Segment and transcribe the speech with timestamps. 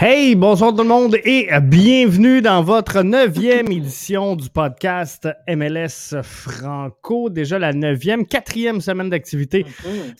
[0.00, 7.30] Hey, bonsoir tout le monde et bienvenue dans votre neuvième édition du podcast MLS Franco.
[7.30, 9.66] Déjà la neuvième, quatrième semaine d'activité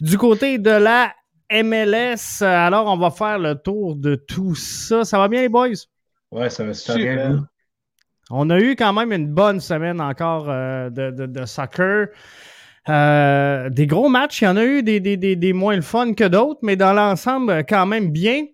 [0.01, 1.15] du côté de la
[1.53, 2.43] MLS.
[2.43, 5.05] Alors, on va faire le tour de tout ça.
[5.05, 5.69] Ça va bien les boys?
[6.33, 7.49] Ouais, ça va super bien.
[8.31, 12.09] On a eu quand même une bonne semaine encore euh, de, de, de, soccer.
[12.89, 15.83] Euh, des gros matchs, il y en a eu des, des, des, des moins le
[15.83, 18.45] fun que d'autres, mais dans l'ensemble, quand même bien.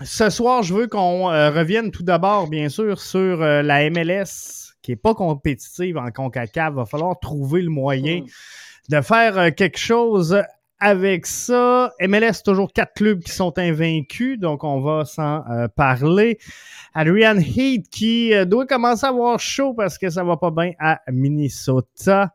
[0.00, 4.72] Ce soir, je veux qu'on euh, revienne tout d'abord, bien sûr, sur euh, la MLS
[4.80, 6.70] qui n'est pas compétitive en CONCACAF.
[6.72, 8.22] Il va falloir trouver le moyen
[8.88, 10.42] de faire euh, quelque chose
[10.80, 11.92] avec ça.
[12.00, 15.44] MLS, toujours quatre clubs qui sont invaincus, donc on va s'en
[15.76, 16.38] parler.
[16.94, 21.00] Adrian Heat qui doit commencer à avoir chaud parce que ça va pas bien à
[21.12, 22.32] Minnesota.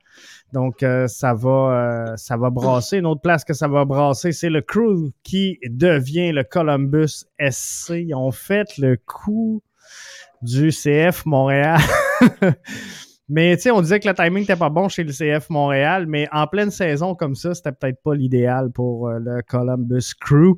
[0.54, 1.50] Donc, euh, ça, va,
[2.12, 2.98] euh, ça va brasser.
[2.98, 7.90] Une autre place que ça va brasser, c'est le Crew qui devient le Columbus SC.
[7.90, 9.62] Ils ont fait le coup
[10.42, 11.80] du CF Montréal.
[13.30, 16.06] mais tu sais, on disait que le timing n'était pas bon chez le CF Montréal,
[16.08, 20.56] mais en pleine saison comme ça, c'était peut-être pas l'idéal pour euh, le Columbus Crew.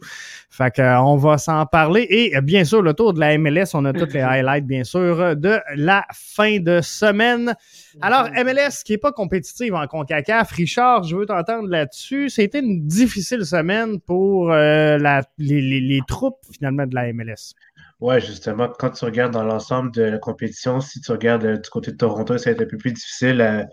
[0.50, 2.06] Fait qu'on va s'en parler.
[2.10, 5.36] Et bien sûr, le tour de la MLS, on a toutes les highlights, bien sûr,
[5.36, 7.56] de la fin de semaine.
[8.02, 12.30] Alors, MLS qui n'est pas compétitive en CONCACAF, Richard, je veux t'entendre là-dessus.
[12.30, 17.56] C'était une difficile semaine pour euh, la, les, les, les, troupes finalement de la MLS.
[18.00, 21.70] Ouais, justement, quand tu regardes dans l'ensemble de la compétition, si tu regardes euh, du
[21.70, 23.64] côté de Toronto, ça va être un peu plus difficile euh,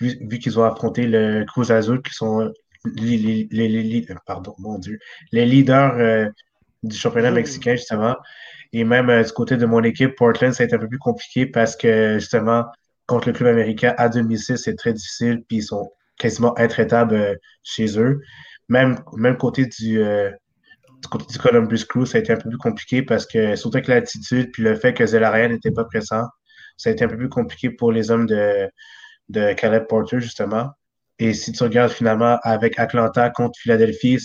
[0.00, 2.50] vu, vu qu'ils ont affronté le Cruz Azul, qui sont
[2.96, 4.98] les, les, les, pardon, mon Dieu,
[5.32, 6.30] les leaders
[6.82, 8.16] du championnat mexicain, justement.
[8.72, 11.46] Et même du côté de mon équipe, Portland, ça a été un peu plus compliqué
[11.46, 12.64] parce que justement,
[13.06, 17.34] contre le club américain à domicile, c'est très difficile, puis ils sont quasiment intraitables euh,
[17.62, 18.20] chez eux.
[18.68, 20.30] Même, même côté du, euh,
[21.02, 24.50] du, Columbus Crew, ça a été un peu plus compliqué parce que, surtout avec l'attitude,
[24.52, 26.24] puis le fait que Zelarayan n'était pas présent,
[26.76, 28.68] ça a été un peu plus compliqué pour les hommes de,
[29.54, 30.70] Caleb Porter, justement.
[31.18, 34.18] Et si tu regardes finalement avec Atlanta contre Philadelphie,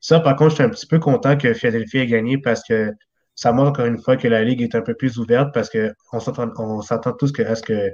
[0.00, 2.92] ça, par contre, je suis un petit peu content que Philadelphie ait gagné parce que
[3.34, 6.20] ça montre encore une fois que la ligue est un peu plus ouverte parce qu'on
[6.20, 7.90] s'entend tous que est-ce que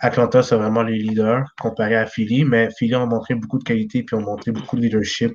[0.00, 4.02] Atlanta, c'est vraiment les leaders comparé à Philly, mais Philly ont montré beaucoup de qualité
[4.02, 5.32] puis ont montré beaucoup de leadership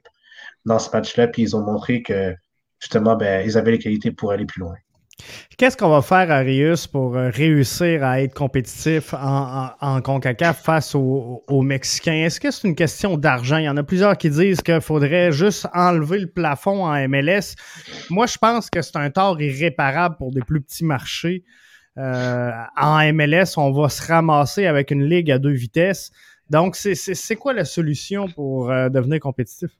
[0.65, 2.35] dans ce match-là, puis ils ont montré que
[2.79, 4.75] justement, ben, ils avaient les qualités pour aller plus loin.
[5.57, 11.43] Qu'est-ce qu'on va faire, Arius, pour euh, réussir à être compétitif en, CONCACAF face aux,
[11.47, 12.25] aux Mexicains?
[12.25, 13.57] Est-ce que c'est une question d'argent?
[13.57, 17.55] Il y en a plusieurs qui disent qu'il faudrait juste enlever le plafond en MLS.
[18.09, 21.43] Moi, je pense que c'est un tort irréparable pour des plus petits marchés.
[21.97, 26.11] Euh, en MLS, on va se ramasser avec une ligue à deux vitesses.
[26.49, 29.71] Donc, c'est quoi la solution pour euh, devenir compétitif?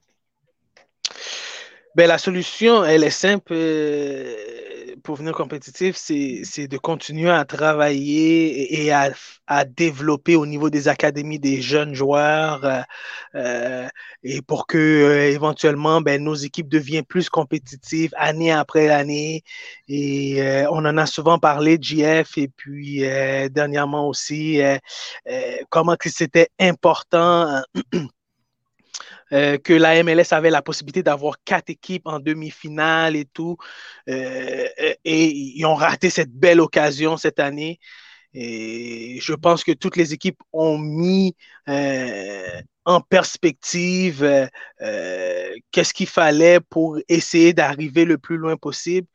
[1.96, 8.84] Ben, la solution, elle est simple euh, pour venir compétitif, c'est de continuer à travailler
[8.84, 9.10] et à,
[9.64, 12.82] développer au niveau des académies des jeunes joueurs euh,
[13.34, 13.88] euh
[14.22, 19.42] et pour que éventuellement ben, nos équipes deviennent plus compétitives année après année.
[19.88, 20.40] Et
[20.70, 23.00] on en a souvent parlé, JF, et puis
[23.50, 24.60] dernièrement aussi,
[25.70, 27.62] comment que c'était important.
[29.32, 33.56] Euh, que la MLS avait la possibilité d'avoir quatre équipes en demi-finale et tout.
[34.08, 37.78] Euh, euh, et ils ont raté cette belle occasion cette année.
[38.34, 41.36] Et je pense que toutes les équipes ont mis
[42.84, 44.48] en perspective
[45.72, 49.06] qu'est-ce qu'il fallait pour essayer d'arriver le plus loin possible.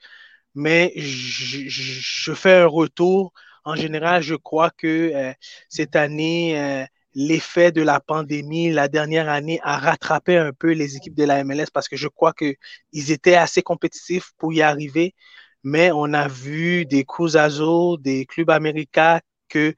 [0.55, 3.33] Mais je, je, fais un retour.
[3.65, 5.33] En général, je crois que
[5.69, 11.15] cette année, l'effet de la pandémie la dernière année a rattrapé un peu les équipes
[11.15, 15.15] de la MLS parce que je crois qu'ils étaient assez compétitifs pour y arriver.
[15.63, 19.19] Mais on a vu des Cruzazo, des clubs américains
[19.49, 19.73] que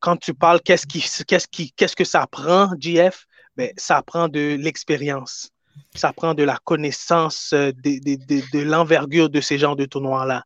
[0.00, 3.26] quand tu parles qu'est-ce qui, qu'est-ce qui, qu'est-ce que ça prend, GF,
[3.56, 5.50] ben, ça prend de l'expérience.
[5.94, 10.42] Ça prend de la connaissance de, de, de, de l'envergure de ces genres de tournois-là.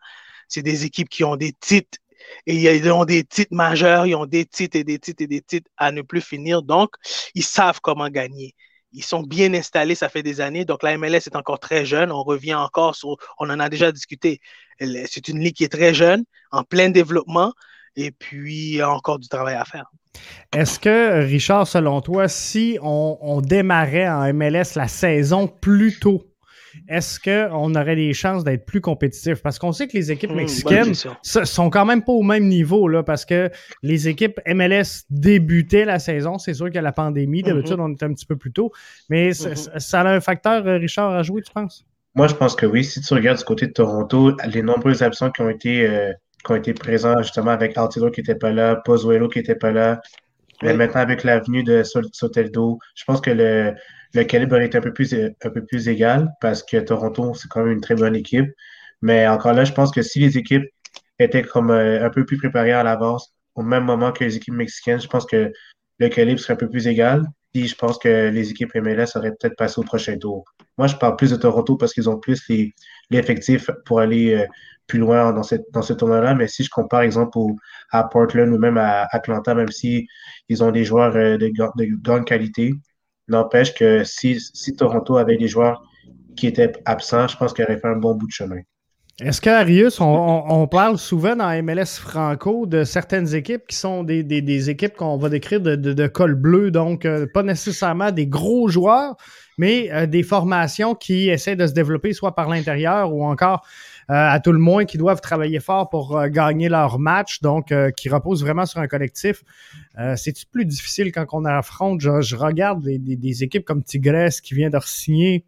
[0.48, 1.98] C'est des équipes qui ont des titres
[2.46, 5.40] et ils ont des titres majeurs, ils ont des titres et des titres et des
[5.40, 6.62] titres à ne plus finir.
[6.62, 6.90] Donc,
[7.34, 8.54] ils savent comment gagner.
[8.92, 10.64] Ils sont bien installés, ça fait des années.
[10.64, 12.12] Donc, la MLS est encore très jeune.
[12.12, 14.40] On revient encore sur, on en a déjà discuté.
[14.78, 17.52] C'est une ligue qui est très jeune, en plein développement,
[17.96, 19.90] et puis il y a encore du travail à faire.
[20.52, 26.31] Est-ce que, Richard, selon toi, si on, on démarrait en MLS la saison plus tôt,
[26.88, 29.42] est-ce qu'on aurait des chances d'être plus compétitif?
[29.42, 32.88] Parce qu'on sait que les équipes hmm, mexicaines sont quand même pas au même niveau,
[32.88, 33.50] là, parce que
[33.82, 36.38] les équipes MLS débutaient la saison.
[36.38, 37.42] C'est sûr qu'il y a la pandémie.
[37.42, 37.90] D'habitude, mm-hmm.
[37.90, 38.72] on était un petit peu plus tôt.
[39.08, 41.84] Mais ça a un facteur, euh, Richard, à jouer, tu penses?
[42.14, 42.84] Moi, je pense que oui.
[42.84, 46.12] Si tu regardes du côté de Toronto, les nombreux absents qui ont été, euh,
[46.44, 49.70] qui ont été présents justement avec Altido qui n'était pas là, Pozuelo qui n'était pas
[49.70, 50.00] là,
[50.62, 53.74] mais maintenant avec l'avenue de Soteldo, je pense que le,
[54.14, 57.64] le calibre est un peu plus, un peu plus égal parce que Toronto, c'est quand
[57.64, 58.50] même une très bonne équipe.
[59.00, 60.64] Mais encore là, je pense que si les équipes
[61.18, 64.54] étaient comme euh, un peu plus préparées à l'avance, au même moment que les équipes
[64.54, 65.52] mexicaines, je pense que
[65.98, 67.24] le calibre serait un peu plus égal.
[67.52, 70.44] Puis je pense que les équipes MLS auraient peut-être passé au prochain tour.
[70.78, 72.42] Moi, je parle plus de Toronto parce qu'ils ont plus
[73.10, 74.46] l'effectif pour aller euh,
[74.86, 76.34] plus loin dans, cette, dans ce tournoi-là.
[76.34, 77.38] Mais si je compare, par exemple,
[77.90, 80.08] à Portland ou même à Atlanta, même si
[80.48, 81.52] ils ont des joueurs euh, de
[82.02, 82.72] grande qualité,
[83.28, 85.82] N'empêche que si, si, Toronto avait des joueurs
[86.36, 88.60] qui étaient absents, je pense qu'il aurait fait un bon bout de chemin.
[89.20, 94.24] Est-ce qu'Arius, on, on, parle souvent dans MLS Franco de certaines équipes qui sont des,
[94.24, 98.26] des, des équipes qu'on va décrire de, de, col bleu, donc euh, pas nécessairement des
[98.26, 99.16] gros joueurs,
[99.58, 103.64] mais euh, des formations qui essaient de se développer soit par l'intérieur ou encore
[104.08, 107.90] à tout le moins qui doivent travailler fort pour euh, gagner leur match, donc euh,
[107.90, 109.42] qui reposent vraiment sur un collectif.
[110.16, 112.00] C'est-tu plus difficile quand on affronte?
[112.00, 115.44] Je, regarde des, équipes comme Tigres qui vient de signer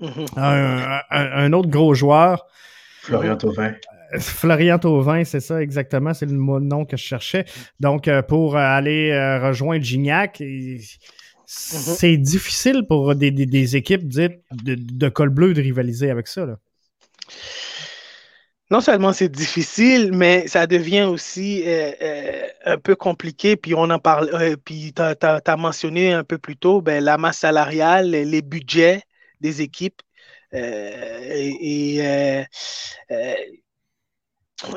[0.36, 2.46] un, autre gros joueur.
[3.02, 3.74] Florian Thauvin.
[4.18, 7.44] Florian Thauvin, c'est ça exactement, c'est le nom que je cherchais.
[7.80, 11.00] Donc, pour aller rejoindre Gignac, mm-hmm.
[11.46, 16.46] c'est difficile pour des, équipes dites de, de, col bleu de rivaliser avec ça.
[16.46, 16.58] Là
[18.70, 23.56] non seulement c'est difficile, mais ça devient aussi euh, euh, un peu compliqué.
[23.56, 27.18] Puis on en parle, euh, puis tu as, mentionné un peu plus tôt ben, la
[27.18, 29.02] masse salariale, les budgets
[29.40, 30.00] des équipes.
[30.52, 32.44] et,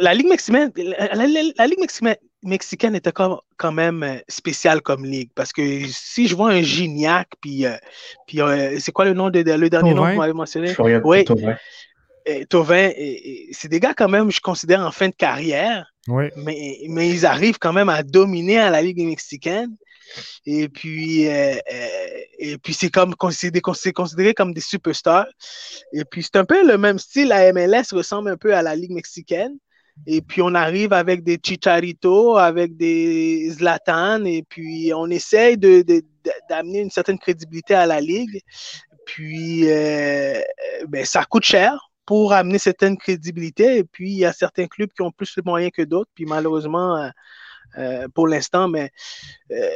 [0.02, 1.80] la Ligue mexicaine, la, Ligue
[2.44, 5.30] mexicaine, était quand, quand même spéciale comme ligue.
[5.34, 7.64] Parce que si je vois un Gignac, puis,
[8.26, 8.40] puis
[8.80, 10.76] c'est quoi le nom de, le dernier nom que vous m'avez mentionné?
[11.06, 11.26] Oui.
[12.50, 12.92] Tovin,
[13.52, 17.60] c'est des gars quand même, je considère en fin de carrière, mais, mais ils arrivent
[17.60, 19.76] quand même à dominer à la Ligue mexicaine.
[20.46, 25.28] Et puis, euh, euh, et puis c'est comme considéré, considéré comme des superstars.
[25.94, 27.30] Et puis c'est un peu le même style.
[27.30, 29.58] La MLS ressemble un peu à la Ligue mexicaine.
[30.06, 35.84] Et puis on arrive avec des Chicharito, avec des Zlatan, et puis on essaye de,
[36.50, 38.42] d'amener une certaine crédibilité à la Ligue.
[39.06, 40.40] Puis euh,
[40.88, 43.78] ben, ça coûte cher pour amener certaine crédibilité.
[43.78, 46.10] Et puis, il y a certains clubs qui ont plus de moyens que d'autres.
[46.16, 47.12] Puis, malheureusement,
[47.78, 48.92] euh, pour l'instant, mais
[49.52, 49.70] euh,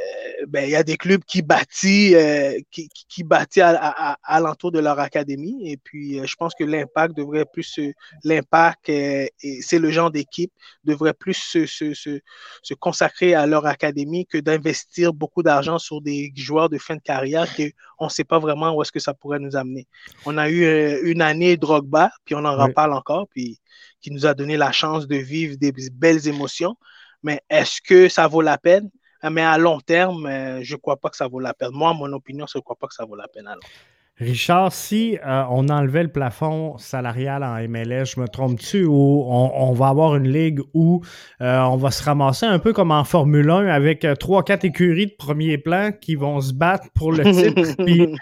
[0.48, 4.18] ben, il y a des clubs qui bâtissent, euh, qui, qui, qui bâtissent à, à,
[4.24, 5.70] à l'entour de leur académie.
[5.72, 7.92] Et puis, je pense que l'impact devrait plus se,
[8.24, 9.32] l'impact, et
[9.62, 10.52] c'est le genre d'équipe,
[10.84, 12.20] devrait plus se, se, se,
[12.64, 17.02] se consacrer à leur académie que d'investir beaucoup d'argent sur des joueurs de fin de
[17.02, 19.88] carrière qu'on ne sait pas vraiment où est-ce que ça pourrait nous amener.
[20.26, 20.66] On a eu
[21.04, 22.64] une année Drogba, puis on en Oui.
[22.64, 23.60] reparle encore, puis
[24.02, 26.76] qui nous a donné la chance de vivre des belles émotions.
[27.24, 28.90] Mais est-ce que ça vaut la peine?
[29.24, 31.72] Mais à long terme, euh, je ne crois pas que ça vaut la peine.
[31.74, 33.88] Moi, mon opinion, je ne crois pas que ça vaut la peine à long terme.
[34.22, 39.52] Richard, si euh, on enlevait le plafond salarial en MLS, je me trompe-tu, ou on,
[39.56, 41.02] on va avoir une ligue où
[41.42, 44.64] euh, on va se ramasser un peu comme en Formule 1 avec euh, trois, quatre
[44.64, 47.76] écuries de premier plan qui vont se battre pour le titre.
[47.84, 48.16] Puis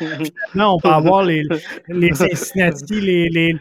[0.53, 1.43] finalement, on va avoir les,
[1.89, 3.55] les Cincinnati, les, les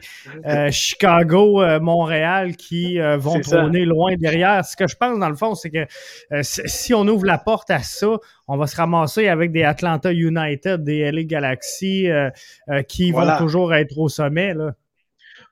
[0.46, 4.64] euh, Chicago, euh, Montréal qui euh, vont trôner loin derrière.
[4.64, 5.86] Ce que je pense, dans le fond, c'est que
[6.32, 8.16] euh, si on ouvre la porte à ça,
[8.46, 12.27] on va se ramasser avec des Atlanta United, des LA Galaxy euh, euh,
[12.88, 13.34] qui Voilà.
[13.34, 14.54] vont toujours être au sommet.
[14.54, 14.72] Là.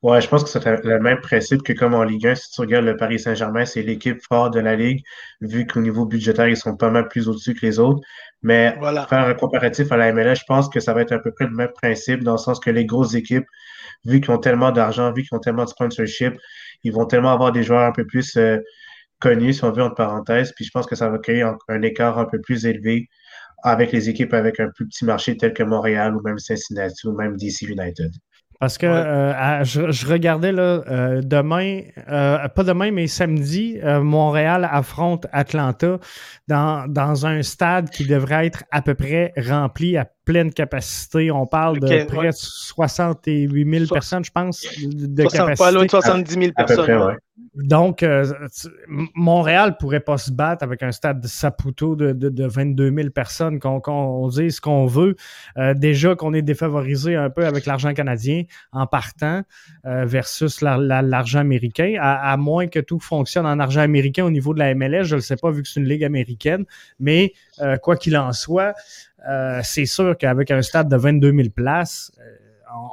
[0.03, 2.61] Ouais, je pense que c'est le même principe que comme en Ligue 1, si tu
[2.61, 5.03] regardes le Paris Saint-Germain, c'est l'équipe forte de la Ligue,
[5.41, 8.01] vu qu'au niveau budgétaire, ils sont pas mal plus au-dessus que les autres.
[8.43, 9.07] Mais Voilà.
[9.07, 11.47] faire un comparatif à la MLS, je pense que ça va être à peu près
[11.47, 13.47] le même principe, dans le sens que les grosses équipes,
[14.05, 16.35] vu qu'ils ont tellement d'argent, vu qu'ils ont tellement de sponsorship,
[16.85, 18.59] ils vont tellement avoir des joueurs un peu plus euh,
[19.19, 20.53] connus, si on veut, entre parenthèses.
[20.55, 23.09] Puis je pense que ça va créer un, un écart un peu plus élevé
[23.67, 27.13] avec les équipes avec un plus petit marché tel que Montréal ou même Cincinnati ou
[27.17, 28.11] même DC United.
[28.59, 28.93] Parce que Ouais.
[28.93, 34.67] euh, à- je, je regardais là, euh, demain, euh, pas demain, mais samedi, euh, Montréal
[34.71, 35.99] affronte Atlanta
[36.49, 41.31] dans, dans un stade qui devrait être à peu près rempli à pleine capacité.
[41.31, 42.27] On parle de près ouais.
[42.27, 45.65] de 68 000 So- personnes, je pense, de, de 60 capacité.
[45.65, 46.85] pas loin de 70 000 À peu personnes.
[46.85, 47.05] près, ouais.
[47.07, 47.17] ouais.
[47.55, 48.27] Donc, euh,
[49.15, 53.11] Montréal pourrait pas se battre avec un stade de Saputo de, de, de 22 000
[53.11, 55.17] personnes, qu'on dise ce qu'on veut.
[55.57, 58.43] Euh, déjà qu'on est défavorisé un peu avec l'argent canadien
[58.73, 59.43] en partant
[59.87, 64.25] euh, versus la- la- l'argent américain, à, à moins que tout fonctionne en argent américain
[64.25, 65.05] au niveau de la MLS.
[65.05, 66.65] Je ne le sais pas vu que c'est une ligue américaine,
[66.99, 68.75] mais euh, quoi qu'il en soit,
[69.29, 72.23] euh, c'est sûr qu'avec un stade de 22 000 places, euh,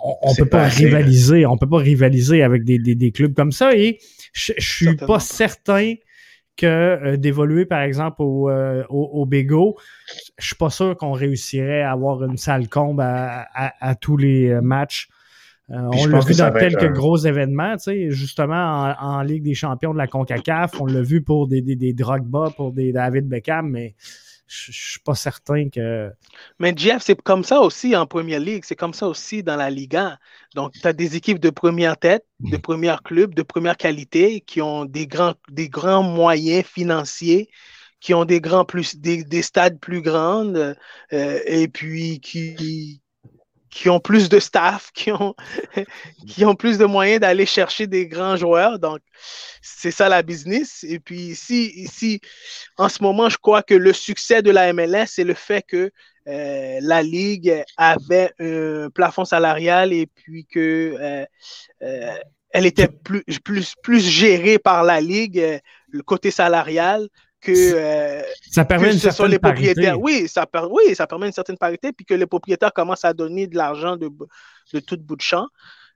[0.03, 3.33] on, on C'est peut pas, rivaliser, on peut pas rivaliser avec des, des, des clubs
[3.33, 3.75] comme ça.
[3.75, 3.99] Et
[4.33, 5.95] je, je suis pas certain
[6.55, 9.75] que euh, d'évoluer, par exemple, au, euh, au, au Bégo,
[10.37, 14.17] je suis pas sûr qu'on réussirait à avoir une salle combe à, à, à tous
[14.17, 15.09] les euh, matchs.
[15.69, 19.53] On l'a vu dans quelques un- gros événements, tu sais, justement en, en Ligue des
[19.55, 23.27] champions de la CONCACAF, on l'a vu pour des, des, des Drogba, pour des David
[23.27, 23.95] Beckham, mais
[24.53, 26.11] je suis pas certain que...
[26.59, 29.69] Mais Jeff, c'est comme ça aussi en Première Ligue, c'est comme ça aussi dans la
[29.69, 30.17] Ligue 1.
[30.55, 34.61] Donc, tu as des équipes de première tête, de première club, de première qualité, qui
[34.61, 37.49] ont des grands, des grands moyens financiers,
[37.99, 40.73] qui ont des grands plus, des, des stades plus grands, euh,
[41.11, 43.01] et puis qui,
[43.73, 45.35] qui ont plus de staff, qui ont,
[46.27, 48.77] qui ont plus de moyens d'aller chercher des grands joueurs.
[48.77, 48.99] Donc,
[49.61, 50.85] c'est ça la business.
[50.87, 52.21] Et puis ici, ici,
[52.77, 55.91] en ce moment, je crois que le succès de la MLS, c'est le fait que
[56.27, 61.25] euh, la Ligue avait un plafond salarial et puis que euh,
[61.81, 62.17] euh,
[62.51, 67.09] elle était plus, plus, plus gérée par la Ligue, le côté salarial,
[67.43, 69.73] que, euh, Ça permet que ce sont les parité.
[69.73, 69.99] propriétaires.
[70.01, 73.13] Oui ça, per- oui, ça permet une certaine parité, puis que les propriétaires commencent à
[73.13, 74.09] donner de l'argent de,
[74.73, 75.45] de tout bout de champ,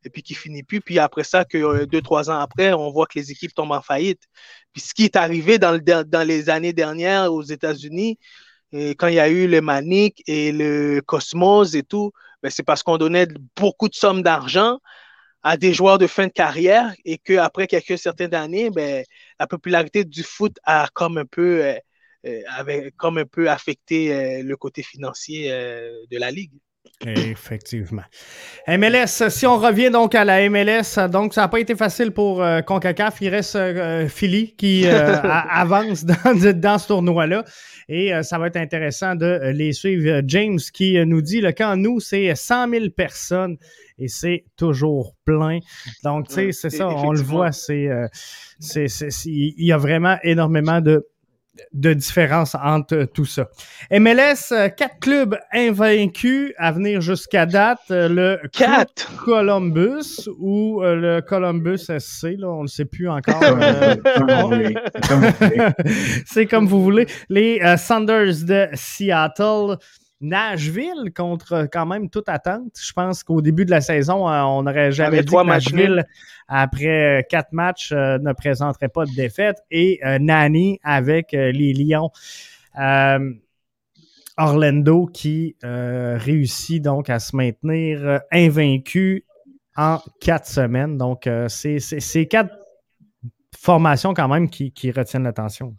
[0.03, 0.81] et puis qui finit plus.
[0.81, 3.71] Puis après ça, que euh, deux, trois ans après, on voit que les équipes tombent
[3.71, 4.21] en faillite.
[4.73, 8.17] Puis ce qui est arrivé dans, le, dans les années dernières aux États-Unis,
[8.97, 12.11] quand il y a eu le Manic et le Cosmos et tout,
[12.43, 14.79] ben c'est parce qu'on donnait beaucoup de sommes d'argent
[15.43, 19.03] à des joueurs de fin de carrière et qu'après quelques certaines années, ben,
[19.39, 21.75] la popularité du foot a comme un peu, euh,
[22.25, 26.53] euh, avait comme un peu affecté euh, le côté financier euh, de la ligue.
[27.05, 28.01] Effectivement.
[28.67, 32.41] MLS, si on revient donc à la MLS, donc ça n'a pas été facile pour
[32.41, 33.17] euh, CONCACAF.
[33.21, 37.43] Il reste euh, Philly qui euh, a- avance dans, dans ce tournoi-là.
[37.89, 40.21] Et euh, ça va être intéressant de euh, les suivre.
[40.25, 43.57] James qui euh, nous dit le camp nous, c'est 100 000 personnes
[43.99, 45.59] et c'est toujours plein.
[46.03, 48.07] Donc, tu sais, c'est ça, on le voit, euh,
[48.59, 51.07] c'est- il y a vraiment énormément de,
[51.73, 53.49] de différence entre euh, tout ça.
[53.91, 57.79] MLS, euh, quatre clubs invaincus à venir jusqu'à date.
[57.91, 59.15] Euh, Le Quatre!
[59.23, 63.41] Columbus ou le Columbus SC, là, on ne le sait plus encore.
[63.43, 63.95] Euh,
[66.25, 67.07] c'est comme vous voulez.
[67.29, 69.77] Les euh, Sanders de Seattle.
[70.19, 72.73] Nashville contre euh, quand même toute attente.
[72.79, 76.05] Je pense qu'au début de la saison, euh, on n'aurait jamais dit que Nashville,
[76.47, 79.57] après euh, quatre matchs, euh, ne présenterait pas de défaite.
[79.69, 82.11] Et euh, Nani avec euh, les Lions.
[84.39, 89.25] Orlando qui réussit donc à se maintenir invaincu
[89.75, 90.95] en quatre semaines.
[90.95, 92.53] Donc, c'est c'est quatre
[93.57, 95.73] formations quand même qui, qui retiennent l'attention.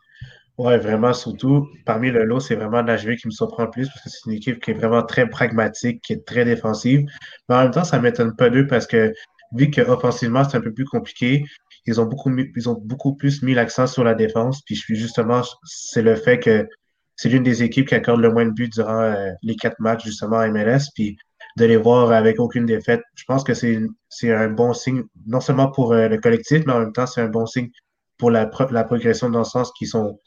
[0.58, 4.02] Ouais, vraiment, surtout parmi le lot, c'est vraiment Nashville qui me surprend le plus parce
[4.02, 7.02] que c'est une équipe qui est vraiment très pragmatique, qui est très défensive.
[7.48, 9.12] Mais en même temps, ça m'étonne pas d'eux parce que
[9.52, 11.44] vu qu'offensivement, c'est un peu plus compliqué,
[11.86, 14.60] ils ont beaucoup, ils ont beaucoup plus mis l'accent sur la défense.
[14.66, 16.66] Puis justement, c'est le fait que
[17.14, 20.04] c'est l'une des équipes qui accorde le moins de buts durant euh, les quatre matchs
[20.04, 20.90] justement à MLS.
[20.94, 21.16] Puis
[21.56, 25.70] de les voir avec aucune défaite, je pense que c'est un bon signe, non seulement
[25.70, 27.70] pour euh, le collectif, mais en même temps, c'est un bon signe
[28.18, 30.18] pour la, pro- la progression dans le sens qu'ils sont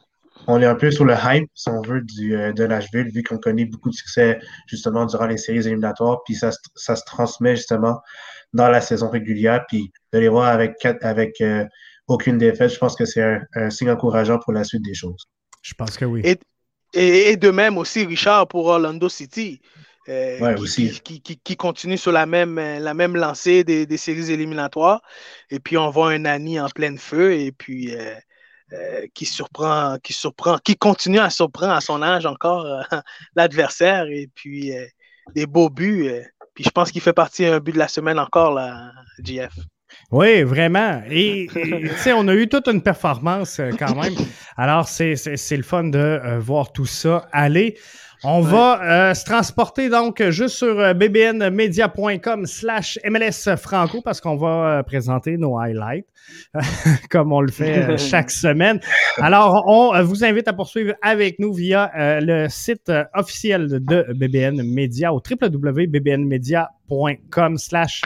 [0.47, 3.23] on est un peu sur le hype, si on veut, du, euh, de Nashville, vu
[3.23, 7.03] qu'on connaît beaucoup de succès justement durant les séries éliminatoires, puis ça, se- ça se
[7.05, 7.99] transmet justement
[8.53, 11.65] dans la saison régulière, puis de les voir avec, quatre- avec euh,
[12.07, 15.25] aucune défaite, je pense que c'est un, un signe encourageant pour la suite des choses.
[15.61, 16.21] Je pense que oui.
[16.25, 16.37] Et,
[16.93, 19.61] et, et de même aussi, Richard, pour Orlando City,
[20.09, 20.89] euh, Ouais, qui, aussi.
[20.89, 25.01] qui- qui- qui- qui continue sur la même, la même lancée des, des séries éliminatoires.
[25.49, 28.15] Et puis, on voit un Annie en plein feu et puis euh,
[28.73, 32.81] euh, qui surprend, qui surprend, qui continue à surprendre à son âge encore euh,
[33.35, 34.05] l'adversaire.
[34.07, 34.85] Et puis, euh,
[35.35, 36.09] des beaux buts.
[36.53, 38.91] puis, je pense qu'il fait partie d'un but de la semaine encore, là,
[39.23, 39.53] JF.
[40.09, 41.01] Oui, vraiment.
[41.09, 44.13] Et tu sais, on a eu toute une performance quand même.
[44.55, 47.77] Alors, c'est le fun de voir tout ça aller.
[48.23, 54.35] On va euh, se transporter donc juste sur euh, bbnmedia.com slash MLS Franco parce qu'on
[54.35, 56.05] va euh, présenter nos highlights
[57.09, 58.79] comme on le fait euh, chaque semaine.
[59.17, 65.11] Alors, on vous invite à poursuivre avec nous via le site officiel de BBN Media
[65.13, 68.01] au www.bbnmedia.com slash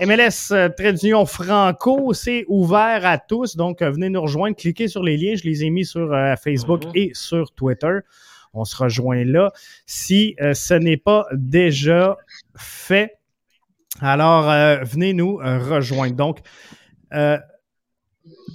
[0.00, 0.50] MLS
[0.94, 2.14] d'union Franco.
[2.14, 5.34] C'est ouvert à tous, donc venez nous rejoindre, cliquez sur les liens.
[5.36, 6.08] Je les ai mis sur
[6.42, 6.92] Facebook Mhm.
[6.94, 7.98] et sur Twitter.
[8.58, 9.52] On se rejoint là.
[9.86, 12.16] Si euh, ce n'est pas déjà
[12.56, 13.18] fait,
[14.00, 16.16] alors euh, venez nous euh, rejoindre.
[16.16, 16.40] Donc,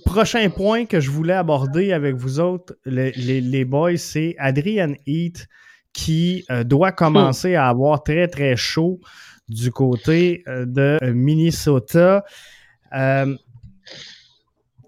[0.06, 5.48] prochain point que je voulais aborder avec vous autres, les, boys, c'est Adrian Heath
[5.94, 9.00] qui doit commencer à avoir très, très chaud
[9.48, 12.24] du côté de Minnesota.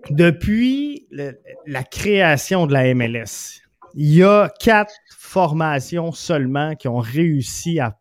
[0.10, 1.08] Depuis
[1.66, 3.65] la création de la MLS,
[3.96, 7.98] il y a quatre formations seulement qui ont réussi à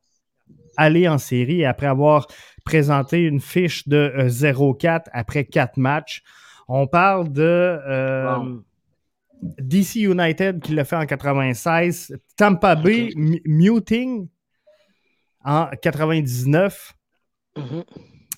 [0.77, 2.27] aller en série après avoir
[2.65, 6.23] présenté une fiche de euh, 0-4 après quatre matchs.
[6.69, 8.63] On parle de euh, Wow.
[9.59, 13.11] DC United qui l'a fait en 96, Tampa Bay
[13.45, 14.29] Muting
[15.45, 16.95] en 99
[17.57, 17.85] Mhm.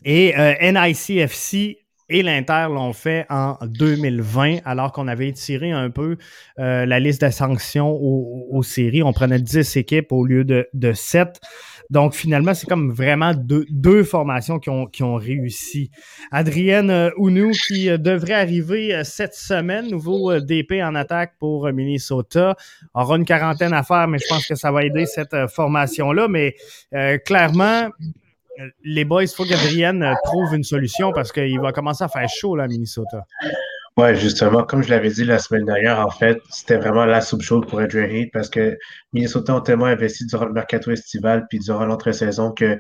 [0.05, 6.17] et euh, NICFC et l'Inter l'ont fait en 2020, alors qu'on avait étiré un peu
[6.59, 9.03] euh, la liste de sanctions aux, aux séries.
[9.03, 11.41] On prenait 10 équipes au lieu de, de 7.
[11.91, 15.91] Donc, finalement, c'est comme vraiment deux, formations qui ont, qui ont réussi.
[16.31, 22.57] Adrienne euh, Ounou, qui euh, devrait arriver cette semaine, nouveau DP en attaque pour Minnesota,
[22.95, 26.29] aura une quarantaine à faire, mais je pense que ça va aider cette formation-là.
[26.29, 26.55] Mais
[27.25, 27.89] clairement,
[28.83, 32.29] les boys, il faut qu'Adrienne euh, trouve une solution parce qu'il va commencer à faire
[32.29, 33.25] chaud là, à Minnesota.
[33.97, 37.41] Ouais, justement, comme je l'avais dit la semaine dernière, en fait, c'était vraiment la soupe
[37.41, 38.77] chaude pour Adrian Heath parce que
[39.15, 42.79] Minnesota ont tellement investi durant le mercato estival puis durant l'entre-saison que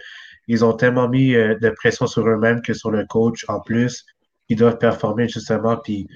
[0.48, 4.04] ils ont tellement mis euh, de pression sur eux-mêmes que sur le coach en plus.
[4.48, 5.76] Ils doivent performer justement.
[5.78, 6.06] Puis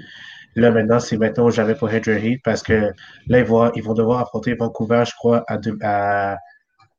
[0.54, 2.92] là, maintenant, c'est maintenant ou jamais pour Adrian Heath parce que
[3.26, 6.36] là, ils vont, ils vont devoir affronter Vancouver, je crois, à, deux- à,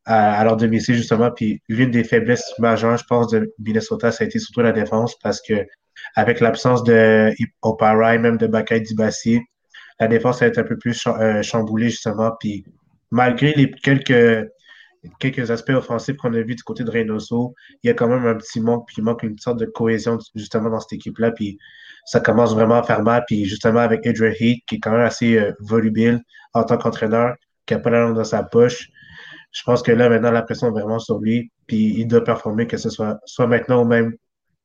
[0.06, 1.32] à, à leur domicile, justement.
[1.32, 5.18] Puis l'une des faiblesses majeures, je pense, de Minnesota, ça a été surtout la défense
[5.20, 5.66] parce que
[6.16, 9.40] avec l'absence de Opara et même de Bakay Dibassi,
[10.00, 12.32] la défense a été un peu plus euh, chamboulée, justement.
[12.40, 12.66] Puis
[13.12, 14.50] malgré les quelques,
[15.20, 18.26] quelques aspects offensifs qu'on a vus du côté de Reynoso, il y a quand même
[18.26, 21.32] un petit manque, puis il manque une sorte de cohésion justement dans cette équipe-là.
[21.32, 21.60] Puis
[22.06, 23.24] ça commence vraiment à faire mal.
[23.28, 26.20] Puis justement avec Adrian Heath, qui est quand même assez euh, volubile
[26.54, 27.36] en tant qu'entraîneur,
[27.66, 28.90] qui n'a pas la langue dans sa poche,
[29.52, 31.52] je pense que là, maintenant, la pression est vraiment sur lui.
[31.68, 34.14] Puis il doit performer, que ce soit, soit maintenant ou même.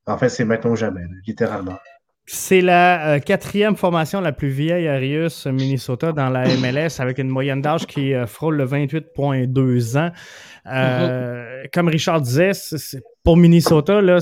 [0.05, 1.77] En fait, c'est maintenant ou jamais, littéralement.
[2.29, 7.29] C'est la euh, quatrième formation la plus vieille Arius Minnesota dans la MLS avec une
[7.29, 10.11] moyenne d'âge qui euh, frôle le 28,2 ans.
[10.65, 12.51] Euh, Comme Richard disait,
[13.23, 14.19] pour Minnesota là,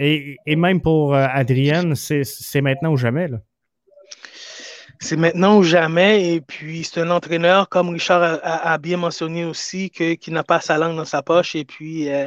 [0.00, 3.28] et, et même pour euh, Adrienne, c'est c'est maintenant ou jamais.
[3.28, 3.38] Là.
[5.00, 6.34] C'est maintenant ou jamais.
[6.34, 10.60] Et puis, c'est un entraîneur, comme Richard a, bien mentionné aussi, que, qui n'a pas
[10.60, 11.54] sa langue dans sa poche.
[11.54, 12.26] Et puis, euh,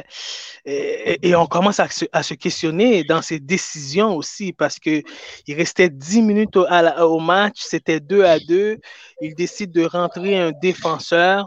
[0.64, 5.02] et, on commence à se, à se questionner dans ses décisions aussi, parce que
[5.46, 8.78] il restait 10 minutes au, au match, c'était 2 à 2.
[9.20, 11.46] Il décide de rentrer un défenseur.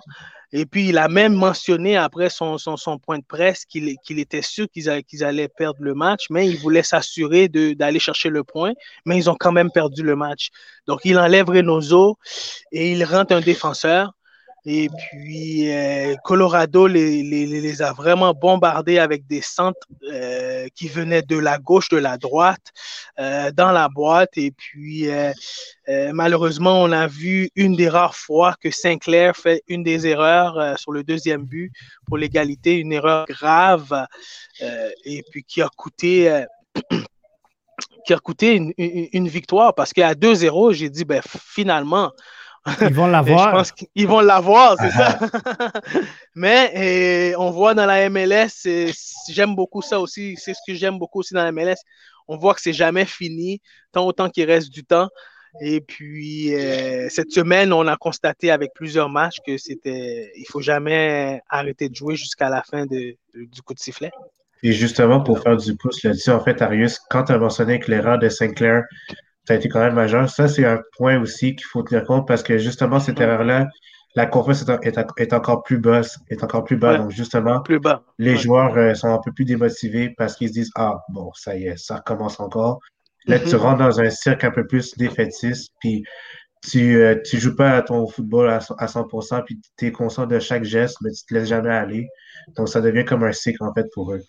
[0.52, 2.58] Et puis, il a même mentionné après son,
[3.04, 7.48] point de presse qu'il était sûr qu'ils allaient perdre le match, mais il voulait s'assurer
[7.50, 8.74] d'aller chercher le point,
[9.06, 10.50] mais ils ont quand même perdu le match.
[10.88, 12.18] Donc, il enlève Reynoso
[12.72, 14.14] et il rentre un défenseur.
[14.68, 19.78] Et puis, euh, Colorado les, les- les- a vraiment bombardés avec des centres
[20.12, 22.72] euh, qui venaient de la gauche, de la droite,
[23.20, 24.32] euh, dans la boîte.
[24.38, 25.08] Et puis,
[26.14, 30.92] malheureusement, on a vu une des rares fois que Sinclair fait une des erreurs sur
[30.92, 31.72] le deuxième but
[32.08, 34.08] pour l'égalité, une erreur grave,
[35.06, 36.44] et puis qui a coûté.
[38.06, 42.12] qui a coûté une, une- une victoire parce qu'à 2-0, j'ai dit, ben, finalement,
[42.82, 43.52] Ils vont et je l'avoir.
[43.52, 45.20] pense qu'ils vont l'avoir, c'est ça.
[46.36, 48.68] Mais eh, on voit dans la MLS,
[49.30, 50.36] j'aime beaucoup ça aussi.
[50.38, 51.76] C'est ce que j'aime beaucoup aussi dans la MLS.
[52.28, 55.10] On voit que c'est jamais fini, tant autant qu'il reste du temps.
[55.62, 60.60] Et puis, eh, cette semaine, on a constaté avec plusieurs matchs que c'était, il faut
[60.62, 64.12] jamais arrêter de jouer jusqu'à la fin de- du coup de sifflet.
[64.64, 67.92] Et justement, pour faire du pouce là-dessus, en fait, Arius, quand tu as mentionné que
[67.92, 68.84] l'erreur de Sinclair,
[69.48, 72.28] ça a été quand même majeur, ça, c'est un point aussi qu'il faut tenir compte
[72.28, 73.68] parce que justement, cette erreur-là,
[74.16, 76.94] la confiance est, en- est en- est encore plus basse, est encore plus bas.
[76.94, 76.98] Ouais.
[77.00, 78.02] Donc, justement, Plus bas.
[78.18, 78.38] les Ouais.
[78.38, 81.66] joueurs euh, sont un peu plus démotivés parce qu'ils se disent Ah, bon, ça y
[81.66, 82.80] est, ça recommence encore.
[83.28, 83.62] Là, tu Mhm.
[83.62, 86.04] rentres dans un cirque un peu plus défaitiste, puis
[86.64, 90.26] tu euh, tu joues pas à ton football à, à 100%, puis tu es conscient
[90.28, 92.08] de chaque geste, mais tu te laisses jamais aller.
[92.56, 94.22] Donc, ça devient comme un cycle, en fait, pour eux.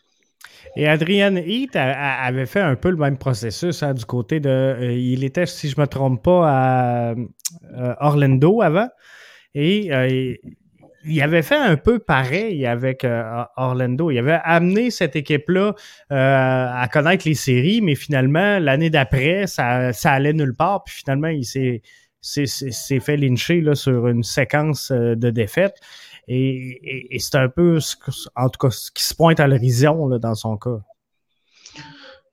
[0.77, 4.40] Et Adrian Heath a- a- avait fait un peu le même processus hein, du côté
[4.40, 4.49] de.
[4.49, 8.88] euh, il était, si je ne me trompe pas, à euh, Orlando avant.
[9.55, 10.35] Et euh,
[11.09, 13.07] il avait fait un peu pareil avec
[13.57, 14.11] Orlando.
[14.11, 15.73] Il avait amené cette équipe-là
[16.11, 20.83] à connaître les séries, mais finalement, l'année d'après, ça, allait nulle part.
[20.85, 21.81] Puis finalement, il s'est
[22.21, 25.77] s'est- fait lyncher là, sur une séquence de défaites.
[26.29, 26.37] Et,
[26.83, 29.47] et- et c'est un peu, ce que- en tout cas, ce qui se pointe à
[29.47, 30.81] l'horizon dans son cas.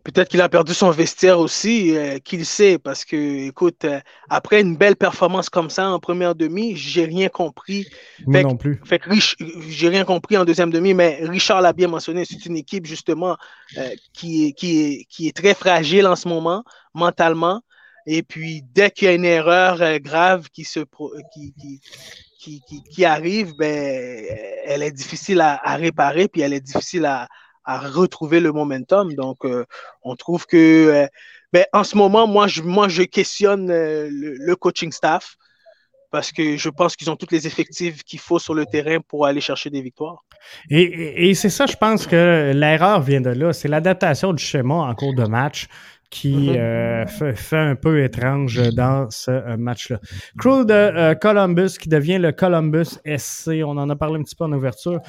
[0.03, 4.01] Peut-être qu'il a perdu son vestiaire aussi, euh, qui le sait, parce que, écoute, euh,
[4.29, 7.87] après une belle performance comme ça en première demi, j'ai rien compris.
[8.25, 8.81] Moi Fait que- non plus.
[8.83, 9.37] Fait que Rich-
[9.69, 13.37] j'ai rien compris en deuxième demi, mais Richard l'a bien mentionné, c'est une équipe justement
[13.77, 17.61] euh, qui, est, qui, est, qui est très fragile en ce moment, mentalement.
[18.05, 21.79] Et puis, dès qu'il y a une erreur grave qui, se pro- qui, qui,
[22.91, 24.25] qui, arrive, ben,
[24.65, 27.27] elle est difficile à, réparer, puis elle est difficile à,
[27.63, 29.13] à retrouver le momentum.
[29.13, 29.65] Donc, euh,
[30.03, 31.07] on trouve que, euh,
[31.51, 35.35] ben, en ce moment, moi, je, moi, je questionne euh, le, le coaching staff
[36.11, 39.25] parce que je pense qu'ils ont tous les effectifs qu'il faut sur le terrain pour
[39.25, 40.23] aller chercher des victoires.
[40.69, 43.51] Et- et c'est ça, je pense que l'erreur vient de là.
[43.51, 45.65] C'est l'adaptation du schéma en cours de match
[46.13, 46.55] qui Mhm.
[46.57, 49.97] euh, fait, fait un peu étrange dans ce euh, match-là.
[50.37, 53.63] Crew de euh, Columbus qui devient le Columbus SC.
[53.65, 54.99] On en a parlé un petit peu en ouverture.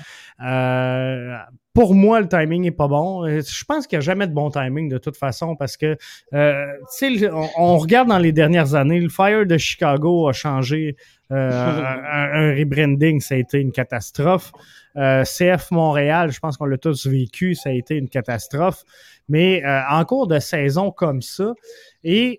[0.45, 1.37] Euh,
[1.75, 3.27] pour moi, le timing est pas bon.
[3.27, 5.97] Je pense qu'il n'y a jamais de bon timing de toute façon parce que,
[6.33, 6.65] euh,
[6.99, 10.97] tu sais, on, on regarde dans les dernières années, le Fire de Chicago a changé.
[11.35, 11.51] Euh,
[12.33, 14.53] un, rebranding, ça a été une catastrophe.
[14.97, 18.85] Euh, CF Montréal, je pense qu'on l'a tous vécu, ça a été une catastrophe.
[19.29, 21.55] Mais euh, en cours de saison comme ça,
[22.05, 22.39] et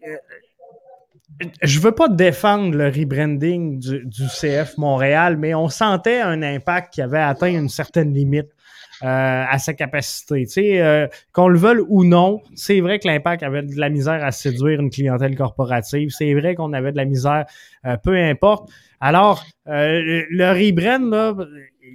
[1.62, 7.02] je veux pas défendre le rebranding du CF Montréal, mais on sentait un impact qui
[7.02, 8.55] avait atteint une certaine limite.
[9.04, 10.46] Euh, à sa capacité.
[10.46, 13.90] Tu sais, euh, qu'on le veuille ou non, c'est vrai que l'impact avait de la
[13.90, 16.10] misère à séduire une clientèle corporative.
[16.12, 17.46] C'est vrai qu'on avait de la misère,
[17.86, 18.70] euh, peu importe.
[19.02, 21.36] Alors, le rebrand, là,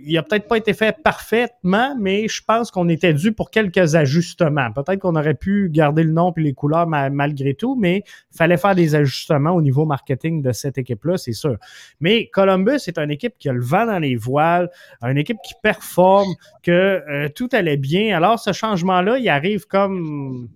[0.05, 3.95] il a peut-être pas été fait parfaitement, mais je pense qu'on était dû pour quelques
[3.95, 4.73] ajustements.
[4.73, 8.37] Peut-être qu'on aurait pu garder le nom et les couleurs ma- malgré tout, mais il
[8.37, 11.57] fallait faire des ajustements au niveau marketing de cette équipe-là, c'est sûr.
[12.01, 14.71] Mais Columbus est une équipe qui a le vent dans les voiles,
[15.03, 18.17] une équipe qui performe, que euh, tout allait bien.
[18.17, 20.49] Alors, ce changement-là, il arrive comme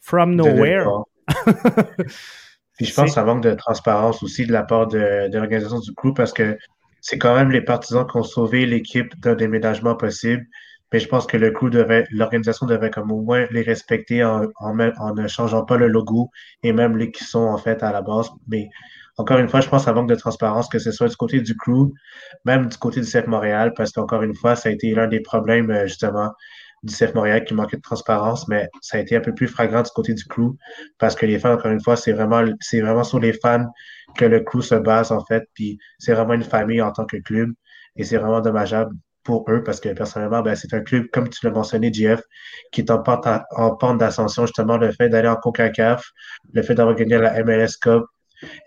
[0.00, 0.86] from nowhere.
[2.76, 5.80] Puis je pense que ça manque de transparence aussi de la part de, de l'organisation
[5.80, 6.56] du groupe parce que
[7.00, 10.44] c'est quand même les partisans qui ont sauvé l'équipe d'un déménagement possible.
[10.92, 14.46] Mais je pense que le coup devrait, l'organisation devrait comme au moins les respecter en,
[14.58, 16.30] en, en ne changeant pas le logo
[16.64, 18.28] et même les qui sont en fait à la base.
[18.48, 18.68] Mais
[19.16, 21.56] encore une fois, je pense ça manque de transparence, que ce soit du côté du
[21.56, 21.92] crew,
[22.44, 25.20] même du côté du CF Montréal, parce qu'encore une fois, ça a été l'un des
[25.20, 26.32] problèmes euh, justement
[26.82, 29.82] du CF Montréal qui manquait de transparence, mais ça a été un peu plus flagrant
[29.82, 30.56] du côté du crew
[30.98, 33.66] parce que les fans, encore une fois, c'est vraiment, c'est vraiment sur les fans
[34.16, 35.44] que le crew se base, en fait.
[35.54, 37.50] Puis c'est vraiment une famille en tant que club
[37.96, 41.44] et c'est vraiment dommageable pour eux parce que personnellement, ben, c'est un club, comme tu
[41.44, 42.22] l'as mentionné, JF,
[42.72, 46.04] qui est en pente, en pente d'ascension, justement, le fait d'aller en CONCACAF,
[46.52, 48.04] le fait d'avoir gagné la MLS Cup,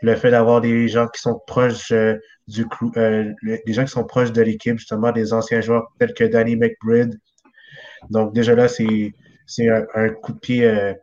[0.02, 2.16] le fait d'avoir des gens qui sont proches euh,
[2.48, 6.14] du crew, euh, des gens qui sont proches de l'équipe, justement, des anciens joueurs tels
[6.14, 7.18] que Danny McBride.
[8.10, 10.94] Donc, déjà là, c'est un, coup de pied euh,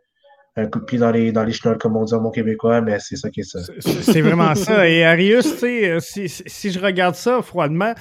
[0.57, 2.99] un coup de pied dans les, dans les comme on dit en mon québécois, mais
[2.99, 3.61] c'est ça qui est ça.
[3.81, 4.89] C'est vraiment ça.
[4.89, 7.95] Et Arius, euh, si, si, je regarde ça froidement,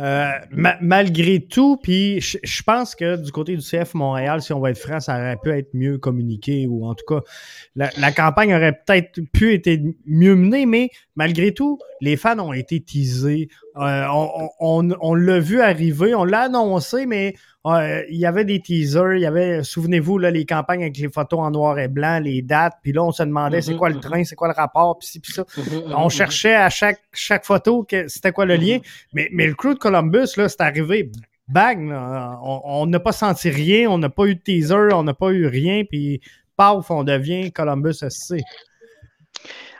[0.00, 4.60] euh, ma malgré tout, puis je pense que du côté du CF Montréal, si on
[4.60, 7.22] va être franc, ça aurait pu être mieux communiqué, ou en tout cas,
[7.74, 12.80] la campagne aurait peut-être pu être mieux menée, mais malgré tout, les fans ont été
[12.80, 13.48] teasés.
[13.76, 17.34] Euh, on, on, on l'a vu arriver, on l'a annoncé, mais
[17.66, 21.40] il y avait des teasers, il y avait, souvenez-vous, là, les campagnes avec les photos
[21.40, 23.96] en noir et blanc, les dates, puis là, on se demandait c'est mm-hmm, quoi le
[23.96, 24.00] mm-hmm.
[24.00, 25.42] train, c'est quoi le rapport, puis puis ça.
[25.42, 28.78] Mm-hmm, on cherchait à chaque, chaque photo que c'était quoi le lien.
[29.14, 31.10] Mais, mais le crew de Columbus, là, c'est arrivé,
[31.48, 31.90] bang,
[32.42, 35.46] on n'a pas senti rien, on n'a pas eu de teaser, on n'a pas eu
[35.46, 36.20] rien, puis
[36.56, 38.36] paf, on devient Columbus SC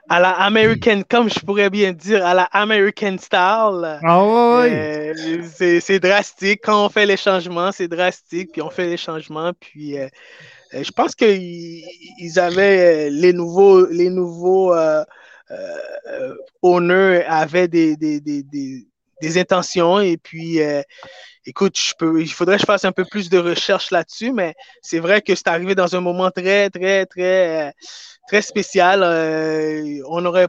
[0.09, 4.01] à la American, comme je pourrais bien dire, à la American style.
[4.03, 4.69] Ah oui.
[4.71, 5.43] Euh,
[5.81, 6.61] c'est drastique.
[6.63, 8.53] Quand on fait les changements, c'est drastique.
[8.53, 9.53] Puis on fait les changements.
[9.59, 10.09] Puis euh,
[10.75, 11.83] euh, je pense qu'ils
[12.19, 14.75] ils avaient les nouveaux, les nouveaux
[16.63, 18.87] owners avaient des, des, des, des,
[19.39, 20.01] intentions.
[20.01, 20.61] Et puis,
[21.47, 24.33] écoute, je peux, il faudrait que je fasse un peu plus de recherche là-dessus.
[24.33, 27.73] Mais c'est vrai que c'est arrivé dans un moment très, très, très
[28.27, 29.03] très spécial.
[29.03, 30.49] Euh, on aurait.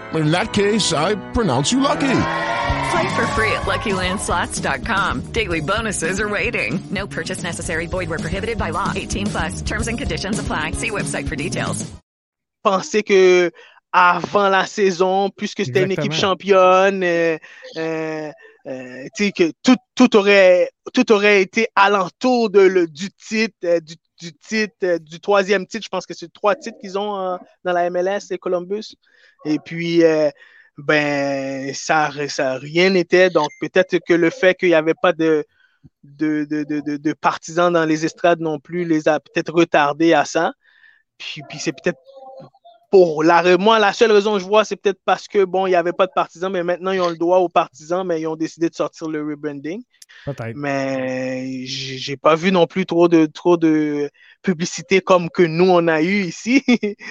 [0.13, 2.17] In that case, I pronounce you lucky.
[2.91, 5.31] Play for free at LuckyLandSlots.com.
[5.31, 6.81] Daily bonuses are waiting.
[6.89, 7.87] No purchase necessary.
[7.87, 8.91] Void where prohibited by law.
[8.93, 9.61] 18 plus.
[9.61, 10.71] Terms and conditions apply.
[10.71, 11.89] See website for details.
[12.63, 13.51] Pensez que
[13.93, 17.37] avant la saison, puisque c'était une équipe championne, euh,
[17.77, 18.31] euh,
[18.67, 23.95] euh que tout, tout, aurait, tout aurait été alentour de, le, du titre, euh, du,
[24.19, 25.83] du, titre, du troisième titre.
[25.83, 28.95] Je pense que c'est trois titres qu'ils ont dans la MLS, les Columbus.
[29.45, 30.03] Et puis,
[30.77, 33.29] ben, ça, ça rien n'était.
[33.29, 35.45] Donc, peut-être que le fait qu'il n'y avait pas de,
[36.03, 40.25] de, de, de, de partisans dans les estrades non plus les a peut-être retardés à
[40.25, 40.53] ça.
[41.17, 41.99] Puis, puis c'est peut-être
[42.91, 45.69] pour la, moi, la seule raison que je vois, c'est peut-être parce que, bon, il
[45.69, 48.27] n'y avait pas de partisans, mais maintenant, ils ont le droit aux partisans, mais ils
[48.27, 49.81] ont décidé de sortir le rebranding.
[50.25, 50.55] Peut-être.
[50.55, 54.09] Mais j'ai pas vu non plus trop de, trop de
[54.41, 56.63] publicité comme que nous, on a eu ici.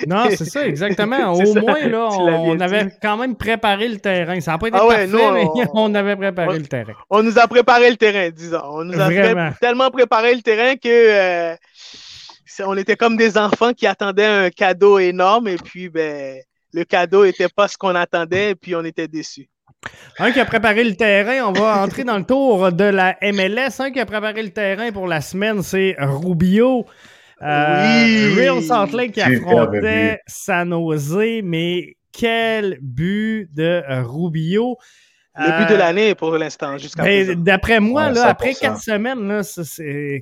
[0.07, 1.33] non, c'est ça, exactement.
[1.33, 4.41] Au moins, là, on, avait quand même préparé le terrain.
[4.41, 6.93] Ça n'a pas été ah parfait, mais on avait préparé le terrain.
[7.09, 8.63] On nous a préparé le terrain, disons.
[8.65, 10.89] On nous a tellement préparé le terrain que...
[10.89, 11.57] Euh,
[12.67, 16.37] on était comme des enfants qui attendaient un cadeau énorme et puis ben,
[16.73, 19.49] le cadeau n'était pas ce qu'on attendait et puis on était déçus.
[20.19, 23.81] Un qui a préparé le terrain, on va entrer dans le tour de la MLS.
[23.81, 26.87] Un qui a préparé le terrain pour la semaine, c'est Rubio.
[27.43, 34.77] Euh, Real Salt Lake qui affrontait San Jose, mais quel but de Rubio!
[35.39, 37.35] Le but de euh, l'année pour l'instant, jusqu'à présent.
[37.37, 39.43] D'après moi, là, après quatre semaines, là,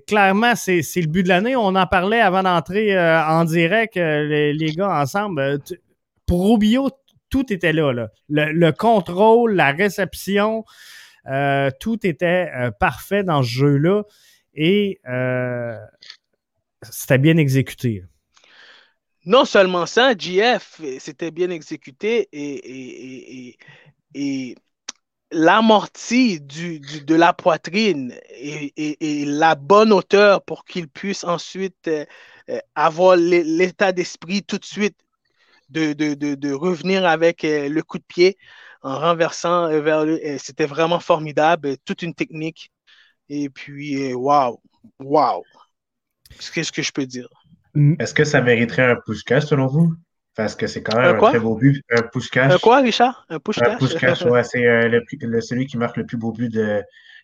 [0.07, 1.57] clairement, c'est, le but de l'année.
[1.57, 5.61] On en parlait avant d'entrer euh, en direct, euh, les, gars, ensemble.
[6.26, 6.90] Pour Rubio,
[7.31, 7.92] tout était là.
[7.92, 8.09] là.
[8.28, 10.64] Le, contrôle, la réception,
[11.81, 14.02] tout était parfait dans ce jeu-là.
[14.54, 15.00] Et
[16.83, 18.05] c'était bien exécuté.
[19.27, 23.57] Non seulement ça, JF, c'était bien exécuté et,
[24.14, 24.55] et,
[25.31, 32.07] de la poitrine et, la bonne hauteur pour qu'il puisse ensuite euh,
[32.49, 34.97] euh, avoir l'état d'esprit tout de suite
[35.69, 38.38] de, de, revenir avec euh, le coup de pied.
[38.83, 40.38] en renversant vers le.
[40.38, 42.73] C'était vraiment formidable, toute une technique.
[43.29, 44.61] Et puis, waouh,
[45.01, 45.45] waouh.
[46.55, 47.29] Qu'est-ce que je peux dire?
[47.99, 49.95] Est-ce que ça mériterait un push-cash selon vous?
[50.35, 51.83] Parce que c'est quand même un, très beau but.
[51.91, 52.53] Un push-cash.
[52.53, 53.27] Un quoi, Richard?
[53.29, 53.75] Un push-cash?
[53.75, 54.45] Un push-cash, ouais.
[54.45, 54.61] C'est
[55.41, 56.83] celui qui marque le plus beau but de,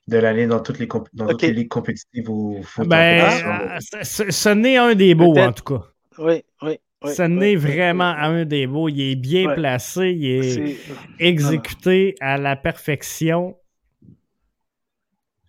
[0.08, 2.88] de l'année dans toutes les, dans toutes les ligues compétitives au foot.
[2.88, 5.84] Ben, euh, ce n'est un des beaux, en tout cas.
[6.18, 6.78] Oui, oui.
[7.04, 8.88] ce n'est vraiment un des beaux.
[8.88, 10.76] Il est bien placé, il est,
[11.18, 13.56] exécuté à la perfection.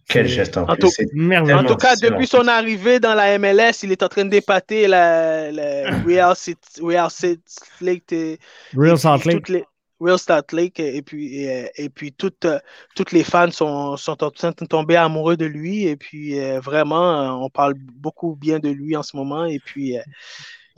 [0.08, 1.34] Quel geste en, en plus.
[1.52, 5.52] En tout cas, depuis son arrivée dans la MLS, il est en train d'épater la,
[5.52, 6.36] la Real,
[7.82, 8.14] Lake.
[8.76, 9.66] Real Salt Lake.
[10.00, 12.46] Real Salt Lake et puis, et, puis toutes,
[12.96, 14.16] toutes les fans sont, sont
[14.70, 19.04] tombés amoureux de lui et puis euh, vraiment, on parle beaucoup bien de lui en
[19.04, 20.02] ce moment et puis euh,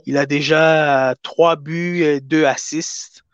[0.06, 3.24] il a déjà trois buts, et deux assists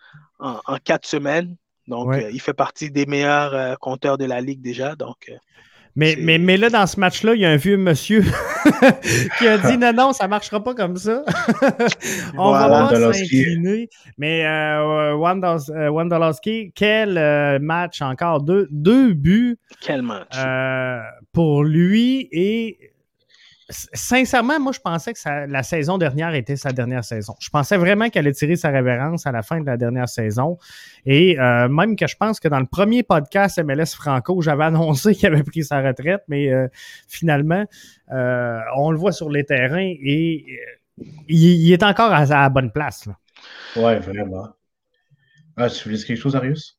[0.41, 1.57] en, quatre semaines.
[1.87, 4.97] Donc, il fait partie des meilleurs compteurs de la ligue déjà.
[4.97, 5.31] Donc,
[5.97, 8.23] mais, mais, mais là, dans ce match-là, il y a un vieux monsieur
[9.39, 11.23] qui a dit non, non, ça ne marchera pas comme ça.
[12.37, 13.89] On va pas s'incliner.
[14.19, 18.43] Mais euh, Wandolowski, quel euh, match encore?
[18.43, 19.57] Deux, deux buts.
[19.81, 20.37] Quel match?
[20.37, 20.99] Euh,
[21.33, 22.94] pour lui et
[23.71, 27.35] sincèrement, moi, je pensais que la saison dernière était sa dernière saison.
[27.41, 30.59] Je pensais vraiment qu'elle allait tirer sa révérence à la fin de la dernière saison.
[31.07, 35.15] Et euh, même que je pense que dans le premier podcast MLS Franco, j'avais annoncé
[35.15, 36.69] qu'il avait pris sa retraite, mais euh,
[37.09, 37.65] finalement,
[38.13, 40.45] euh, on le voit sur les terrains et
[41.29, 43.07] il, est encore à, la bonne place.
[43.07, 43.17] Là.
[43.77, 44.49] Ouais, vraiment.
[45.57, 46.79] Ah, tu veux dire quelque chose, Arius?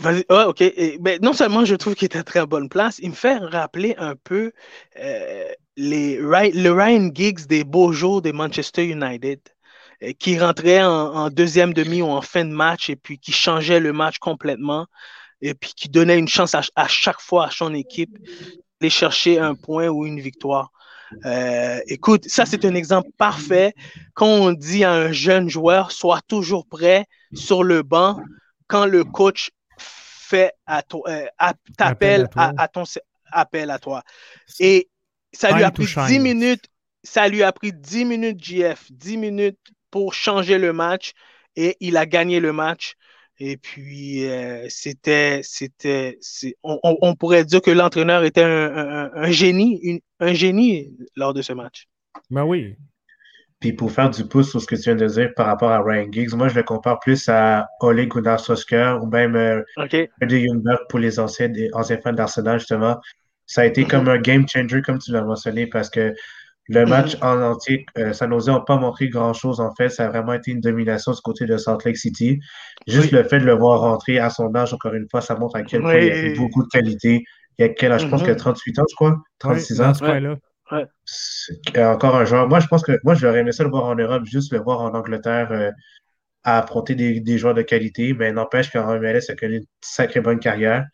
[0.00, 0.62] Vas-y, ok.
[1.00, 3.96] Ben, non seulement je trouve qu'il est à très bonne place, il me fait rappeler
[3.98, 4.52] un peu
[5.78, 9.40] les, le Ryan Giggs des beaux jours de Manchester United,
[10.02, 13.80] euh, qui rentrait en, deuxième demi ou en fin de match et puis qui changeait
[13.80, 14.86] le match complètement
[15.40, 18.18] et puis qui donnait une chance à, chaque fois à son équipe
[18.80, 20.72] d'aller chercher un point ou une victoire.
[21.24, 23.72] Euh, écoute, ça c'est un exemple parfait.
[24.14, 28.20] Quand on dit à un jeune joueur, sois toujours prêt sur le banc
[28.66, 31.26] quand le coach fait à euh,
[31.76, 32.82] t'appelle à, à, ton
[33.30, 34.02] appel à toi.
[34.58, 34.88] Et
[35.38, 36.64] ça lui a pris 10 minutes.
[37.04, 39.58] Ça lui a pris 10 minutes, GF, 10 minutes
[39.90, 41.12] pour changer le match
[41.54, 42.96] et il a gagné le match.
[43.38, 46.18] Et puis, euh, c'était, c'était,
[46.64, 51.86] on, pourrait dire que l'entraîneur était un, génie, un génie lors de ce match.
[52.30, 52.74] Ben oui.
[53.60, 55.82] Puis pour faire du pouce sur ce que tu viens de dire par rapport à
[55.82, 59.62] Ryan Giggs, moi je le compare plus à Ole Gunnar Solskjaer ou même euh,
[60.20, 60.46] Eddie
[60.88, 63.00] pour les anciens, anciens fans d'Arsenal, justement
[63.48, 66.14] ça a été comme un game changer, comme tu l'as mentionné, parce que
[66.68, 69.88] le match en entier, euh, San Jose n'a pas montré grand-chose, en fait.
[69.88, 72.38] Ça a vraiment été une domination du côté de Salt Lake City.
[72.86, 75.56] Juste le fait de le voir rentrer à son âge, encore une fois, ça montre
[75.56, 77.24] à quel point il a beaucoup de qualité.
[77.58, 78.02] Il a quel âge?
[78.02, 79.16] Je pense qu'il a 38 ans, je crois.
[79.38, 79.92] 36 ans.
[80.02, 80.36] là.
[81.90, 82.46] Encore un joueur.
[82.48, 84.82] Moi, je pense que moi, j'aurais aimé ça le voir en Europe, juste le voir
[84.82, 85.70] en Angleterre euh,
[86.44, 88.12] à affronter des, des, joueurs de qualité.
[88.12, 90.84] Mais n'empêche qu'en MLS, il a connu une sacrée bonne carrière.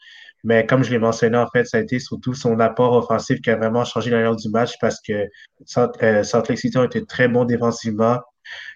[0.45, 3.51] Mais comme je l'ai mentionné, en fait, ça a été surtout son apport offensif qui
[3.51, 7.29] a vraiment changé l'allure du match parce que euh, Salt Lake City ont été très
[7.29, 8.21] bons défensivement.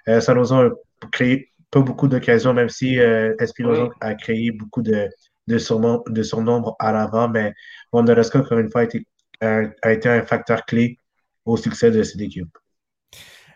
[0.08, 0.70] Euh, San Jose a
[1.12, 5.08] créé pas beaucoup d'occasions, même si euh, Espinoza a créé beaucoup de,
[5.46, 7.28] de, surnom, de surnombre à l'avant.
[7.28, 7.52] Mais
[7.92, 9.06] Wanderosca, encore une fois, a été,
[9.42, 10.98] a, été un facteur clé
[11.44, 12.48] au succès de cette équipe.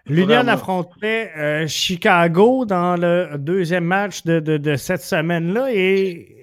[0.05, 6.41] L'Union affrontait euh, Chicago dans le deuxième match de, de, de cette semaine-là et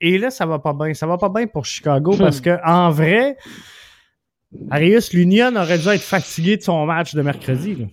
[0.00, 0.94] et, là, ça va pas bien.
[0.94, 3.36] Ça va pas bien pour Chicago parce que en vrai,
[4.70, 7.86] Arius, l'Union aurait dû être fatigué de son match de mercredi.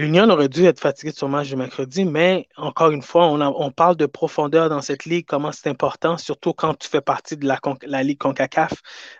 [0.00, 3.70] L'Union aurait dû être fatigué de son match de mercredi, mais encore une fois, on,
[3.70, 7.46] parle de profondeur dans cette ligue, comment c'est important, surtout quand tu fais partie de
[7.46, 8.72] la, ligue CONCACAF.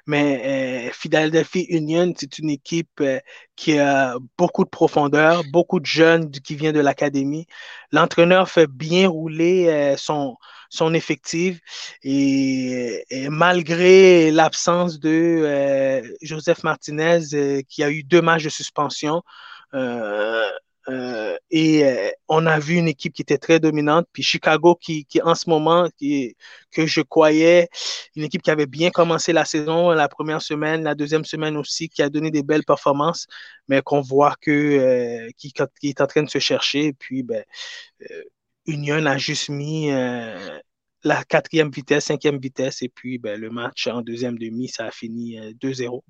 [0.06, 3.20] Mais euh, Philadelphie Union, c'est une équipe euh,
[3.56, 7.44] qui a beaucoup de profondeur, beaucoup de jeunes qui viennent de l'académie.
[7.92, 10.38] L'entraîneur fait bien rouler euh, son,
[10.94, 11.60] effectif
[12.02, 19.22] et, malgré l'absence de Joseph Martinez qui a eu deux matchs de suspension,
[19.74, 20.50] euh,
[20.88, 24.06] et euh, on a vu une équipe qui était très dominante.
[24.12, 26.36] Puis Chicago, qui, qui en ce moment, qui,
[26.70, 27.68] que je croyais,
[28.16, 31.88] une équipe qui avait bien commencé la saison, la première semaine, la deuxième semaine aussi,
[31.88, 33.26] qui a donné des belles performances,
[33.68, 36.86] mais qu'on voit que euh, qui, est en train de se chercher.
[36.86, 37.44] Et puis, ben,
[38.66, 39.90] Union a juste mis
[41.02, 44.90] la quatrième vitesse, cinquième vitesse, et puis ben, le match en deuxième demi, ça a
[44.90, 46.02] fini 2-0.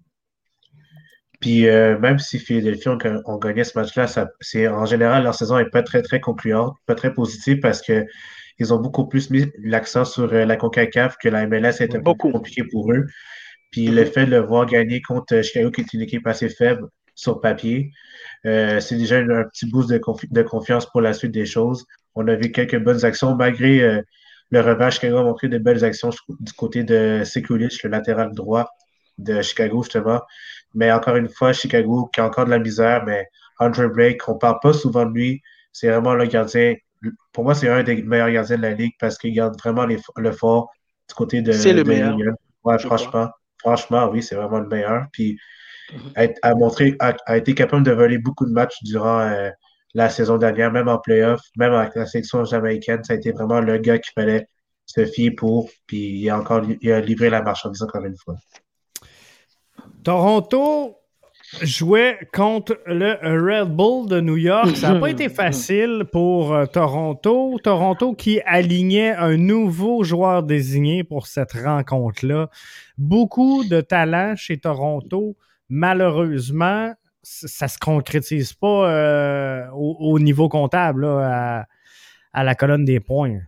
[1.40, 4.06] Puis euh, même si Philadelphie ont, ont gagné ce match-là,
[4.40, 8.06] c'est en général leur saison est pas très très concluante, pas très positive parce que
[8.60, 12.32] ils ont beaucoup plus mis l'accent sur euh, la CONCACAF que la MLS peu plus
[12.32, 13.06] compliqué pour eux.
[13.72, 16.88] Puis le fait de le voir gagner contre Chicago, qui est une équipe assez faible
[17.14, 17.90] sur papier,
[18.46, 20.00] euh, c'est déjà un, petit boost de,
[20.30, 21.86] de, confiance pour la suite des choses.
[22.14, 24.02] On a vu quelques bonnes actions malgré euh,
[24.50, 24.94] le revanche.
[24.94, 26.10] Chicago a montré de belles actions
[26.40, 28.68] du côté de Sekulic, le latéral droit
[29.18, 30.20] de Chicago, justement.
[30.74, 33.26] Mais encore une fois, Chicago qui a encore de la misère, mais
[33.58, 35.42] Andre Blake, on parle pas souvent de lui.
[35.72, 36.74] C'est vraiment le gardien.
[37.32, 40.32] Pour moi, c'est un des meilleurs gardiens de la ligue parce qu'il garde vraiment le
[40.32, 40.70] fort
[41.08, 41.52] du côté de.
[41.52, 42.16] C'est le meilleur.
[42.64, 43.30] Ouais, franchement.
[43.58, 45.06] Franchement, oui, c'est vraiment le meilleur.
[45.12, 45.38] Puis,
[45.92, 46.34] mm-hmm.
[46.42, 49.50] a, montré, a, été capable de voler beaucoup de matchs durant euh,
[49.92, 53.04] la saison dernière, même en playoff, même avec la section jamaïcaine.
[53.04, 54.46] Ça a été vraiment le gars qu'il fallait
[54.86, 55.68] se fier pour.
[55.86, 58.36] Puis, il a encore il a livré la marchandise encore une fois.
[60.04, 60.96] Toronto
[61.62, 64.76] jouait contre le Red Bull de New York.
[64.76, 67.58] Ça n'a pas été facile pour euh, Toronto.
[67.62, 72.48] Toronto qui alignait un nouveau joueur désigné pour cette rencontre-là.
[72.98, 75.36] Beaucoup de talent chez Toronto.
[75.68, 81.66] Malheureusement, ça ne se concrétise pas euh, au, niveau comptable à,
[82.32, 83.40] à la colonne des points.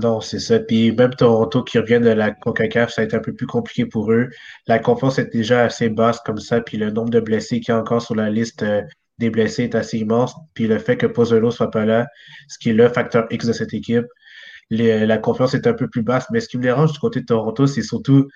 [0.00, 0.60] Non, c'est ça.
[0.60, 3.84] Puis même Toronto qui revient de la CONCACAF, ça a été un peu plus compliqué
[3.84, 4.28] pour eux.
[4.68, 7.74] La confiance est déjà assez basse comme ça, puis le nombre de blessés qui est
[7.74, 8.82] encore sur la liste euh,
[9.18, 10.36] des blessés est assez immense.
[10.54, 12.06] Puis le fait que Pozzolo soit pas là,
[12.48, 14.06] ce qui est le facteur X de cette équipe,
[14.70, 16.26] la confiance est un peu plus basse.
[16.30, 18.28] Mais ce qui me dérange du côté de Toronto, c'est surtout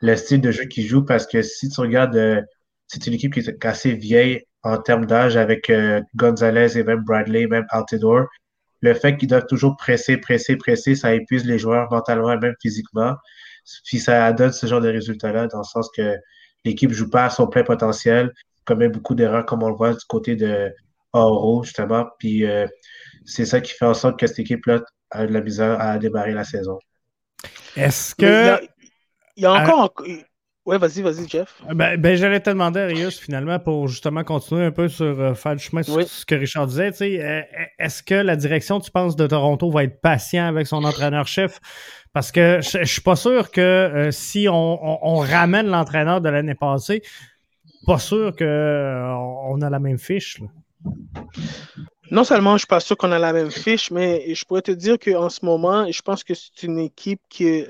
[0.00, 2.40] le style de jeu qu'ils jouent parce que si tu regardes, euh,
[2.86, 7.02] c'est une équipe qui est assez vieille en termes d'âge avec euh, Gonzalez et même
[7.04, 8.26] Bradley, même Altidore
[8.80, 12.54] le fait qu'ils doivent toujours presser, presser, presser, ça épuise les joueurs mentalement et même
[12.60, 13.14] physiquement.
[13.84, 16.16] Puis ça donne ce genre de résultats-là, dans le sens que
[16.64, 18.32] l'équipe joue pas à son plein potentiel,
[18.64, 20.72] commet beaucoup d'erreurs, comme on le voit du côté de
[21.12, 22.06] Oro, justement.
[22.18, 22.66] Puis euh,
[23.24, 26.32] c'est ça qui fait en sorte que cette équipe-là a de la misère à démarrer
[26.32, 26.78] la saison.
[27.76, 28.60] Est-ce que.
[29.36, 29.94] Il y a, encore.
[30.68, 31.62] Ouais, vas-y, vas-y, Jeff.
[31.66, 35.32] Euh, ben, ben j'allais te demander, Arius, finalement, pour justement continuer un peu sur euh,
[35.32, 36.92] faire le chemin sur ce que Richard disait.
[37.02, 37.40] Euh,
[37.78, 41.58] est-ce que la direction, tu penses, de Toronto va être patient avec son entraîneur-chef?
[42.12, 47.00] Parce que je, ne suis pas sûr que si on, ramène l'entraîneur de l'année passée,
[47.86, 50.38] pas sûr qu'on a la même fiche.
[52.10, 54.72] Non seulement je suis pas sûr qu'on a la même fiche, mais je pourrais te
[54.72, 57.64] dire qu'en ce moment, je pense que c'est une équipe qui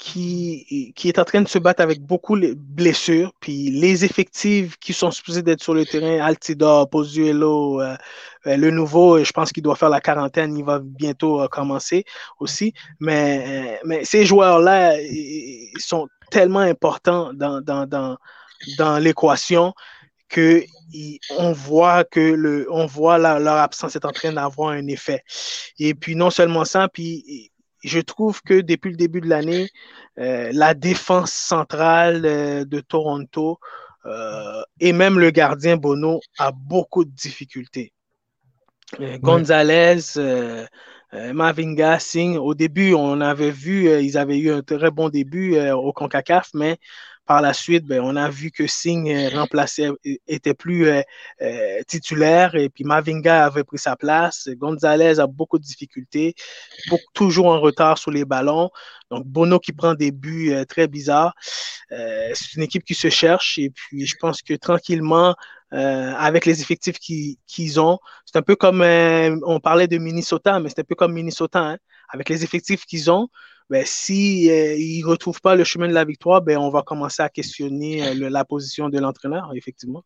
[0.00, 3.32] qui, qui est en train de se battre avec beaucoup de blessures.
[3.38, 7.94] Puis les effectifs qui sont supposés d'être sur le terrain, Altidor, Pozuelo, euh,
[8.46, 12.04] euh, le nouveau, je pense qu'il doit faire la quarantaine, il va bientôt euh, commencer
[12.38, 12.72] aussi.
[12.98, 18.16] Mais, mais ces joueurs-là, ils sont tellement importants dans, dans, dans,
[18.78, 19.74] dans l'équation
[20.30, 20.64] que
[21.38, 25.22] on voit que le, on voit leur absence est en train d'avoir un effet.
[25.78, 27.50] Et puis non seulement ça, puis
[27.82, 29.68] je trouve que depuis le début de l'année,
[30.18, 33.58] euh, la défense centrale euh, de Toronto
[34.06, 37.92] euh, et même le gardien Bono a beaucoup de difficultés.
[39.20, 40.00] Gonzalez,
[41.12, 45.92] Mavinga, Singh, au début, on avait vu, ils avaient eu un très bon début au
[45.92, 46.78] CONCACAF, mais
[47.30, 51.00] par la suite, ben, on a vu que Singh euh, remplaçait, euh, était plus euh,
[51.86, 54.48] titulaire et puis Mavinga avait pris sa place.
[54.56, 56.34] Gonzalez a beaucoup de difficultés,
[57.14, 58.70] toujours en retard sur les ballons.
[59.12, 61.34] Donc Bono qui prend des buts très bizarres.
[61.90, 65.36] c'est une équipe qui se cherche et puis je pense que tranquillement,
[65.70, 67.98] avec les effectifs qu'ils ont.
[68.26, 68.82] C'est un peu comme,
[69.46, 71.60] on parlait de Minnesota, mais c'est un peu comme Minnesota.
[71.60, 71.78] Hein.
[72.08, 73.28] Avec les effectifs qu'ils ont,
[73.70, 77.22] ben, si euh, ne retrouvent pas le chemin de la victoire, ben, on va commencer
[77.22, 80.02] à questionner euh, la position de l'entraîneur, effectivement.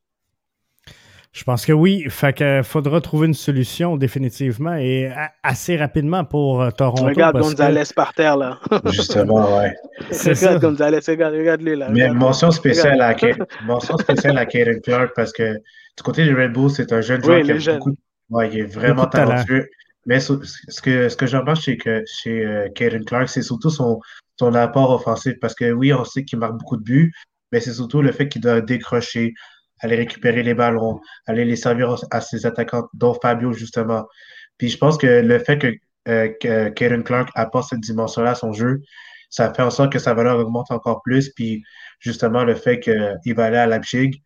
[1.32, 2.04] Je pense que oui.
[2.10, 5.10] Fait qu'il faudra trouver une solution définitivement et
[5.42, 7.06] assez rapidement pour euh, Toronto.
[7.06, 8.60] Regarde Gonzalez par terre, là.
[8.92, 9.74] Justement, ouais.
[10.10, 11.88] regarde Gonzalez, regarde, regarde-le, là.
[11.90, 13.16] Mais mention spéciale, à,
[13.64, 17.24] mention spéciale à Kaden Clark parce que du côté du Red Bull, c'est un jeune
[17.24, 17.96] joueur qui a beaucoup...
[18.30, 19.68] Ouais, il est vraiment talentueux.
[20.06, 20.32] Mais ce
[20.82, 22.68] que, ce que je remarque chez, chez euh,
[23.06, 24.00] Clark, c'est surtout son,
[24.38, 25.34] son apport offensif.
[25.40, 27.12] Parce que oui, on sait qu'il marque beaucoup de buts,
[27.52, 29.32] mais c'est surtout le fait qu'il doit décrocher,
[29.80, 34.06] aller récupérer les ballons, aller les servir à ses attaquants, dont Fabio, justement.
[34.58, 35.74] Puis je pense que le fait que,
[36.08, 38.82] euh, que Clark apporte cette dimension-là à son jeu,
[39.30, 41.30] ça fait en sorte que sa valeur augmente encore plus.
[41.30, 41.64] Puis
[41.98, 44.22] justement, le fait qu'il va aller à Leipzig,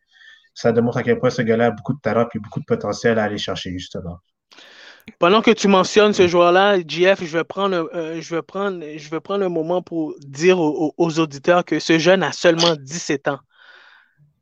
[0.54, 3.18] ça démontre à quel point ce gars-là a beaucoup de talent et beaucoup de potentiel
[3.18, 4.18] à aller chercher, justement.
[5.18, 9.08] Pendant que tu mentionnes ce joueur-là, JF, je vais prendre, euh, je vais prendre, je
[9.10, 13.40] vais prendre un moment pour dire aux, auditeurs que ce jeune a seulement 17 ans.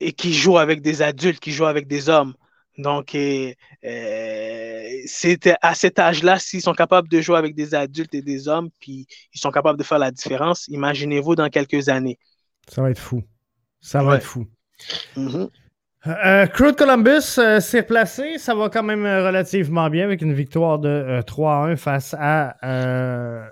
[0.01, 2.35] et qui joue avec des adultes, qui joue avec des hommes.
[2.79, 3.53] Donc, euh,
[5.07, 8.69] c'est à cet âge-là, s'ils sont capables de jouer avec des adultes et des hommes,
[8.79, 12.19] puis ils sont capables de faire la différence, imaginez-vous dans quelques années.
[12.69, 13.23] Ça va être fou.
[13.81, 14.17] Ça va Ouais.
[14.19, 14.47] être fou.
[15.17, 15.49] Mhm.
[16.07, 18.39] Euh, Crew de Columbus euh, s'est replacé.
[18.39, 22.57] Ça va quand même euh, relativement bien avec une victoire de euh, 3-1 face à
[22.65, 23.45] euh,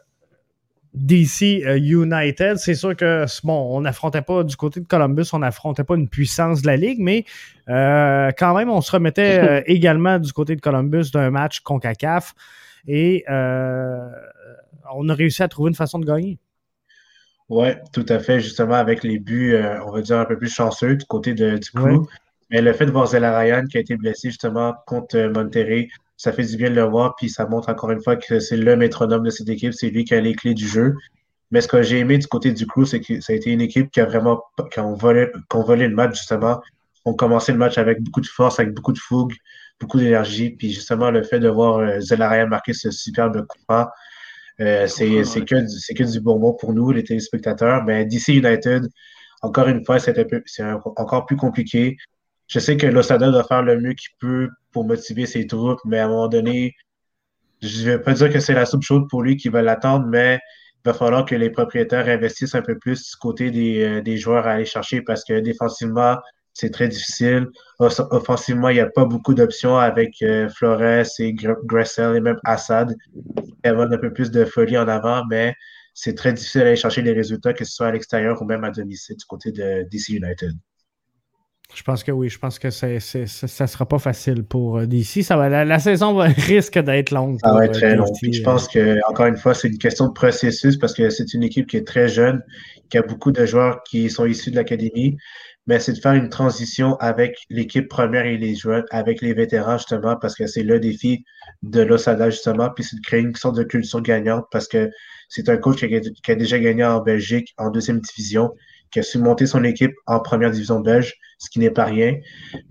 [0.95, 2.59] DC euh, United.
[2.59, 6.09] C'est sûr que, bon, on n'affrontait pas du côté de Columbus, on n'affrontait pas une
[6.09, 7.25] puissance de la Ligue, mais
[7.69, 12.35] euh, quand même, on se remettait euh, également du côté de Columbus d'un match CONCACAF
[12.87, 14.09] et euh,
[14.95, 16.39] on a réussi à trouver une façon de gagner.
[17.49, 20.49] Ouais, tout à fait, justement, avec les buts, euh, on va dire, un peu plus
[20.49, 21.99] chanceux du côté de, du Ouais.
[22.51, 25.89] Mais le fait de voir Zela Ryan qui a été blessé justement contre euh, Monterrey,
[26.17, 28.57] ça fait du bien de le voir, puis ça montre encore une fois que c'est
[28.57, 30.95] le métronome de cette équipe, c'est lui qui a les clés du jeu.
[31.51, 33.61] Mais ce que j'ai aimé du côté du crew, c'est que ça a été une
[33.61, 34.43] équipe qui a vraiment
[34.73, 36.61] qui ont volé, qui ont volé le match, justement.
[37.05, 39.35] On commencé le match avec beaucoup de force, avec beaucoup de fougue,
[39.81, 40.51] beaucoup d'énergie.
[40.51, 43.87] Puis justement, le fait de voir euh, Zela Ryan marquer ce superbe coup franc,
[44.61, 45.07] euh, c'est
[45.45, 47.85] que, du- que du bonbon pour nous, les téléspectateurs.
[47.85, 48.89] Mais DC United,
[49.43, 50.17] encore une fois, c'est
[50.63, 51.97] un- encore plus compliqué.
[52.47, 55.99] Je sais que Losada doit faire le mieux qu'il peut pour motiver ses troupes, mais
[55.99, 56.75] à un moment donné,
[57.63, 60.07] je ne vais pas dire que c'est la soupe chaude pour lui qui va l'attendre,
[60.09, 60.41] mais
[60.85, 64.17] il va falloir que les propriétaires investissent un peu plus du côté des, euh, des
[64.19, 66.17] joueurs à aller chercher parce que défensivement,
[66.53, 67.49] c'est très difficile.
[67.81, 70.83] Off- Offensivement, il n'y a pas beaucoup d'options avec euh, Flores
[71.19, 72.95] et Gr- Gressel et même Assad.
[73.15, 75.55] Il y a un peu plus de folie en avant, mais
[75.95, 78.71] c'est très difficile d'aller chercher les résultats, que ce soit à l'extérieur ou même à
[78.71, 80.53] domicile du côté de DC United.
[81.73, 84.79] Je pense que oui, je pense que c'est, c'est- ça ça sera pas facile pour
[84.79, 85.23] euh, DC.
[85.23, 87.39] Ça va, la, la saison va, risque d'être longue.
[87.43, 88.07] Ça va être euh, très long.
[88.23, 88.43] Je euh.
[88.45, 91.67] pense que, encore une fois, c'est une question de processus parce que c'est une équipe
[91.67, 92.43] qui est très jeune,
[92.91, 95.17] qui a beaucoup de joueurs qui sont issus de l'académie.
[95.67, 99.79] Mais c'est de faire une transition avec l'équipe première et les joueurs, avec les vétérans,
[99.79, 101.25] justement, parce que c'est le défi
[101.62, 102.69] de l'Osada, justement.
[102.69, 104.91] Puis c'est de créer une sorte de culture gagnante parce que
[105.31, 108.53] c'est un coach qui a, qui a déjà gagné en Belgique, en deuxième division,
[108.95, 112.15] qui a su monter son équipe en première division belge, ce qui n'est pas rien.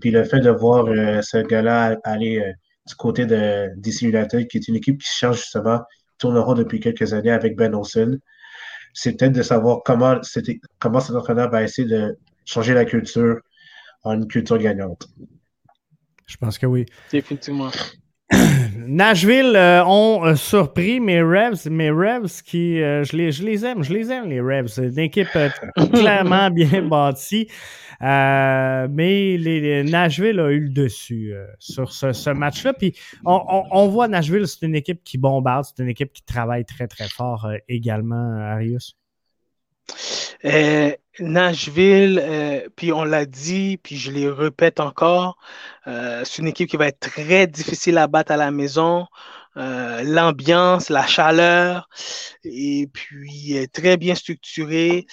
[0.00, 2.50] Puis le fait de voir euh, ce gars-là aller euh,
[2.88, 5.82] du côté de DC United, qui est une équipe qui cherche justement,
[6.16, 8.18] tourne rond depuis quelques années avec Ben Olsen.
[8.94, 12.16] C'est peut-être de savoir comment, c'était- comment cet entraîneur va essayer de
[12.46, 13.40] changer la culture
[14.02, 15.06] en une culture gagnante.
[16.26, 16.86] Je pense que oui.
[17.12, 17.70] Définitivement.
[18.86, 23.64] Nashville euh, ont euh, surpris mes Revs, mes Revs qui, euh, je, les, je les
[23.64, 24.68] aime, je les aime, les Revs.
[24.68, 25.48] C'est une équipe euh,
[25.92, 27.48] clairement bien bâtie.
[28.02, 32.72] Euh, mais les, les- Nashville a eu le dessus euh, sur ce, ce match-là.
[32.74, 36.22] Puis on, on- on voit Nashville, c'est une équipe qui bombarde, c'est une équipe qui
[36.24, 38.96] travaille très, très fort euh, également, Arius.
[40.44, 45.38] Euh, Nashville, euh, puis on l'a dit, puis je les répète encore,
[45.86, 49.06] euh, c'est une équipe qui va être très difficile à battre à la maison.
[49.56, 51.88] L'ambiance, la chaleur,
[52.42, 55.06] et puis très bien structuré.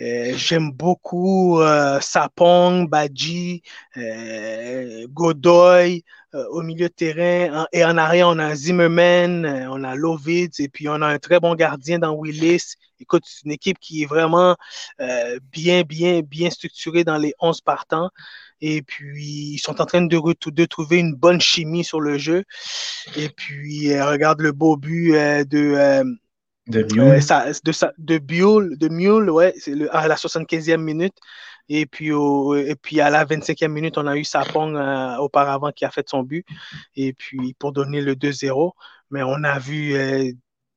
[0.00, 1.60] Euh, J'aime beaucoup
[2.00, 3.62] Sapong, Badji,
[5.08, 6.04] Godoy
[6.34, 7.66] au milieu de terrain.
[7.72, 11.18] Et en arrière, on a Zimmerman, euh, on a Lovids, et puis on a un
[11.18, 12.74] très bon gardien dans Willis.
[13.00, 14.56] Écoute, c'est une équipe qui est vraiment
[15.00, 18.10] euh, bien, bien, bien structurée dans les 11 partants.
[18.60, 22.44] Et puis, ils sont en train de, de trouver une bonne chimie sur le jeu.
[23.16, 26.04] Et puis, euh, regarde le beau but euh, de, euh,
[26.68, 27.26] De Mule.
[27.98, 29.54] de, de de Mule, ouais,
[29.90, 31.14] à la 75e minute.
[31.68, 35.70] Et puis, au- et puis à la 25e minute, on a eu Sapong euh, auparavant
[35.72, 36.46] qui a fait son but.
[36.96, 38.74] Et puis pour donner le 2-0.
[39.10, 40.30] Mais on a vu euh,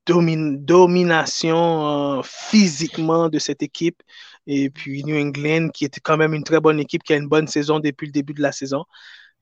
[0.07, 4.01] domin- domination euh, physiquement de cette équipe.
[4.47, 7.27] Et puis New England, qui était quand même une très bonne équipe, qui a une
[7.27, 8.85] bonne saison depuis le début de la saison.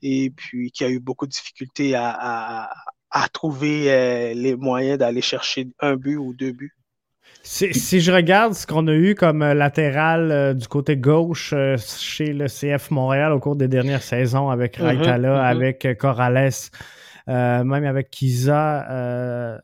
[0.03, 2.69] Et puis qui a eu beaucoup de difficultés à-
[3.11, 6.73] à trouver euh, les moyens d'aller chercher un but ou deux buts.
[7.41, 11.53] Si, si je regarde ce qu'on a eu comme euh, latéral euh, du côté gauche
[11.53, 15.39] euh, chez le CF Montréal au cours des dernières saisons avec Mhm, Raitala, mhm.
[15.39, 16.51] avec Corrales,
[17.27, 19.59] même avec Kiza,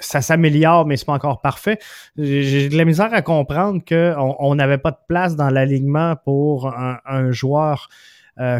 [0.00, 1.78] ça s'améliore, mais c'est pas encore parfait.
[2.16, 6.68] J'ai de la misère à comprendre qu'on on n'avait pas de place dans l'alignement pour
[6.68, 7.88] un, un joueur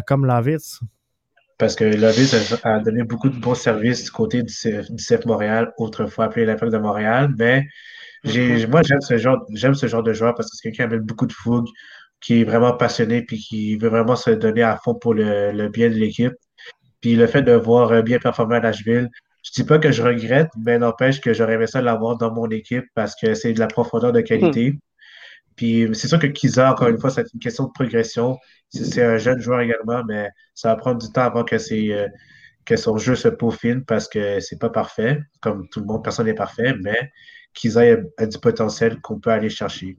[0.05, 0.79] comme Lavitz.
[1.57, 5.25] Parce que Lovis a, donné beaucoup de bons services du côté du CF, du CF
[5.25, 7.33] Montréal, autrefois appelé l'Impact de Montréal.
[7.37, 7.65] Mais
[8.23, 10.93] j'ai, moi, j'aime ce genre, j'aime ce genre de joueur parce que c'est quelqu'un qui
[10.93, 11.67] amène beaucoup de fougue,
[12.21, 15.69] qui est vraiment passionné puis qui veut vraiment se donner à fond pour le, le
[15.69, 16.33] bien de l'équipe.
[17.01, 19.09] Puis le fait de voir euh, bien performer à Nashville,
[19.43, 22.49] je dis pas que je regrette, mais n'empêche que j'aurais aimé ça l'avoir dans mon
[22.49, 24.77] équipe parce que c'est de la profondeur de qualité.
[25.57, 28.37] Puis c'est sûr que Kiza, encore une fois, c'est une question de progression.
[28.69, 32.07] C'est un jeune joueur également, mais ça va prendre du temps avant que, euh,
[32.63, 35.19] que son jeu se peaufine parce que c'est pas parfait.
[35.41, 37.11] Comme tout le monde, personne n'est parfait, mais
[37.53, 39.97] Kiza a, a du potentiel qu'on peut aller chercher.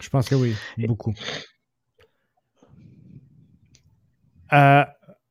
[0.00, 1.14] Je pense que oui, beaucoup.
[4.52, 4.84] Euh,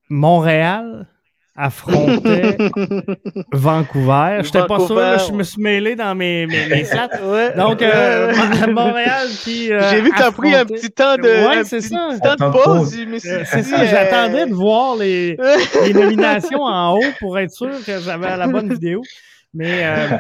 [0.10, 1.08] Montréal
[1.56, 2.58] affrontait
[3.52, 4.40] Vancouver.
[4.42, 7.10] Je n'étais pas sûr, là, je me suis mêlé dans mes, mes, mes stats.
[7.24, 8.72] Ouais, Donc, euh, ouais.
[8.74, 9.72] Montréal qui.
[9.72, 11.90] euh, J'ai vu que tu as pris un petit temps de, Ouais, un c'est petit
[11.90, 12.10] ça.
[12.14, 12.98] de Temps de pause.
[13.46, 15.38] C'est ça, euh, j'attendais de voir les,
[15.86, 19.02] les nominations en haut pour être sûr que j'avais la bonne vidéo.
[19.54, 20.18] Mais euh,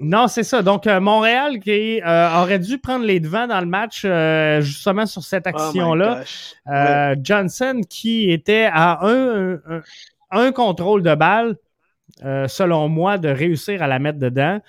[0.00, 0.62] non, c'est ça.
[0.62, 5.06] Donc, euh, Montréal qui euh, aurait dû prendre les devants dans le match euh, justement
[5.06, 6.20] sur cette Oh action-là.
[6.72, 9.80] Euh, Johnson qui était à un, un, un
[10.52, 11.56] contrôle de balle,
[12.24, 14.60] euh, selon moi, de réussir à la mettre dedans.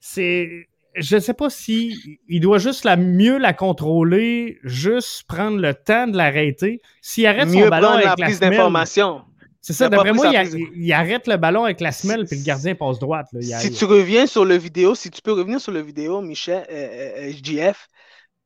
[0.00, 0.66] C'est.
[0.94, 5.72] Je ne sais pas si il doit juste la mieux la contrôler, juste prendre le
[5.72, 6.82] temps de l'arrêter.
[7.00, 9.22] S'il arrête Mieux son ballon avec la la prise semelle, d'information.
[9.62, 12.36] c'est ça, d'après moi, il, a- prise- il arrête le ballon avec la semelle, puis
[12.36, 13.28] le gardien passe droite.
[13.32, 13.40] Là.
[13.40, 16.66] Il Si tu reviens sur le vidéo, si tu peux revenir sur le vidéo, Michel,
[16.70, 17.88] euh, euh, JF,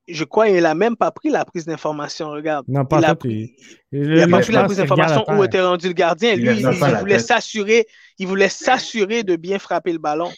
[0.09, 2.31] je crois qu'il n'a même pas pris la prise d'information.
[2.31, 2.65] Regarde.
[2.69, 3.55] Non, pas il a pris,
[3.93, 6.35] il- a pas pris la prise d'information où était rendu le gardien.
[6.35, 7.87] Il Lui, il, voulait s'assurer,
[8.19, 10.31] il voulait s'assurer de bien frapper le ballon.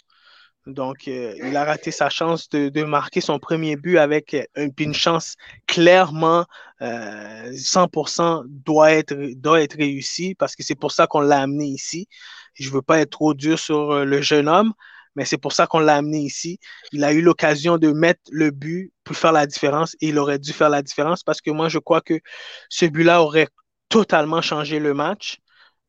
[0.69, 4.69] Donc, euh, il a raté sa chance de, de marquer son premier but avec euh,
[4.79, 6.45] une, chance clairement
[6.83, 11.65] euh, 100% doit être, doit être réussie parce que c'est pour ça qu'on l'a amené
[11.65, 12.07] ici.
[12.53, 14.75] Je veux pas être trop dur sur euh, le jeune homme,
[15.19, 16.61] mais c'est pour ça qu'on l'a amené ici.
[16.93, 20.39] Il a eu l'occasion de mettre le but pour faire la différence et il aurait
[20.39, 22.21] dû faire la différence parce que moi, je crois que
[22.69, 23.49] ce but-là aurait
[23.89, 25.39] totalement changé le match,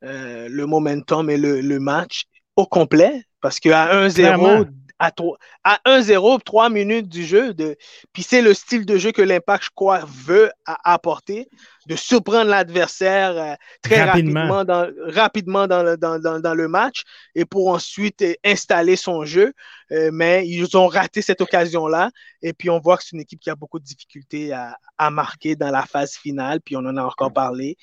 [0.03, 2.23] euh, le momentum et le, le match
[2.55, 4.65] au complet parce qu'à 1-0, Clairement.
[4.99, 7.75] À, trois- à 1-0, 3 minutes du jeu, de,
[8.13, 10.51] puis c'est le style de jeu que l'Impact, je crois, veut
[10.83, 11.47] apporter,
[11.87, 14.41] de surprendre l'adversaire euh, très Rapidement.
[14.51, 18.95] rapidement, dans, rapidement dans, le, dans, dans- dans le match et pour ensuite euh, installer
[18.95, 19.53] son jeu.
[19.91, 22.11] Euh, mais ils ont raté cette occasion-là
[22.43, 25.09] et puis on voit que c'est une équipe qui a beaucoup de difficultés à, à
[25.09, 27.75] marquer dans la phase finale, puis on en a encore parlé.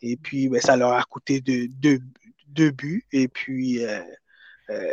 [0.00, 1.98] Et puis, ben, ça leur a coûté deux, deux,
[2.46, 3.04] deux buts.
[3.10, 4.00] Et puis, euh,
[4.70, 4.92] euh,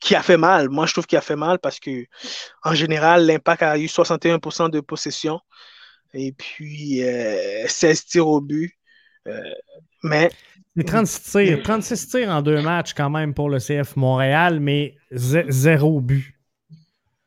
[0.00, 0.68] qui a fait mal.
[0.68, 2.04] Moi, je trouve qu'il a fait mal parce que,
[2.64, 5.40] en général, l'Impact a eu 61% de possession
[6.14, 8.72] et puis euh, 16 tirs au but.
[9.28, 9.40] Euh,
[10.02, 10.30] mais
[10.76, 14.96] C'est 36 tirs, 36 tirs en deux matchs quand même pour le CF Montréal, mais
[15.12, 16.34] zé- zéro but.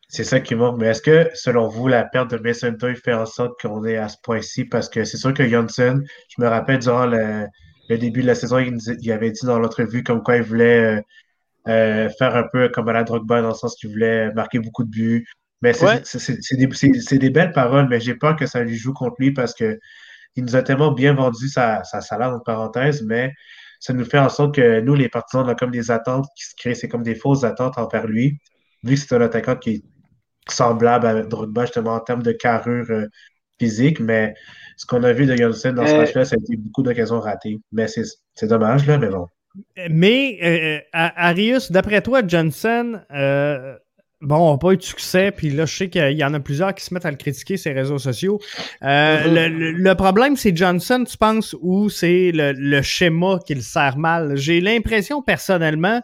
[0.08, 0.80] C'est ça qui manque.
[0.80, 3.98] Mais est-ce que, selon vous, la perte de Mason Toy fait en sorte qu'on est
[3.98, 4.66] à ce point-ci?
[4.66, 7.46] Parce que c'est sûr que Johnson, je me rappelle durant le,
[7.90, 10.44] le début de la saison, il, nous- il avait dit dans l'entrevue comme quoi il
[10.44, 11.02] voulait euh,
[11.68, 14.84] euh, faire un peu comme à la Drogba dans le sens qu'il voulait marquer beaucoup
[14.84, 15.26] de buts.
[15.62, 16.04] Mais c'est Ouais.
[16.58, 19.80] des, des belles paroles, mais j'ai peur que ça lui joue contre lui parce que
[20.36, 23.34] il nous a tellement bien vendu sa, sa salaire, entre parenthèses, mais
[23.80, 26.46] ça nous fait en sorte que nous, les partisans, on a comme des attentes qui
[26.46, 28.40] se créent, c'est comme des fausses attentes envers lui,
[28.84, 29.84] vu que c'est un attaquant qui est
[30.50, 33.08] semblable à Drogba, justement, en termes de carrure euh,
[33.60, 34.34] physique, mais
[34.78, 37.20] ce qu'on a vu de Johnson dans ce Euh, match-là, ça a été beaucoup d'occasions
[37.20, 37.60] ratées.
[37.72, 38.04] Mais c'est
[38.36, 39.28] c'est dommage, là, mais bon.
[39.90, 43.76] Mais, euh, A- Arius, d'après toi, Johnson, euh,
[44.22, 46.74] bon, n'a pas eu de succès, puis là, je sais qu'il y en a plusieurs
[46.74, 48.40] qui se mettent à le critiquer sur les réseaux sociaux.
[48.84, 49.34] Euh, Mhm.
[49.36, 53.62] le, le- le problème, c'est Johnson, tu penses, ou c'est le, le schéma qui le
[53.62, 54.36] sert mal?
[54.38, 56.02] J'ai l'impression, personnellement,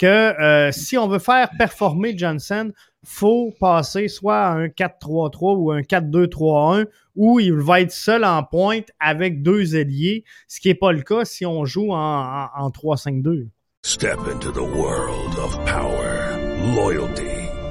[0.00, 0.06] que
[0.40, 2.72] euh, si on veut faire performer Johnson,
[3.04, 6.86] faut passer soit à un 4-3-3 ou un 4-2-3-1
[7.16, 11.02] où il va être seul en pointe avec deux ailiers, ce qui n'est pas le
[11.02, 13.48] cas si on joue en, en- en 3-5-2.
[13.82, 16.36] Step into the world of power,
[16.74, 17.29] loyalty,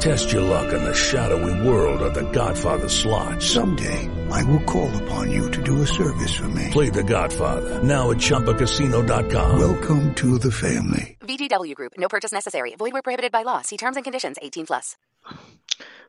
[0.00, 3.42] Test your luck in the shadowy world of The Godfather slot.
[3.42, 6.68] Someday, I will call upon you to do a service for me.
[6.70, 9.58] Play The Godfather now at ChumbaCasino.com.
[9.58, 11.16] Welcome to the family.
[11.20, 11.92] VGW Group.
[11.98, 12.74] No purchase necessary.
[12.76, 13.62] Void where prohibited by law.
[13.62, 14.36] See terms and conditions.
[14.40, 14.96] 18 plus.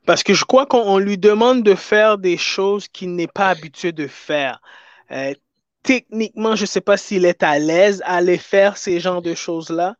[0.06, 3.92] Parce que je crois qu'on lui demande de faire des choses qu'il n'est pas habitué
[3.92, 4.62] de faire.
[5.12, 5.34] Euh,
[5.88, 9.34] techniquement, je ne sais pas s'il est à l'aise à aller faire ces genres de
[9.34, 9.96] choses-là.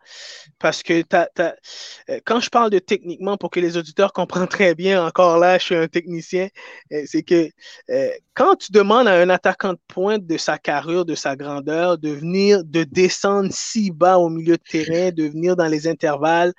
[0.60, 5.06] Parce que euh, quand je parle de techniquement, pour que les auditeurs comprennent très bien,
[5.06, 6.50] encore là, je suis un technicien,
[6.92, 7.50] euh, c'est que
[7.90, 11.98] euh, quand tu demandes à un attaquant de pointe de sa carrure, de sa grandeur,
[11.98, 16.52] de venir, de descendre si bas au milieu de terrain, de venir dans les intervalles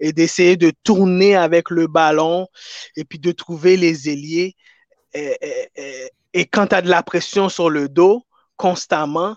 [0.00, 2.46] et d'essayer de tourner avec le ballon
[2.96, 4.56] et puis de trouver les ailiers,
[5.12, 8.24] et quand tu as de la pression sur le dos,
[8.60, 9.36] constamment,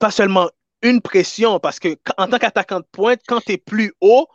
[0.00, 0.50] pas seulement
[0.82, 4.26] une pression, parce que en tant qu'attaquant de pointe, quand tu es plus haut,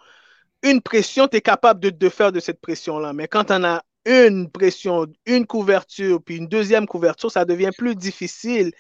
[0.64, 3.12] une pression, tu es capable de, faire de cette pression-là.
[3.12, 7.94] Mais quand on a une pression, une couverture, puis une deuxième couverture, ça devient plus
[7.94, 8.72] difficile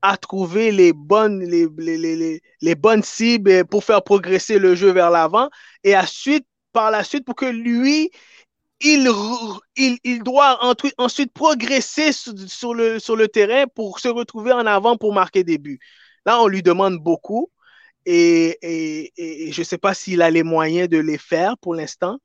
[0.00, 4.92] à trouver les bonnes, les, les, les, les bonnes cibles pour faire progresser le jeu
[4.92, 5.48] vers l'avant.
[5.82, 8.12] Et ensuite, par la suite, pour que lui,
[8.80, 15.58] il, doit ensuite progresser sur, le, terrain pour se retrouver en avant pour marquer des
[15.58, 15.80] buts.
[16.24, 17.50] Là, on lui demande beaucoup
[18.04, 18.58] et
[19.50, 22.18] je ne sais pas s'il a les moyens de les faire pour l'instant.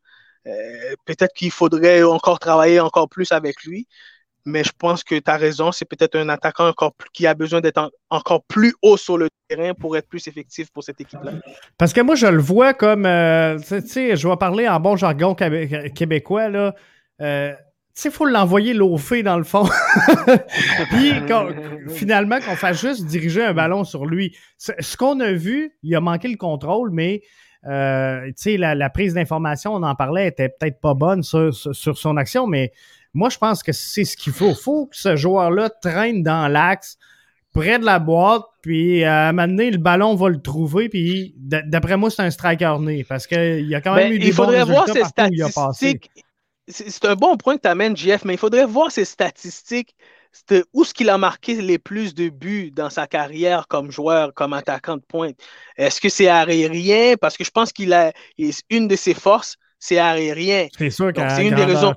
[0.48, 3.88] Euh, peut-être qu'il faudrait encore travailler encore plus avec lui
[4.46, 7.62] mais je pense que tu as raison, c'est peut-être un attaquant encore qui a besoin
[7.62, 11.34] d'être encore plus haut sur le terrain pour être plus effectif pour cette équipe-là.
[11.78, 14.96] Parce que moi, je le vois comme, euh, tu sais, je vais parler en bon
[14.96, 16.74] jargon québécois, là.
[17.22, 17.54] Euh,
[17.94, 19.68] tu sais, il faut l'envoyer fait dans le fond.
[20.92, 21.12] Puis,
[21.90, 24.36] finalement, qu'on fasse juste diriger un ballon sur lui.
[24.58, 27.22] Ce qu'on a vu, il a manqué le contrôle, mais
[27.68, 32.18] euh, sais, la, prise d'information, on en parlait, était peut-être pas bonne sur, sur, son
[32.18, 32.72] action, mais
[33.14, 34.50] moi, je pense que c'est ce qu'il faut.
[34.50, 36.98] Il faut que ce joueur-là traîne dans l'axe,
[37.54, 41.36] près de la boîte, puis à un moment donné, le ballon va le trouver, puis
[41.38, 44.28] d'après moi, c'est un striker né, parce qu'il y a quand même ben, eu des
[44.28, 46.10] il faudrait bons voir ses statistiques.
[46.68, 49.94] C'est un bon point que tu amènes, Jeff, mais il faudrait voir ses statistiques.
[50.74, 54.54] Où est-ce qu'il a marqué les plus de buts dans sa carrière comme joueur, comme
[54.54, 55.36] attaquant de pointe?
[55.76, 57.16] Est-ce que c'est aérien?
[57.20, 58.14] Parce que je pense qu'il a
[58.70, 60.68] une de ses forces, c'est aérien.
[60.78, 61.94] C'est sûr c'est une des raisons.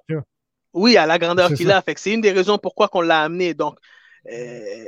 [0.75, 1.81] Oui, à la grandeur qu'il a.
[1.83, 3.55] Fait c'est une des raisons pourquoi qu'on l'a amené.
[3.55, 3.79] Donc,
[4.31, 4.85] euh,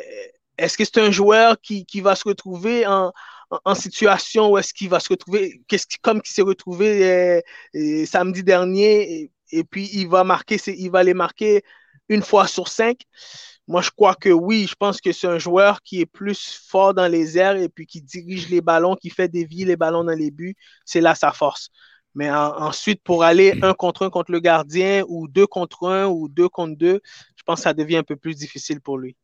[0.58, 3.12] est-ce que c'est un joueur qui, qui, va se retrouver en,
[3.64, 7.40] en, situation où est-ce qu'il va se retrouver, qu'est-ce comme qui s'est retrouvé euh,
[7.76, 11.62] euh, samedi dernier, et, puis il va marquer, il va les marquer
[12.08, 13.02] une fois sur cinq.
[13.68, 16.94] Moi, je crois que oui, je pense que c'est un joueur qui est plus fort
[16.94, 20.14] dans les airs et puis qui dirige les ballons, qui fait dévier les ballons dans
[20.14, 20.56] les buts.
[20.84, 21.70] C'est là sa force.
[22.16, 26.28] Mais ensuite, pour aller un contre un contre le gardien ou deux contre un ou
[26.28, 27.00] deux contre deux,
[27.36, 29.16] je pense que ça devient un peu plus difficile pour lui.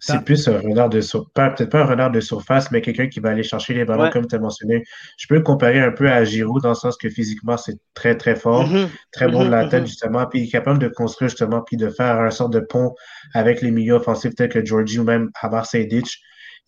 [0.00, 3.20] C'est plus un renard de surface, peut-être pas un renard de surface, mais quelqu'un qui
[3.20, 4.84] va aller chercher les ballons, comme tu as mentionné.
[5.18, 8.16] Je peux le comparer un peu à Giroud dans le sens que physiquement, c'est très,
[8.16, 8.88] très fort, Mm-hmm.
[9.12, 9.86] très bon de la Mhm, tête, mhm.
[9.86, 12.94] justement, puis il est capable de construire, justement, puis de faire un sort de pont
[13.34, 16.18] avec les milieux offensifs tels que Georgie ou même Habar Sejdic.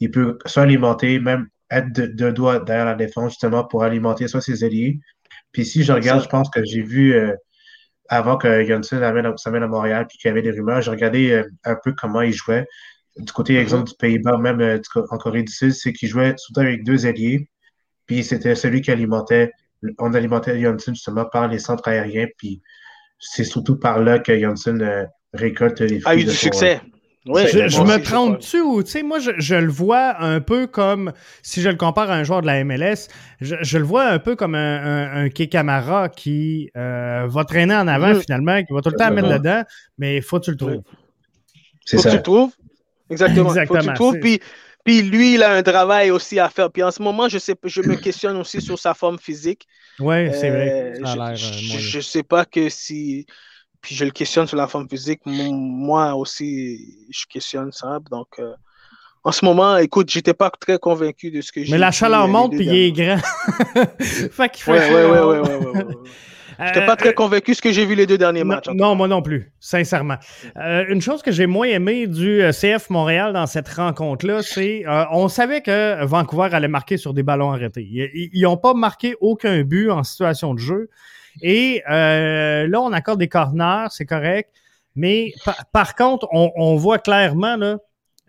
[0.00, 4.28] Il peut soit alimenter, même être de, de doigts derrière la défense, justement, pour alimenter
[4.28, 5.00] soit ses alliés.
[5.58, 7.34] Puis si je regarde, je pense que j'ai vu euh,
[8.08, 11.32] avant que Johnson amène, s'amène à Montréal, puis qu'il y avait des rumeurs, j'ai regardé
[11.32, 12.64] euh, un peu comment il jouait.
[13.16, 13.58] Du côté, Mhm.
[13.62, 14.78] exemple, du Pays-Bas, même euh,
[15.10, 17.48] en Corée du Sud, c'est qu'il jouait surtout avec deux alliés.
[18.06, 19.50] Puis c'était celui qui alimentait,
[19.98, 22.28] on alimentait Johnson justement par les centres aériens.
[22.36, 22.62] Puis
[23.18, 24.78] c'est surtout par là que Johnson
[25.32, 26.50] récolte les A fruits eu de du son-
[27.36, 31.12] je, me je trompe-tu ou, tu sais, moi, je, je le vois un peu comme,
[31.42, 33.08] si je le compare à un joueur de la MLS,
[33.40, 37.74] je, je le vois un peu comme un, un, un Kekamara qui euh, va traîner
[37.74, 38.20] en avant Mhm.
[38.22, 39.62] finalement, qui va tout le temps mettre dedans,
[39.98, 40.82] mais il faut que tu le trouves.
[41.84, 42.52] C'est Faut que tu le trouves.
[43.10, 43.48] Exactement.
[43.48, 44.18] Faut que tu Exactement, le trouves.
[44.20, 44.40] Puis,
[44.84, 46.70] puis lui, il a un travail aussi à faire.
[46.70, 49.66] Puis en ce moment, je, sais, je me questionne aussi sur sa forme physique.
[50.00, 50.72] Oui, c'est vrai.
[50.74, 53.26] Euh, Ça a je- l'air, euh, sais pas que si.
[53.80, 55.20] Puis je le questionne sur la forme physique.
[55.24, 57.98] Mo- Moi aussi, je questionne ça.
[58.10, 58.52] Donc, euh,
[59.24, 62.28] en ce moment, écoute, j'étais pas très convaincu de ce que j'ai Mais la chaleur
[62.28, 63.18] monte puis il est grand.
[64.00, 65.94] fait qu'il fait Ouais, ouais, ouais, ouais, ouais, ouais, ouais.
[66.66, 68.66] J'étais pas très convaincu de ce que j'ai vu les deux derniers matchs.
[68.74, 70.16] non, moi non plus, sincèrement.
[70.56, 74.82] Euh, une chose que j'ai moins aimé du euh, CF Montréal dans cette rencontre-là, c'est
[75.12, 77.86] on savait que Vancouver allait marquer sur des ballons arrêtés.
[78.32, 80.90] Ils n'ont pas marqué aucun but en situation de jeu.
[81.42, 84.50] Et euh, là, on accorde des corners, c'est correct.
[84.96, 87.78] Mais par, par contre, on, on voit clairement là,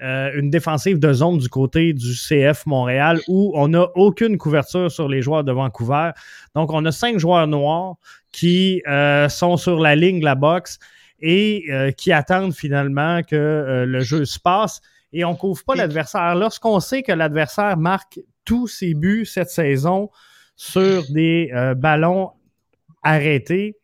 [0.01, 4.89] euh, une défensive de zone du côté du CF Montréal où on n'a aucune couverture
[4.91, 6.12] sur les joueurs de Vancouver.
[6.55, 7.95] Donc, on a cinq joueurs noirs
[8.32, 10.80] qui euh, sont sur la ligne de la boxe
[11.22, 14.82] et euh, qui attendent finalement que euh, le jeu se passe.
[15.12, 16.36] Et on ne couvre pas l'adversaire.
[16.36, 20.10] Lorsqu'on sait que l'adversaire marque tous ses buts cette saison
[20.55, 22.32] sur des euh, ballons
[23.04, 23.76] arrêtés,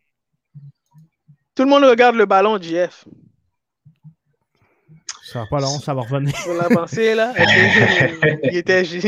[1.54, 3.04] Tout le monde regarde le ballon, JF.
[5.24, 6.32] Ça va pas long, ça va revenir.
[6.44, 7.34] Pour là.
[8.44, 9.06] il était, il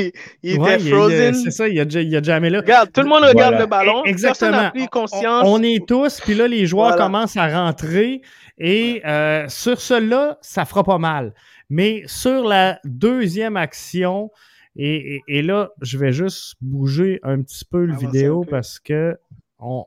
[0.55, 1.35] était Ouais, frozen.
[1.35, 2.59] C'est ça, il a, il a jamais là.
[2.59, 3.61] Regarde, tout le monde regarde Voilà.
[3.61, 4.05] le ballon.
[4.05, 4.51] Exactement.
[4.51, 5.45] Personne n'a pris conscience.
[5.47, 7.05] On est tous, puis là, les joueurs Voilà.
[7.05, 8.23] commencent à rentrer.
[8.59, 11.35] Et euh, sur cela, ça fera pas mal.
[11.71, 14.33] Mais sur la deuxième action,
[14.75, 18.51] et, et- et là, je vais juste bouger un petit peu le Avancer vidéo peu.
[18.51, 19.17] parce que
[19.61, 19.85] on,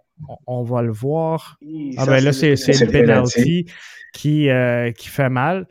[0.48, 1.58] on- va le voir.
[1.98, 3.66] Ah ça, ben là, c'est c'est le penalty.
[4.14, 5.68] qui, euh, qui fait mal.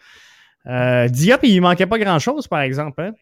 [0.66, 3.00] Euh, Diop, il manquait pas grand-chose, par exemple.
[3.02, 3.12] hein?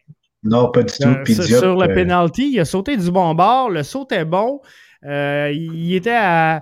[0.43, 1.07] Non, pas du tout.
[1.07, 4.07] Euh, sur, Diop, sur le euh, penalty, il a sauté du bon bord, le saut
[4.11, 4.61] est bon.
[5.05, 6.57] Euh, il était à,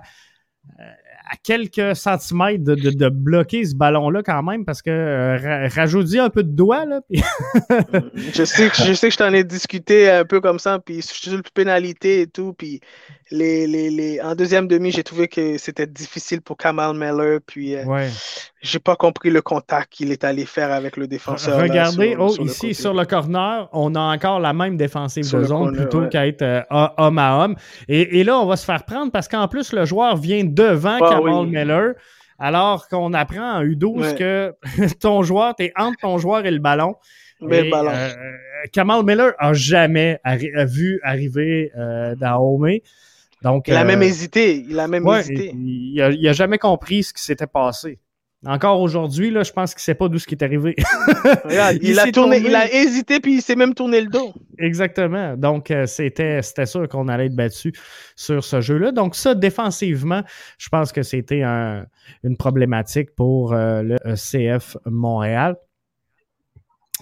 [1.30, 6.06] à quelques centimètres de, de- de bloquer ce ballon-là quand même parce que euh, rajoute
[6.16, 6.84] un peu de doigt.
[6.86, 7.22] Là, puis-
[8.34, 11.02] Je sais que je sais que je t'en ai discuté un peu comme ça, puis
[11.02, 12.80] sur le pénalité et tout, puis
[13.30, 14.20] les, les, les...
[14.20, 18.08] en deuxième demi, j'ai trouvé que c'était difficile pour Kamal Meller, puis euh, ouais.
[18.62, 21.56] j'ai pas compris le contact qu'il est allé faire avec le défenseur.
[21.58, 25.24] là, Regardez, sur- oh, sur ici sur le corner, on a encore la même défensive
[25.24, 26.08] Sur de zone corner, plutôt ouais.
[26.08, 27.54] qu'à être euh, homme à homme.
[27.88, 30.98] Et, et là, on va se faire prendre parce qu'en plus, le joueur vient devant
[31.02, 31.50] Ah Kamal oui.
[31.50, 31.94] Miller.
[32.38, 34.14] Alors qu'on apprend en U12 Ouais.
[34.14, 34.54] que
[35.00, 36.94] ton joueur, t'es entre ton joueur et le ballon.
[37.40, 37.90] Mais Et, le ballon.
[37.92, 38.08] euh,
[38.72, 42.82] Kamal Miller a jamais arri- vu arriver euh, Dahomey.
[43.42, 44.64] Donc, Il a euh, même hésité.
[44.68, 45.52] Il a même ouais, hésité.
[45.54, 47.98] il, il a, il a jamais compris ce qui s'était passé.
[48.46, 50.76] Encore aujourd'hui, là, je pense qu'il ne sait pas d'où ce qui est arrivé.
[51.44, 52.50] Regarde, il, Il a s'est tourné, tourné.
[52.50, 54.32] il a hésité, puis il s'est même tourné le dos.
[54.58, 55.36] Exactement.
[55.36, 57.72] Donc, euh, c'était, c'était sûr qu'on allait être battu
[58.14, 58.92] sur ce jeu-là.
[58.92, 60.22] Donc, ça, défensivement,
[60.56, 61.84] je pense que c'était un-
[62.22, 65.56] une problématique pour euh, le euh, CF Montréal.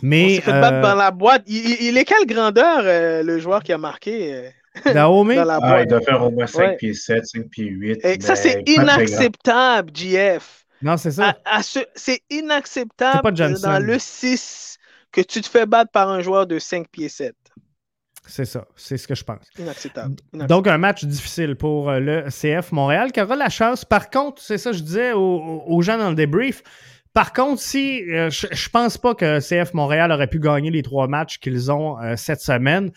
[0.03, 1.43] On Mais s'est fait battre euh, dans la boîte.
[1.47, 4.51] Il, il- est quelle grandeur, euh, le joueur qui a marqué
[4.85, 6.77] dans la Ah, il doit faire au moins 5 Ouais.
[6.77, 8.05] pieds 7, 5 pieds 8.
[8.05, 10.65] Et ça, mais c'est inacceptable, JF.
[10.83, 11.37] non, c'est ça.
[11.45, 13.69] À- à ce- C'est inacceptable pas Johnson.
[13.69, 14.77] dans le 6
[15.13, 17.35] que tu te fais battre par un joueur de 5 pieds 7.
[18.29, 18.67] C'est ça.
[18.75, 19.47] C'est ce que je pense.
[19.57, 20.17] Inacceptable.
[20.33, 20.47] Inacceptable.
[20.49, 23.85] Donc, un match difficile pour euh, le CF Montréal qui aura la chance.
[23.85, 26.63] Par contre, c'est ça que je disais aux, aux- aux gens dans le débrief.
[27.15, 30.83] Par contre, si euh, je, je pense pas que CF Montréal aurait pu gagner les
[30.83, 32.91] trois matchs qu'ils ont euh, cette semaine.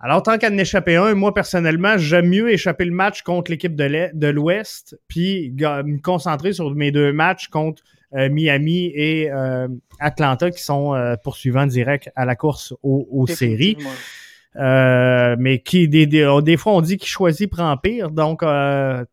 [0.00, 3.74] Alors, tant qu'à en échapper un, moi, personnellement, j'aime mieux échapper le match contre l'équipe
[3.74, 7.82] de l'Ouest, puis me concentrer sur mes deux matchs contre
[8.14, 9.66] euh, Miami et euh,
[9.98, 13.76] Atlanta, qui sont euh, poursuivants directs à la course aux, aux séries.
[14.54, 18.42] Mais qui des, des, des fois on dit qu'il choisit prend pire, donc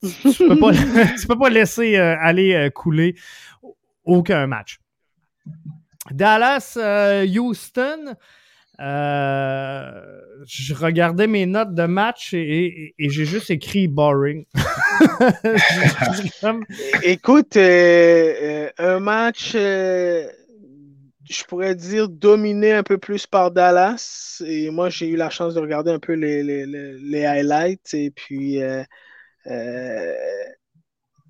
[0.02, 0.72] tu, tu peux pas
[1.20, 3.16] tu peux pas laisser aller couler
[4.06, 4.80] aucun match.
[6.12, 6.78] Dallas
[7.28, 8.16] Houston.
[8.80, 14.46] Euh, je regardais mes notes de match et, j'ai juste écrit boring.
[17.04, 19.56] Écoute, un match,
[21.30, 24.42] je pourrais dire, dominé un peu plus par Dallas.
[24.46, 27.94] Et moi, j'ai eu la chance de regarder un peu les, les, les- les highlights.
[27.94, 28.84] Et puis, euh,
[29.48, 30.14] euh,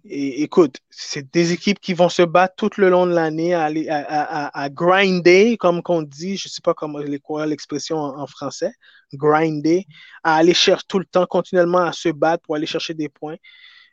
[0.08, 3.64] et, écoute, c'est des équipes qui vont se battre tout le long de l'année à,
[3.64, 6.38] aller- à, à- à- à grinder, comme qu'on dit.
[6.38, 8.72] Je ne sais pas comment l'expression en, en français.
[9.14, 9.86] Grinder,
[10.24, 13.38] à aller chercher tout le temps, continuellement à se battre pour aller chercher des points.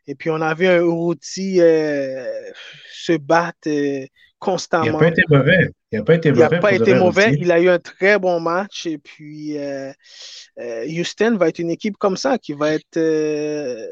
[0.06, 2.50] Et puis, on a vu un Uruti euh,
[2.92, 4.08] se battre euh, Il n'a
[4.38, 4.98] constamment.
[4.98, 5.70] pas été mauvais.
[5.92, 6.60] Il n'a pas été Il n'a mauvais.
[6.60, 7.26] pas été mauvais.
[7.28, 7.38] aussi.
[7.40, 8.86] Il a eu un très bon match.
[8.86, 9.92] Et puis, euh,
[10.58, 12.96] euh, Houston va être une équipe comme ça qui va être.
[12.96, 13.86] euh,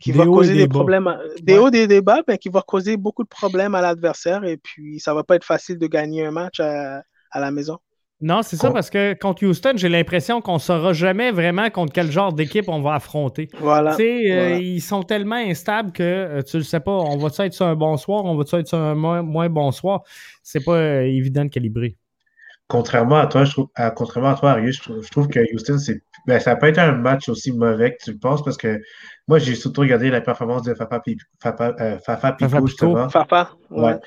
[0.00, 1.58] qui Des va causer des problèmes, à- des Ouais.
[1.58, 4.44] hauts des bas, mais qui va causer beaucoup de problèmes à l'adversaire.
[4.44, 7.78] Et puis, ça va pas être facile de gagner un match à, à la maison.
[8.24, 11.92] Non, c'est ça, parce que contre Houston, j'ai l'impression qu'on ne saura jamais vraiment contre
[11.92, 13.48] quel genre d'équipe on va affronter.
[13.58, 13.90] Voilà.
[13.90, 14.58] Tu sais, euh, Voilà.
[14.58, 17.74] ils sont tellement instables que euh, tu ne sais pas, on va-tu être sur un
[17.74, 20.02] bon soir, on va-tu être sur un moins, moins bon soir?
[20.42, 21.96] C'est pas euh, évident de calibrer.
[22.68, 25.40] Contrairement à toi, je trouve, à- contrairement à toi, Arius, je trouve, je trouve que
[25.52, 28.42] Houston, c'est, ben, ça n'a pas été un match aussi mauvais que tu le penses
[28.42, 28.80] parce que
[29.28, 32.66] moi, j'ai surtout regardé la performance de Fafa, Pi- Fafa, euh, Fafa Pico, Fafa Pico.
[32.68, 33.08] justement.
[33.10, 33.50] Fafa.
[33.70, 33.82] ouais.
[33.84, 33.98] Ouais.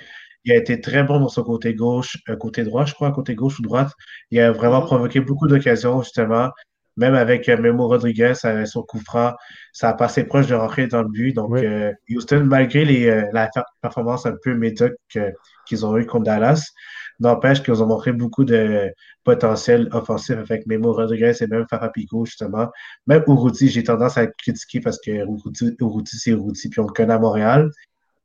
[0.46, 3.36] Il a été très bon dans son côté gauche, euh, côté droit, je crois, côté
[3.36, 3.92] gauche ou droite.
[4.32, 4.86] Il a vraiment Mhm.
[4.86, 6.52] provoqué beaucoup d'occasions, justement.
[6.98, 9.34] Même avec euh, Memo Rodriguez, euh, son coup franc,
[9.74, 11.34] ça a passé proche de rentrer dans le but.
[11.34, 11.66] Donc, Oui.
[11.66, 14.96] euh, Houston, malgré les, la per- performance un peu médiocre
[15.68, 16.70] qu'ils ont eu contre Dallas,
[17.20, 18.92] n'empêche qu'ils ont montré beaucoup de
[19.24, 22.70] potentiel offensif avec Memo Rodriguez et même Fafa Pico, justement.
[23.08, 26.88] Même Uruti, j'ai tendance à le critiquer parce que Uruti, Uruti, c'est Uruti, puis on
[26.88, 27.72] le connaît à Montréal.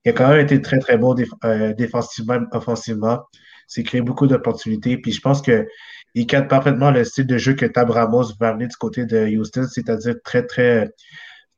[0.04, 3.20] Il a quand même été très, très bon euh, défensivement, offensivement.
[3.66, 4.96] C'est créé beaucoup d'opportunités.
[4.96, 5.66] Puis je pense que
[6.14, 9.26] il cadre parfaitement le style de jeu que Tab Ramos veut amener du côté de
[9.36, 10.90] Houston, c'est-à-dire très, très,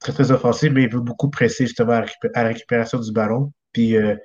[0.00, 3.52] très, très offensif, mais il veut beaucoup presser justement à la, récupération du ballon.
[3.72, 4.16] Puis euh,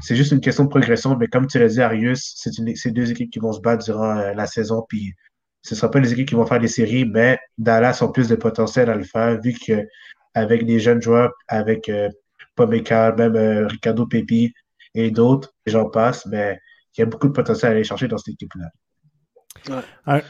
[0.00, 1.16] c'est juste une question de progression.
[1.16, 4.34] Mais comme tu l'as dit, Arius, c'est deux équipes qui vont se battre durant euh,
[4.34, 4.84] la saison.
[4.88, 5.14] Puis
[5.62, 8.28] ce ne sera pas les équipes qui vont faire des séries, mais Dallas ont plus
[8.28, 9.86] de potentiel à le faire, vu que
[10.34, 11.90] avec des jeunes joueurs, avec
[12.54, 14.52] Pomeka, même euh, Ricardo Pepi
[14.94, 16.58] et d'autres, j'en passe, mais
[16.96, 19.82] il y a beaucoup de potentiel à aller chercher dans cette équipe-là.
[20.06, 20.20] Un,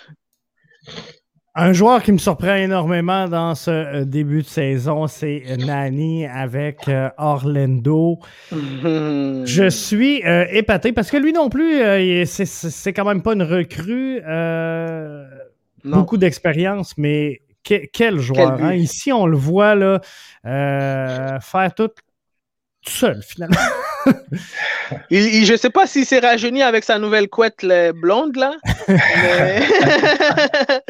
[1.55, 6.89] un joueur qui me surprend énormément dans ce euh, début de saison, c'est Nani avec
[6.89, 8.19] euh, Orlando.
[8.51, 13.43] Je suis euh, épaté parce que lui non plus, euh, c'est- quand même pas une
[13.43, 14.21] recrue.
[14.27, 15.27] euh,
[15.85, 18.57] beaucoup d'expérience, mais que- quel joueur.
[18.57, 18.63] but.
[18.63, 18.73] hein?
[18.75, 20.01] Ici, on le voit là,
[20.47, 21.91] euh, faire tout,
[22.89, 23.57] seul finalement.
[25.11, 27.65] Il, je sais pas s'il s'est rajeuni avec sa nouvelle couette
[27.95, 28.57] blonde là.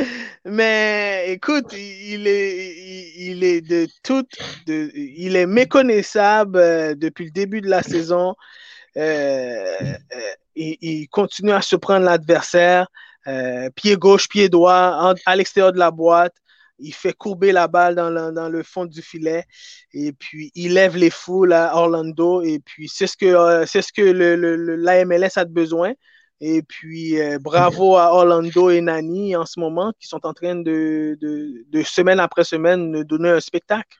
[0.44, 1.32] mais...
[1.32, 7.60] écoute, il est, il, est de toute, de, il est méconnaissable euh, depuis le début
[7.60, 8.34] de la saison.
[8.96, 9.94] Euh, euh,
[10.54, 12.86] il, continue à surprendre l'adversaire,
[13.74, 16.34] pied gauche, pied droit, à l'extérieur de la boîte.
[16.82, 19.44] Il fait courber la balle dans le, fond du filet
[19.92, 23.82] et puis il lève les foules à Orlando et puis c'est ce que euh, c'est
[23.82, 25.92] ce que le, le- l'AMLS a de besoin
[26.40, 30.56] et puis euh, bravo à Orlando et Nani en ce moment qui sont en train
[30.56, 33.98] de, de, de semaine après semaine nous donner un spectacle.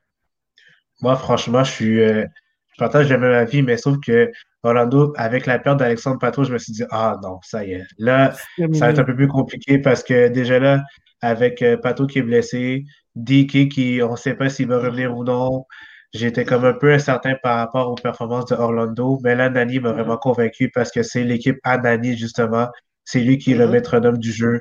[1.00, 2.26] Moi, franchement, je euh,
[2.72, 4.30] je partage le même avis, mais sauf que
[4.62, 7.84] Orlando, avec la perte d'Alexandre Patro, je me suis dit, ah non, ça y est.
[7.98, 8.32] Là,
[8.72, 10.82] ça va être un peu plus compliqué parce que déjà là,
[11.22, 12.84] avec euh, Pato qui est blessé,
[13.16, 15.64] DK qui, on ne sait pas s'il va revenir ou non.
[16.12, 19.92] J'étais comme un peu incertain par rapport aux performances de Orlando, mais là, Nani m'a
[19.92, 22.68] vraiment convaincu parce que c'est l'équipe à Nani, justement.
[23.04, 23.72] C'est lui qui est le Mhm.
[23.72, 24.60] métronome du jeu.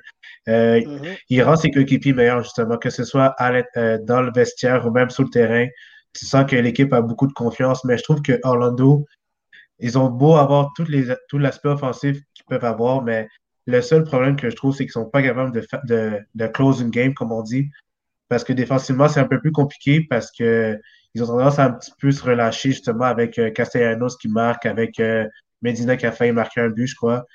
[0.50, 0.82] Euh,
[1.30, 4.92] Il rend ses coéquipiers meilleurs, justement, que ce soit à euh, dans le vestiaire ou
[4.92, 5.68] même sur le terrain.
[6.14, 9.06] Tu sens que l'équipe a beaucoup de confiance, mais je trouve que Orlando,
[9.80, 13.28] ils ont beau avoir toutes les, tout l'aspect offensif qu'ils peuvent avoir, mais
[13.68, 16.82] le seul problème que je trouve, c'est qu'ils sont pas capables de, de, de close
[16.82, 17.70] une game, comme on dit.
[18.30, 20.80] Parce que défensivement, c'est un peu plus compliqué parce que
[21.14, 24.66] ils ont tendance à un petit peu se relâcher, justement, avec euh, Castellanos qui marque,
[24.66, 25.28] avec euh,
[25.62, 27.26] Medina qui a failli marquer un but, je crois.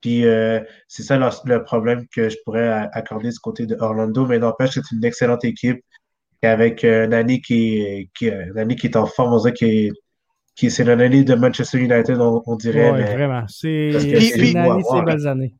[0.00, 4.26] Puis euh, c'est ça le, le problème que je pourrais accorder du côté de Orlando,
[4.26, 5.80] mais n'empêche c'est une excellente équipe
[6.42, 9.92] avec euh, Nani qui, qui, qui est en forme, on dirait qui,
[10.58, 12.92] qui c'est le Nani de Manchester United, on, on dirait.
[12.92, 13.44] Mais- vraiment.
[13.46, 15.54] C'est ces belles années.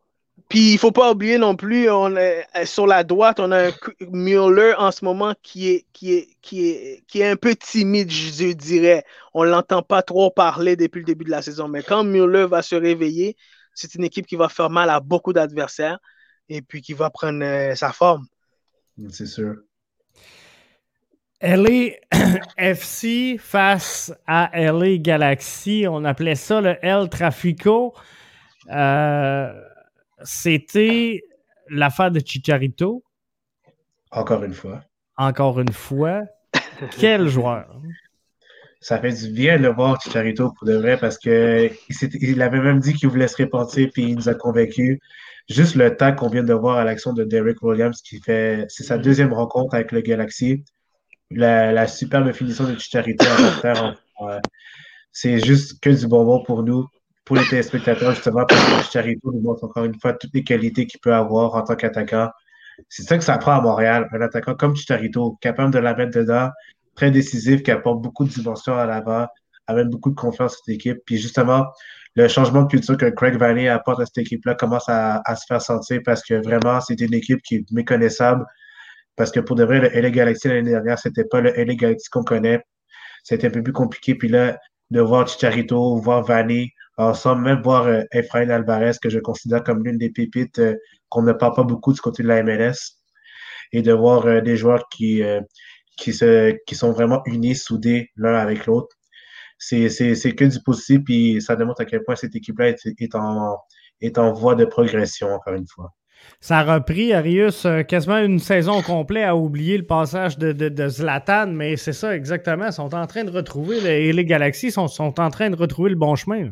[0.48, 3.68] Puis il faut pas oublier non plus, on est, euh, sur la droite, on a
[3.68, 3.72] un
[4.10, 8.10] Mueller en ce moment qui est, qui est, qui est, qui est un peu timide,
[8.10, 9.04] je dirais.
[9.34, 11.68] On l'entend pas trop parler depuis le début de la saison.
[11.68, 13.36] Mais quand Mueller va se réveiller,
[13.74, 15.98] c'est une équipe qui va faire mal à beaucoup d'adversaires
[16.48, 18.26] et puis qui va prendre euh, sa forme.
[19.10, 19.54] C'est sûr.
[21.40, 21.90] LA
[22.56, 25.86] FC face à LA Galaxy.
[25.88, 27.94] On appelait ça le El Trafico.
[28.70, 29.52] Euh,
[30.22, 31.22] C'était
[31.70, 33.04] l'affaire de Chicharito,
[34.10, 34.82] Encore une fois.
[35.16, 36.22] encore une fois.
[36.98, 37.80] Quel joueur!
[38.80, 41.70] Ça fait du bien de le voir, Chicharito, pour de vrai, parce que
[42.20, 44.98] il, avait même dit qu'il voulait se repentir, puis il nous a convaincus.
[45.48, 48.84] Juste le temps qu'on vient de voir à l'action de Derek Williams, qui fait, c'est
[48.84, 50.64] sa deuxième rencontre avec le Galaxy.
[51.30, 54.40] La, superbe finition de Chicharito en- en-
[55.12, 56.86] c'est juste que du bonbon pour nous,
[57.24, 60.86] pour les téléspectateurs, justement, parce que Chicharito nous montre encore une fois toutes les qualités
[60.86, 62.30] qu'il peut avoir en tant qu'attaquant.
[62.88, 66.16] C'est ça que ça prend à Montréal, un attaquant comme Chicharito, capable de la mettre
[66.16, 66.48] dedans,
[66.94, 69.26] très décisif, qui apporte beaucoup de dimension à l'avant,
[69.66, 70.98] amène beaucoup de confiance à cette équipe.
[71.04, 71.66] Puis justement,
[72.14, 75.44] le changement de culture que Craig Vanney apporte à cette équipe-là commence à, à se
[75.46, 78.46] faire sentir parce que vraiment, c'est une équipe qui est méconnaissable.
[79.18, 82.08] Parce que pour de vrai, le LA Galaxy l'année dernière, c'était pas le LA Galaxy
[82.08, 82.60] qu'on connaît.
[83.24, 84.14] C'était un peu plus compliqué.
[84.14, 84.58] Puis là,
[84.90, 89.84] de voir Chicharito, voir Vanney ensemble, même voir euh, Efrain Alvarez, que je considère comme
[89.84, 90.74] l'une des pépites euh,
[91.08, 92.98] qu'on ne parle pas beaucoup du côté de la MLS.
[93.72, 95.40] Et de voir euh, des joueurs qui, euh,
[95.96, 98.96] qui, se, qui sont vraiment unis, soudés l'un avec l'autre.
[99.58, 103.58] C'est, que du positif, puis ça démontre à quel point cette équipe-là est, est, en,
[104.00, 105.92] est en voie de progression, encore une fois.
[106.40, 110.68] Ça a repris, Arius, euh, quasiment une saison complète à oublier le passage de, de,
[110.68, 112.66] de Zlatan, mais c'est ça exactement.
[112.66, 115.90] Ils sont en train de retrouver, et les Galaxies sont, sont en train de retrouver
[115.90, 116.44] le bon chemin.
[116.44, 116.50] là.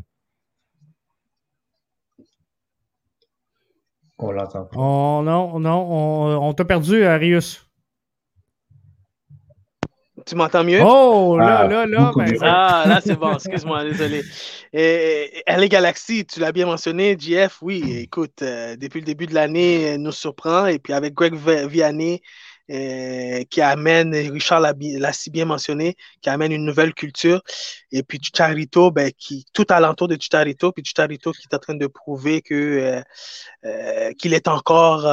[4.18, 4.76] On l'entend pas.
[4.78, 7.65] Oh, non, non, on, on t'a perdu, Arius.
[10.26, 10.80] Tu m'entends mieux?
[10.82, 12.12] Oh, là, Ah, là, là.
[12.16, 14.24] ben, Ah, là, c'est bon, excuse-moi, désolé.
[14.72, 19.26] Et, et LA Galaxy, tu l'as bien mentionné, JF, oui, écoute, euh, depuis le début
[19.26, 20.66] de l'année, elle nous surprend.
[20.66, 22.22] Et puis avec Greg Vi- Vianney,
[22.72, 27.40] euh, qui amène, Richard l'a si bien mentionné, qui amène une nouvelle culture.
[27.92, 31.74] Et puis Chicharito, ben, qui, tout alentour de Chicharito, puis Chicharito qui est en train
[31.76, 33.02] de prouver que euh,
[33.64, 35.06] euh, qu'il est encore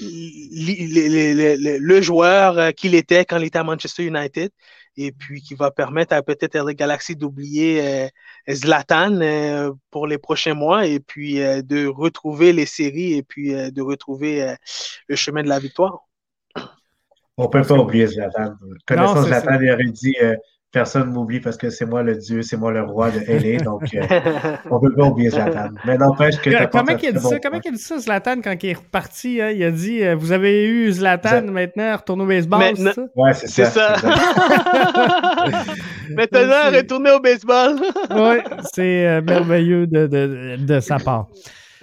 [0.00, 4.50] le joueur qu'il était quand il était à Manchester United
[4.96, 8.08] et puis qui va permettre à peut-être RD Galaxy d'oublier euh,
[8.50, 13.52] Zlatan euh, pour les prochains mois et puis euh, de retrouver les séries et puis
[13.52, 14.54] de retrouver
[15.08, 16.06] le chemin de la victoire.
[17.36, 18.54] On ne peut pas oublier Zlatan.
[18.86, 20.16] Connaissant Zlatan, il aurait dit
[20.76, 23.64] personne m'oublie parce que c'est moi le dieu, c'est moi le roi de LA.
[23.64, 24.02] Donc, euh,
[24.70, 25.70] on ne peut pas oublier Zlatan.
[25.86, 26.50] Mais n'empêche que.
[26.66, 27.38] Comment il a dit ça?
[27.40, 29.40] Comment il a dit ça, Zlatan, quand il est reparti?
[29.40, 29.52] Hein?
[29.52, 32.58] Il a dit euh, Vous avez eu Zlatan, maintenant, retourne au baseball.
[32.60, 32.92] Maintenant...
[32.92, 33.02] Ça?
[33.16, 33.96] Ouais, c'est ça.
[33.96, 33.96] ça.
[36.10, 37.76] maintenant, retourner au baseball.
[38.10, 38.36] oui,
[38.74, 41.28] c'est euh, merveilleux de, de, de sa part.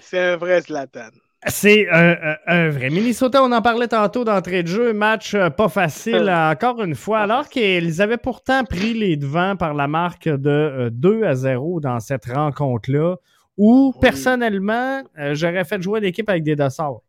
[0.02, 1.10] C'est un vrai Zlatan.
[1.48, 3.44] C'est un, vrai Minnesota.
[3.44, 4.94] On en parlait tantôt d'entrée de jeu.
[4.94, 9.74] Match euh, pas facile, encore une fois, alors qu'ils avaient pourtant pris les devants par
[9.74, 13.16] la marque de 2 euh, à 0 dans cette rencontre-là,
[13.58, 17.02] où personnellement, euh, j'aurais fait jouer l'équipe avec des dossards.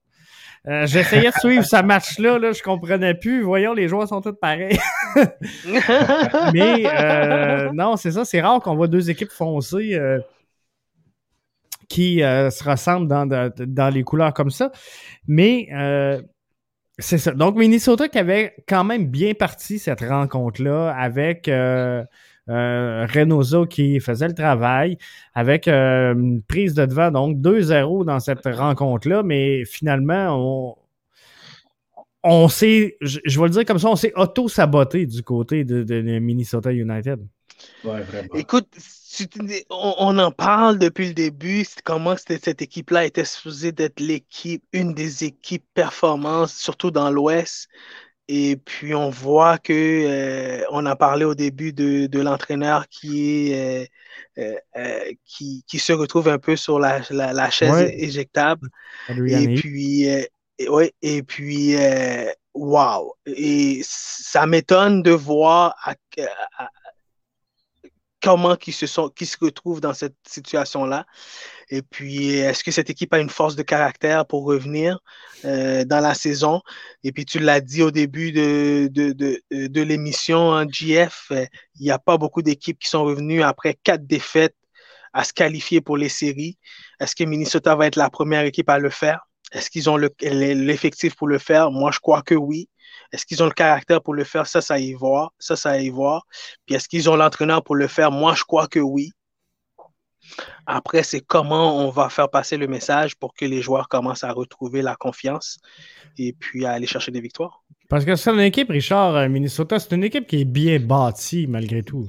[0.66, 3.43] J'essayais de suivre ce match-là, là, je comprenais plus.
[3.43, 4.78] Voyons, les joueurs sont tous pareils.
[6.55, 10.01] Mais non, c'est ça, c'est rare qu'on voit deux équipes foncer
[11.89, 14.72] qui euh, se ressemblent dans, les couleurs comme ça.
[15.26, 16.20] Mais euh,
[16.99, 17.32] c'est ça.
[17.32, 22.05] Donc, Minnesota qui avait quand même bien parti cette rencontre-là avec euh,
[22.47, 24.99] Reynoso qui faisait le travail,
[25.35, 30.76] avec une prise de devant, donc 2-0 dans cette rencontre-là, mais finalement, on,
[32.22, 36.01] on s'est, je, vais le dire comme ça, on s'est auto-saboté du côté de, de
[36.18, 37.20] Minnesota United.
[37.85, 38.35] Ouais, vraiment.
[38.35, 38.68] Écoute,
[39.71, 45.25] on, en parle depuis le début, comment cette équipe-là était supposée d'être l'équipe, une des
[45.25, 47.69] équipes performantes, surtout dans l'Ouest.
[48.27, 53.91] Et puis on voit que euh, on a parlé au début de, l'entraîneur qui est
[54.39, 57.03] euh, euh, qui, se retrouve un peu sur la,
[57.51, 58.69] chaise éjectable.
[59.09, 60.07] Et puis
[60.69, 61.77] ouais, et puis
[62.55, 63.15] wow.
[63.27, 65.95] Et ça m'étonne de voir à,
[68.25, 71.05] comment ils se, sont, se retrouvent dans cette situation-là.
[71.68, 74.99] Et puis, est-ce que cette équipe a une force de caractère pour revenir
[75.45, 76.62] euh, dans la saison?
[77.03, 79.12] Et puis, tu l'as dit au début de, de,
[79.51, 81.45] de, l'émission GF, euh,
[81.77, 84.57] il n'y a pas beaucoup d'équipes qui sont revenues après quatre défaites
[85.12, 86.59] à se qualifier pour les séries.
[87.01, 89.27] Est-ce que Minnesota va être la première équipe à le faire?
[89.53, 91.70] Est-ce qu'ils ont l'effectif pour le faire?
[91.70, 92.68] Moi, je crois que oui.
[93.15, 94.49] Est-ce qu'ils ont le caractère pour le faire?
[94.49, 95.33] Ça, ça y voir.
[95.39, 96.27] Ça, ça y voir.
[96.67, 98.11] Puis est-ce qu'ils ont l'entraîneur pour le faire?
[98.11, 99.12] Moi, je crois que oui.
[100.67, 104.33] Après, c'est comment on va faire passer le message pour que les joueurs commencent à
[104.33, 105.59] retrouver la confiance
[106.19, 107.62] et puis à aller chercher des victoires.
[107.89, 111.47] Parce que c'est une équipe, Richard, euh, Minnesota, c'est une équipe qui est bien bâtie
[111.47, 112.09] malgré tout.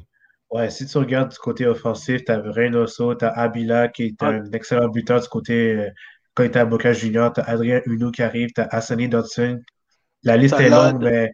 [0.50, 4.24] Ouais, si tu regardes du côté offensif, tu as Reynoso, tu as Abila qui est
[4.24, 5.90] un excellent buteur du côté euh,
[6.34, 9.08] quand il était à Boca Junior, tu as Adrien Huno qui arrive, tu as Hassani
[9.08, 9.62] Dodson,
[10.26, 11.32] la liste est longue, mais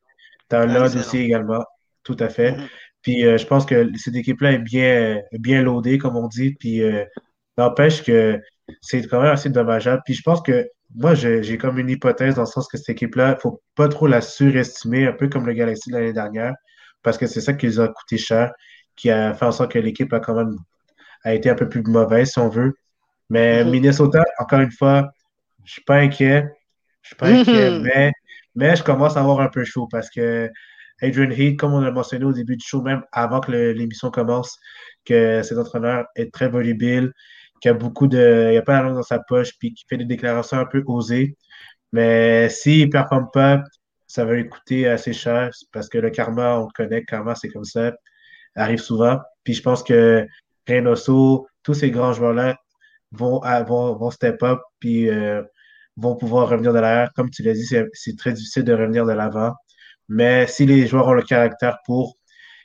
[0.50, 1.64] tu as Lod aussi également.
[2.04, 2.52] Tout à fait.
[2.52, 2.68] Mm-hmm.
[3.02, 6.56] Puis euh, je pense que cette équipe-là est bien, bien loadée, comme on dit.
[6.60, 7.04] Puis euh,
[7.58, 8.40] n'empêche que
[8.82, 10.02] c'est quand même assez dommageable.
[10.06, 13.30] Puis je pense que moi, j'ai comme une hypothèse dans le sens que cette équipe-là,
[13.30, 16.54] il ne faut pas trop la surestimer, un peu comme le Galaxy de l'année dernière,
[17.02, 18.52] parce que c'est ça qui les a coûté cher,
[18.96, 20.56] qui a fait en sorte que l'équipe a quand même
[21.24, 22.74] a été un peu plus mauvaise, si on veut.
[23.30, 23.70] Mais mm-hmm.
[23.70, 25.12] Minnesota, encore une fois,
[25.60, 26.46] je ne suis pas inquiet.
[27.04, 27.82] Je suis pas inquiet, mm-hmm.
[27.84, 28.12] mais
[28.56, 30.50] mais je commence à avoir un peu chaud parce que
[31.02, 34.58] Adrian Heath, comme on a mentionné au début du show, même avant que l'émission commence,
[35.06, 37.12] que cet entraîneur est très volubile,
[37.62, 38.52] qu'il a beaucoup de.
[38.54, 40.84] Il a pas la langue dans sa poche, puis qu'il fait des déclarations un peu
[40.88, 41.36] osées.
[41.92, 43.64] Mais s'il ne performe pas,
[44.08, 47.36] ça va lui coûter assez cher parce que le karma, on le connaît, le karma,
[47.36, 47.94] c'est comme ça,
[48.56, 49.20] arrive souvent.
[49.44, 50.26] Puis je pense que
[50.68, 52.58] Reynoso, tous ces grands joueurs-là
[53.12, 55.44] vont, vont, vont step up, puis euh,
[55.98, 57.12] vont pouvoir revenir de l'arrière.
[57.16, 59.54] Comme tu l'as dit, c'est très difficile de revenir de l'avant.
[60.10, 62.18] Mais si les joueurs ont le caractère pour,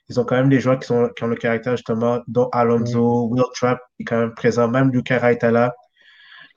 [0.09, 3.29] ils ont quand même des joueurs qui, sont, qui ont le caractère justement, dont Alonso,
[3.31, 5.73] Will Trapp est quand même présent, même Luca Raitala,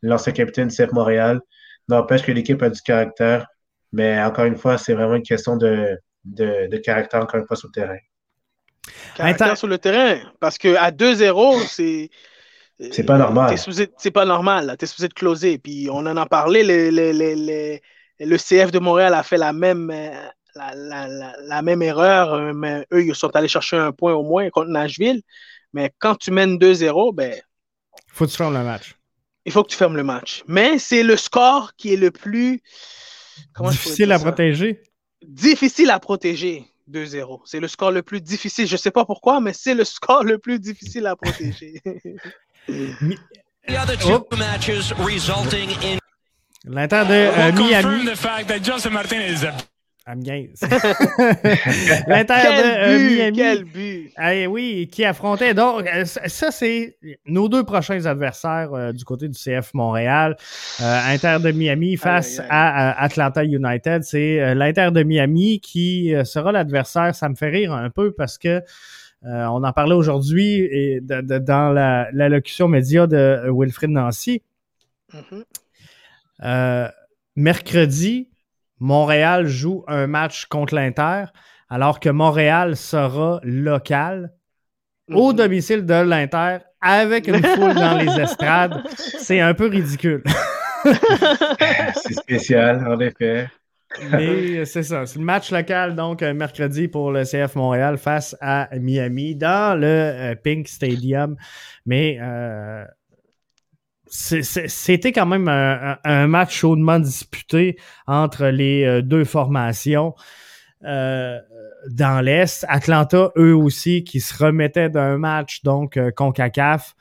[0.01, 1.39] l'ancien capitaine de CF Montréal.
[1.87, 3.47] N'empêche que l'équipe a du caractère.
[3.91, 7.69] Mais encore une fois, c'est vraiment une question de, de, caractère, encore une fois, sur
[7.69, 7.97] le terrain.
[9.15, 10.19] Caractère sur le terrain.
[10.39, 12.09] Parce qu'à 2-0, c'est
[12.79, 13.55] c'est pas normal.
[13.97, 14.75] C'est pas normal.
[14.79, 15.57] Tu es supposé te closer.
[15.57, 16.63] Puis on en a parlé.
[16.63, 19.91] le CF de Montréal a fait la même,
[20.55, 22.53] la, même erreur.
[22.53, 25.21] Mais eux, ils sont allés chercher un point au moins contre Nashville.
[25.73, 27.35] Mais quand tu mènes 2-0, ben.
[28.07, 28.95] Faut que tu fermes le match.
[29.45, 30.43] Il faut que tu fermes le match.
[30.47, 32.61] Mais c'est le score qui est le plus.
[33.53, 34.81] comment Difficile à protéger.
[35.25, 36.65] Difficile à protéger.
[36.89, 37.41] 2-0.
[37.45, 38.67] C'est le score le plus difficile.
[38.67, 41.81] Je ne sais pas pourquoi, mais c'est le score le plus difficile à protéger.
[43.67, 45.99] The other two matches resulting in
[46.65, 48.05] L'Inter de euh, Miami.
[48.05, 49.55] the fact that José Martinez is a
[50.09, 50.15] Ah.
[52.07, 53.37] L'Inter de euh, but, Miami.
[53.37, 54.11] quel but.
[54.19, 55.53] Eh oui, qui affrontait.
[55.53, 56.97] Donc, euh, ça, c'est
[57.27, 60.35] nos deux prochains adversaires euh, du côté du CF Montréal.
[60.81, 64.01] Euh, Inter de Miami face à, à Atlanta United.
[64.03, 67.13] C'est euh, l'Inter de Miami qui euh, sera l'adversaire.
[67.13, 68.63] Ça me fait rire un peu parce que
[69.25, 74.41] euh, on en parlait aujourd'hui et de- de- dans la- l'allocution média de Wilfrid Nancy.
[75.13, 75.43] Mhm.
[76.43, 76.87] Euh,
[77.35, 78.29] mercredi,
[78.79, 81.25] Montréal joue un match contre l'Inter,
[81.69, 84.31] alors que Montréal sera local
[85.11, 88.83] au domicile de l'Inter avec une foule dans les estrades.
[88.95, 90.23] C'est un peu ridicule.
[91.95, 93.49] C'est spécial, en effet.
[94.11, 95.05] Mais c'est ça.
[95.05, 99.79] C'est le match local, donc, euh, mercredi pour le CF Montréal face à Miami dans
[99.79, 101.35] le euh, Pink Stadium.
[101.85, 102.85] Mais euh,
[104.07, 110.15] c'était quand même un, match chaudement disputé entre les deux formations.
[110.83, 111.39] euh,
[111.91, 112.65] dans l'Est.
[112.67, 116.95] Atlanta, eux aussi, qui se remettaient d'un match, donc, CONCACAF.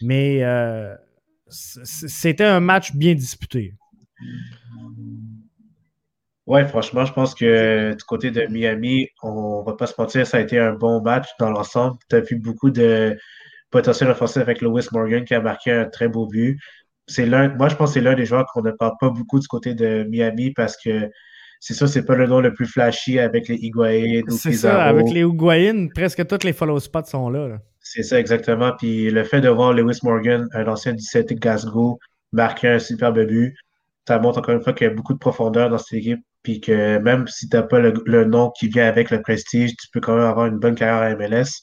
[0.00, 0.94] Mais euh,
[1.48, 3.74] c'était un match bien disputé.
[6.46, 10.38] Ouais, franchement, je pense que du côté de Miami, on va pas se mentir, ça
[10.38, 11.96] a été un bon match dans l'ensemble.
[12.10, 13.16] Tu as vu beaucoup de
[13.70, 16.58] potentiel offensif avec Lewis Morgan qui a marqué un très beau but.
[17.06, 19.38] C'est l'un, moi, je pense que c'est l'un des joueurs qu'on ne parle pas beaucoup
[19.38, 21.08] du côté de Miami parce que
[21.60, 24.82] c'est sûr, c'est pas le nom le plus flashy avec les Higuaín ou C'est ça,
[24.82, 27.46] avec les Higuaín, presque tous les follow spots sont là.
[27.46, 27.58] là.
[27.78, 28.72] C'est ça, exactement.
[28.76, 32.00] Puis le fait de voir Lewis Morgan, un ancien du Celtic Glasgow,
[32.32, 33.54] marquer un superbe but,
[34.06, 36.20] ça montre encore une fois qu'il y a beaucoup de profondeur dans cette équipe.
[36.42, 39.88] Puis que même si tu n'as pas le, nom qui vient avec le prestige, tu
[39.92, 41.62] peux quand même avoir une bonne carrière à MLS.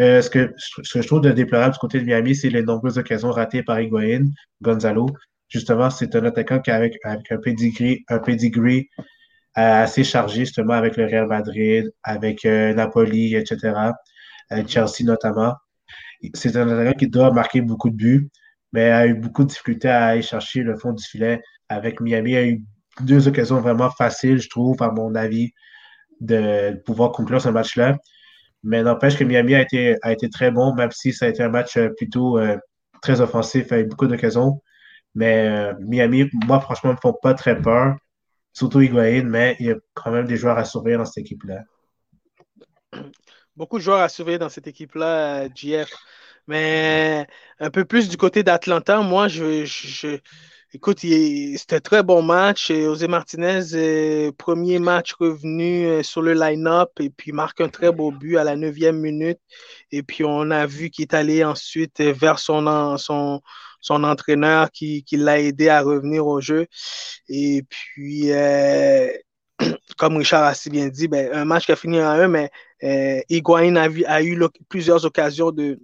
[0.00, 0.52] Euh, ce, que,
[0.82, 4.30] je trouve de déplorable du côté de Miami, c'est les nombreuses occasions ratées par Higuaín,
[4.62, 5.06] Gonzalo.
[5.48, 8.88] Justement, c'est un attaquant qui, avec, un pedigree,
[9.58, 13.92] euh, assez chargé, justement, avec le Real Madrid, avec euh, Napoli, etc.,
[14.48, 15.54] avec Chelsea notamment.
[16.34, 18.30] C'est un attaquant qui doit marquer beaucoup de buts,
[18.72, 21.40] mais a eu beaucoup de difficultés à aller chercher le fond du filet.
[21.70, 22.62] Avec Miami, a eu
[23.00, 25.52] deux occasions vraiment faciles, je trouve, à mon avis,
[26.20, 27.96] de pouvoir conclure ce match-là.
[28.62, 31.76] Mais n'empêche que Miami a été, très bon, même si ça a été un match
[31.76, 32.56] euh, plutôt euh,
[33.00, 34.60] très offensif avec beaucoup d'occasions.
[35.14, 37.96] Mais euh, Miami, moi, franchement, ne me font pas très peur,
[38.52, 41.62] surtout Higuaín, mais il y a quand même des joueurs à surveiller dans cette équipe-là.
[43.56, 45.88] Beaucoup de joueurs à surveiller dans cette équipe-là, GF.
[46.46, 47.26] Mais
[47.60, 50.18] un peu plus du côté d'Atlanta, moi, je-
[50.72, 52.72] écoute, c'était un très bon match.
[52.72, 58.10] José Martinez, premier match revenu euh, sur le line-up et puis marque un très beau
[58.12, 59.38] but à la neuvième minute.
[59.90, 63.40] Et puis on a vu qu'il est allé ensuite euh, vers son, son,
[63.80, 66.66] son entraîneur qui, qui l'a aidé à revenir au jeu.
[67.28, 69.08] Et puis, euh,
[69.98, 72.50] comme Richard a si bien dit, ben, un match qui a fini à 1, mais
[72.84, 74.38] euh, Higuaín a, eu
[74.68, 75.78] plusieurs occasions de,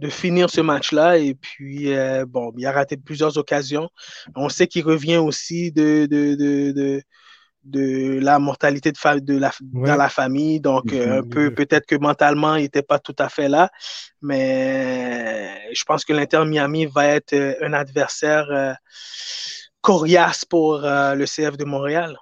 [0.00, 1.18] de finir ce match-là.
[1.18, 3.88] Et puis, euh, bon, il a raté plusieurs occasions.
[4.34, 7.02] On sait qu'il revient aussi de, de, de, de,
[7.64, 9.88] de la mortalité de de la, Ouais.
[9.88, 10.60] dans la famille.
[10.60, 13.70] Donc, euh, un peu, peut-être que mentalement, il n'était pas tout à fait là.
[14.22, 18.72] Mais je pense que l'Inter Miami va être euh, un adversaire euh,
[19.82, 22.16] coriace pour euh, le CF de Montréal.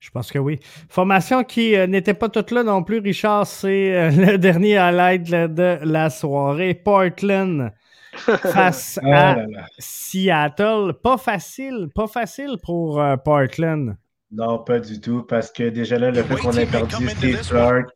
[0.00, 0.60] Je pense que oui.
[0.88, 5.22] Formation qui euh, n'était pas toute là non plus, Richard, c'est euh, le dernier highlight
[5.24, 6.74] de, de la soirée.
[6.74, 7.72] Portland
[8.16, 9.66] face Oh à là là.
[9.78, 10.92] Seattle.
[11.02, 13.96] Pas facile, pas facile pour euh, Portland.
[14.32, 17.88] Non, pas du tout, parce que déjà là, le fait qu'on ait perdu Steve Clark,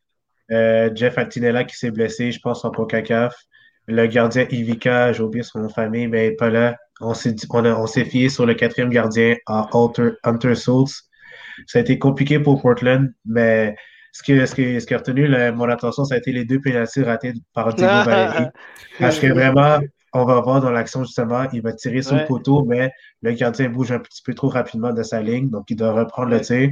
[0.52, 3.34] euh, Jeff Altinella qui s'est blessé, je pense, en CONCACAF,
[3.86, 6.76] le gardien Ivica, j'ai oublié son nom de famille, mais il n'est pas là.
[7.00, 11.09] On s'est on a- on s'est fié sur le quatrième gardien, à Hunter, Hunter Schultz.
[11.66, 13.76] Ça a été compliqué pour Portland, mais
[14.12, 16.60] ce qui, ce qui, ce qui a retenu mon attention, ça a été les deux
[16.60, 18.46] pénaltys ratés par Diego Valeri.
[18.98, 19.78] Parce que vraiment,
[20.12, 22.22] on va voir dans l'action, justement, il va tirer sur Ouais.
[22.22, 22.90] le poteau, mais
[23.22, 26.30] le gardien bouge un petit peu trop rapidement de sa ligne, donc il doit reprendre
[26.30, 26.70] le tir.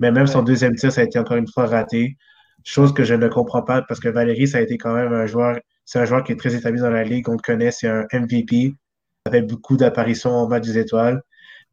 [0.00, 2.16] Mais même son deuxième tir, ça a été encore une fois raté.
[2.64, 5.24] Chose que je ne comprends pas parce que Valérie, ça a été quand même un
[5.26, 7.88] joueur, c'est un joueur qui est très établi dans la ligue, on le connaît, c'est
[7.88, 8.74] un MVP,
[9.24, 11.22] avec beaucoup d'apparitions au match des étoiles.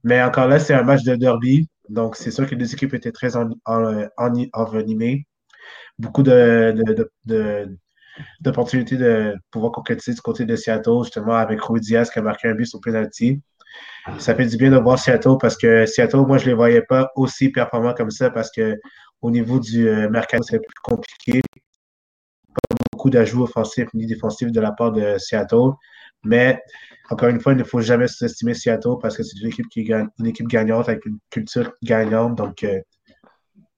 [0.05, 3.11] Mais encore là, c'est un match de derby, donc c'est sûr que les équipes étaient
[3.13, 5.27] très en, en- en- envenimées.
[5.99, 6.73] Beaucoup de-
[7.25, 7.77] de-
[8.41, 12.47] d'opportunités de pouvoir concrétiser du côté de Seattle, justement, avec Rui Diaz qui a marqué
[12.49, 13.41] un but sur penalty.
[14.19, 16.81] ça fait du bien de voir Seattle parce que Seattle, moi, je ne les voyais
[16.83, 18.77] pas aussi performants comme ça parce que
[19.21, 21.41] au niveau du euh, mercato, c'est plus compliqué.
[22.69, 25.71] Pas beaucoup d'ajouts offensifs ni défensifs de la part de Seattle.
[26.23, 26.61] Mais
[27.09, 29.83] encore une fois, il ne faut jamais sous-estimer Seattle parce que c'est une équipe qui
[29.83, 32.35] gagne, une équipe gagnante avec une culture gagnante.
[32.35, 32.79] Donc, euh,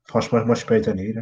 [0.06, 1.14] franchement, moi, je ne suis pas étonné.
[1.14, 1.22] Là.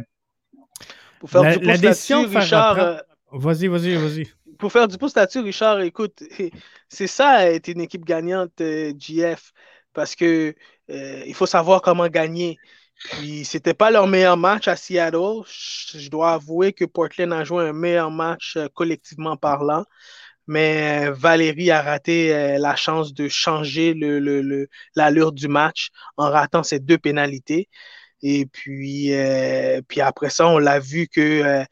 [1.20, 2.78] Pour faire la, du la décision, Richard.
[2.78, 2.98] Euh,
[3.32, 4.28] vas-y, vas-y, vas-y.
[4.58, 6.22] Pour faire du pouce là-dessus, Richard, écoute,
[6.88, 9.52] c'est ça être une équipe gagnante, GF,
[9.92, 10.54] parce que
[10.88, 12.58] il faut savoir comment gagner.
[13.10, 15.42] Puis c'était pas leur meilleur match à Seattle.
[15.46, 19.84] Je dois avouer que Portland a joué un meilleur match euh, collectivement parlant.
[20.46, 26.30] Mais euh, Valérie a raté euh, la chance de changer l'allure le, du match en
[26.30, 27.68] ratant ces deux pénalités.
[28.22, 29.12] Et puis,
[29.86, 31.62] puis après ça, on l'a vu que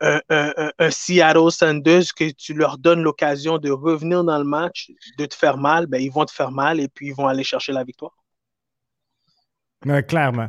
[0.00, 5.26] un, un, Seattle Sanders, que tu leur donnes l'occasion de revenir dans le match, de
[5.26, 7.70] te faire mal, ben, ils vont te faire mal et puis ils vont aller chercher
[7.72, 8.16] la victoire
[10.06, 10.48] clairement.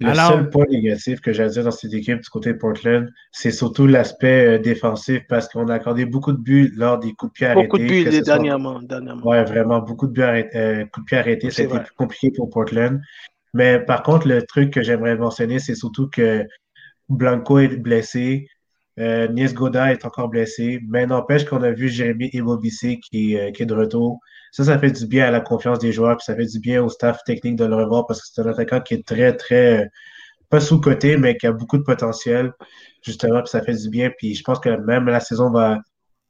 [0.00, 3.50] Le seul point négatif que j'ai dire dans cette équipe du côté de Portland, c'est
[3.50, 7.34] surtout l'aspect euh, défensif parce qu'on a accordé beaucoup de buts lors des coups de
[7.34, 7.66] pied arrêtés.
[7.66, 9.22] Beaucoup de buts dernièrement, dernièrement.
[9.24, 11.46] Oui, vraiment, beaucoup de buts arrêtés, euh, coups de pied arrêtés.
[11.48, 13.00] Été plus compliqué pour Portland.
[13.54, 16.46] Mais par contre, le truc que j'aimerais mentionner, c'est surtout que
[17.08, 18.46] Blanco est blessé.
[19.00, 20.80] Euh, Nies Goda est encore blessé.
[20.88, 24.20] Mais n'empêche qu'on a vu Jérémy Immobissé qui, euh, qui est de retour.
[24.52, 26.82] Ça, ça fait du bien à la confiance des joueurs, puis ça fait du bien
[26.82, 29.82] au staff technique de le revoir parce que c'est un attaquant qui est très, très,
[29.82, 29.86] euh,
[30.48, 32.52] pas sous-côté, mais qui a beaucoup de potentiel,
[33.02, 34.10] justement, puis ça fait du bien.
[34.16, 35.78] Puis je pense que même la saison va,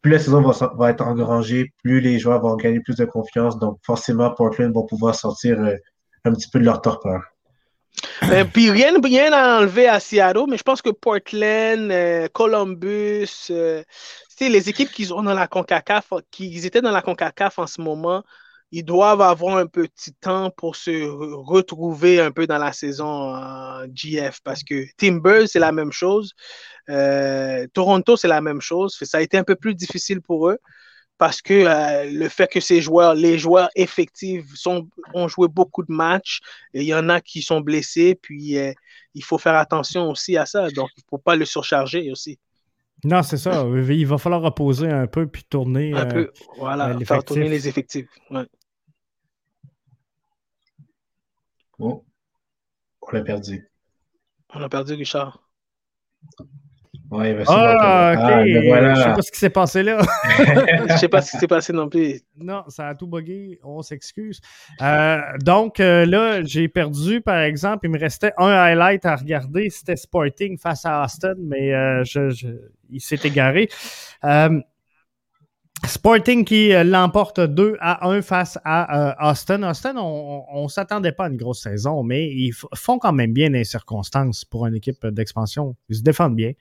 [0.03, 3.59] plus la saison va, être engrangée, plus les joueurs vont gagner plus de confiance.
[3.59, 5.75] Donc, forcément, Portland va pouvoir sortir euh,
[6.25, 7.23] un petit peu de leur torpeur.
[8.25, 11.93] Euh, puis rien, rien à enlever à Seattle, mais je pense que Portland,
[12.33, 13.51] Columbus,
[14.41, 18.23] les équipes qui dans la CONCACAF, étaient dans la CONCACAF en ce moment,
[18.71, 23.35] ils doivent avoir un petit temps pour se retrouver un peu dans la saison
[23.95, 26.35] GF parce que Timbers, c'est la même chose.
[26.91, 28.97] Euh, Toronto, c'est la même chose.
[29.03, 30.59] Ça a été un peu plus difficile pour eux
[31.17, 34.45] parce que euh, le fait que ces joueurs, les joueurs effectifs,
[35.15, 36.41] ont joué beaucoup de matchs
[36.75, 38.73] il y en a qui sont blessés, puis euh,
[39.15, 40.71] il faut faire attention aussi à ça.
[40.71, 42.39] Donc, il ne faut pas le surcharger aussi.
[43.05, 43.65] Non, c'est ça.
[43.65, 45.93] Il va falloir reposer un peu puis tourner.
[45.93, 48.09] Un peu, voilà, euh, faire tourner les effectifs.
[51.79, 52.05] Oh,
[53.03, 53.71] on l'a perdu.
[54.51, 55.49] On a perdu Richard.
[57.11, 58.21] Ouais, ben, ah, ok.
[58.23, 58.95] Ah, ben voilà.
[58.95, 59.99] Je sais pas ce qui s'est passé là.
[60.91, 62.21] je sais pas ce qui s'est passé non plus.
[62.37, 63.59] Non, ça a tout bugué.
[63.65, 64.41] On s'excuse.
[64.83, 69.71] Euh, donc euh, là, j'ai perdu, par exemple, il me restait un highlight à regarder.
[69.71, 72.47] C'était Sporting face à Austin, mais euh, je,
[72.91, 73.71] il s'est égaré.
[75.87, 79.63] Sporting qui l'emporte 2 à 1 face à Austin.
[79.63, 83.49] Austin, on ne s'attendait pas à une grosse saison, mais ils font quand même bien
[83.49, 85.77] les circonstances pour une équipe d'expansion.
[85.89, 86.53] Ils se défendent bien.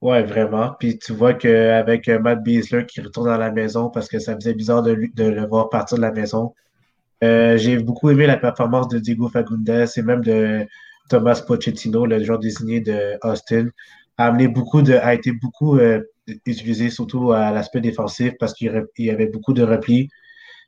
[0.00, 0.74] Ouais, vraiment.
[0.78, 4.34] Puis tu vois qu'avec euh, Matt Beasler qui retourne à la maison parce que ça
[4.36, 6.54] faisait bizarre de, le voir partir de la maison.
[7.24, 10.66] Euh, j'ai beaucoup aimé la performance de Diego Fagundes et même de
[11.08, 13.68] Thomas Pochettino, le joueur désigné de Austin.
[14.18, 16.00] A, amené beaucoup de, a été beaucoup euh,
[16.46, 20.10] utilisé, surtout à l'aspect défensif parce qu'il y avait beaucoup de replis.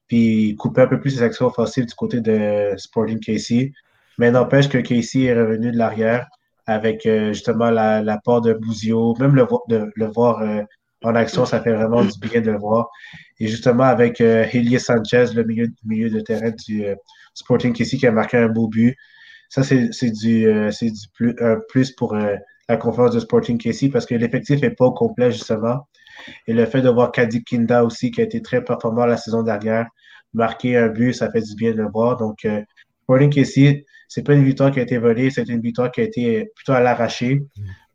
[0.09, 3.73] Puis il coupait un peu plus ses actions offensives du côté de Sporting Casey.
[4.19, 6.27] Mais n'empêche que Casey est revenu de l'arrière
[6.71, 9.45] avec euh, justement la, la, de Bouzio, même le,
[9.97, 10.63] le voir euh,
[11.03, 12.89] en action, ça fait vraiment du bien de le voir.
[13.41, 14.45] Et justement avec euh,
[14.79, 16.95] Sanchez, le milieu, milieu de terrain du euh,
[17.35, 18.95] Sporting ici qui a marqué un beau but.
[19.49, 21.35] Ça, c'est du, du plus,
[21.69, 25.89] plus pour la conférence de Sporting Casey parce que l'effectif n'est pas au complet, justement.
[26.47, 29.43] Et le fait de voir Kadik Kinda aussi, qui a été très performant la saison
[29.43, 29.87] dernière,
[30.35, 32.17] marquer un but, ça fait du bien de le voir.
[32.17, 32.47] Donc,
[33.11, 36.05] Sporting Casey, c'est pas une victoire qui a été volée, c'est une victoire qui a
[36.05, 37.43] été plutôt à l'arraché.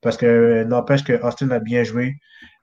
[0.01, 2.15] Parce que n'empêche que Austin a bien joué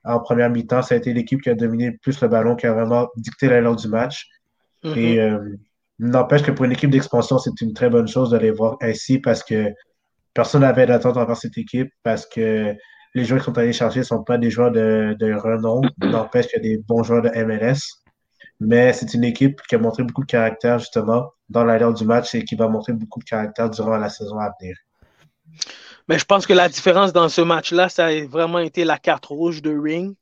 [0.03, 0.83] en première mi-temps.
[0.83, 3.75] Ça a été l'équipe qui a dominé plus le ballon, qui a vraiment dicté l'allure
[3.75, 4.27] du match.
[4.83, 4.97] Mm-hmm.
[4.99, 5.39] Et euh,
[5.97, 9.17] n'empêche que pour une équipe d'expansion, c'est une très bonne chose de les voir ainsi
[9.17, 9.73] parce que
[10.35, 12.75] personne n'avait d'attente envers cette équipe parce que
[13.15, 15.81] les joueurs qui sont allés chercher ne sont pas des joueurs de, de renom.
[16.03, 18.02] N'empêche qu'il y a des bons joueurs de MLS.
[18.59, 22.33] Mais c'est une équipe qui a montré beaucoup de caractère, justement, dans l'allure du match
[22.35, 24.77] et qui va montrer beaucoup de caractère durant la saison à venir.
[26.07, 29.25] Mais je pense que la différence dans ce match-là, ça a vraiment été la carte
[29.25, 30.15] rouge de Ring.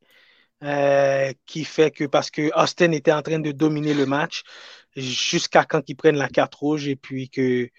[0.63, 4.43] euh, qui fait que parce que Austin était en train de dominer le match
[4.95, 7.69] jusqu'à quand ils prennent la carte rouge et puis que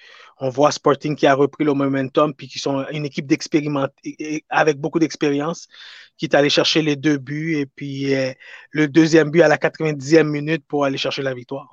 [0.41, 4.79] on voit Sporting qui a repris le momentum puis qui sont une équipe d'expérimentés avec
[4.79, 5.69] beaucoup d'expérience
[6.17, 8.33] qui est allé chercher les deux buts et puis euh,
[8.71, 11.69] le deuxième but à la 90e minute pour aller chercher la victoire.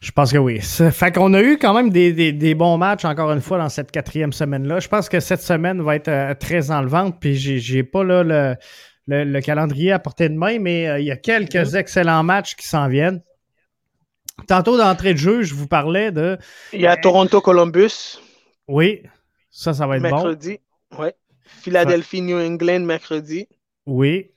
[0.00, 0.60] Je pense que oui.
[0.60, 3.58] Ça fait qu'on a eu quand même des, des- des bons matchs, encore une fois,
[3.58, 4.78] dans cette quatrième semaine-là.
[4.78, 8.22] Je pense que cette semaine va être euh, très enlevante, puis j'ai, j'ai pas là
[8.22, 8.54] le,
[9.06, 12.54] le- le calendrier à portée de main, mais euh, il y a quelques excellents matchs
[12.56, 13.22] qui s'en viennent.
[14.46, 16.38] Tantôt d'entrée de jeu, je vous parlais de.
[16.72, 18.18] Il y a Toronto-Columbus
[18.68, 19.02] Oui,
[19.50, 20.10] ça, ça va être bon.
[20.10, 20.58] mercredi.
[20.98, 21.14] Ouais.
[21.44, 23.48] Philadelphie-New England mercredi.
[23.86, 24.30] Oui,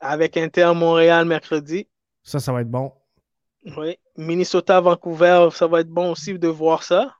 [0.00, 1.88] Avec Inter-Montréal mercredi.
[2.22, 2.92] ça, ça va être bon.
[3.76, 3.96] Oui.
[4.16, 7.14] Minnesota-Vancouver, ça va être bon aussi de voir ça.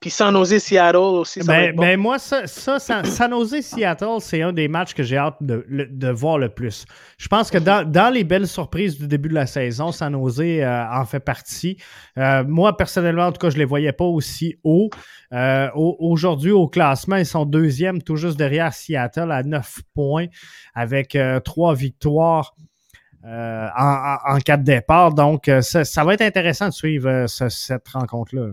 [0.00, 1.82] Puis San Jose-Seattle aussi, ça va Ben, être bon.
[1.82, 5.36] ben moi, ça, ça, San, San Jose Seattle, c'est un des matchs que j'ai hâte
[5.40, 6.84] de, de voir le plus.
[7.18, 10.40] Je pense que dans, dans les belles surprises du début de la saison, San Jose
[10.40, 11.76] euh, en fait partie.
[12.18, 14.90] Euh, moi, personnellement, en tout cas, je ne les voyais pas aussi haut.
[15.32, 20.26] Euh, au- Aujourd'hui, au classement, ils sont deuxième, tout juste derrière Seattle à 9 points,
[20.74, 22.54] avec trois victoires.
[23.24, 23.28] en,
[23.78, 25.14] en, en quatre départs.
[25.14, 28.48] Donc, euh, ça, ça va être intéressant de suivre ce- cette rencontre-là.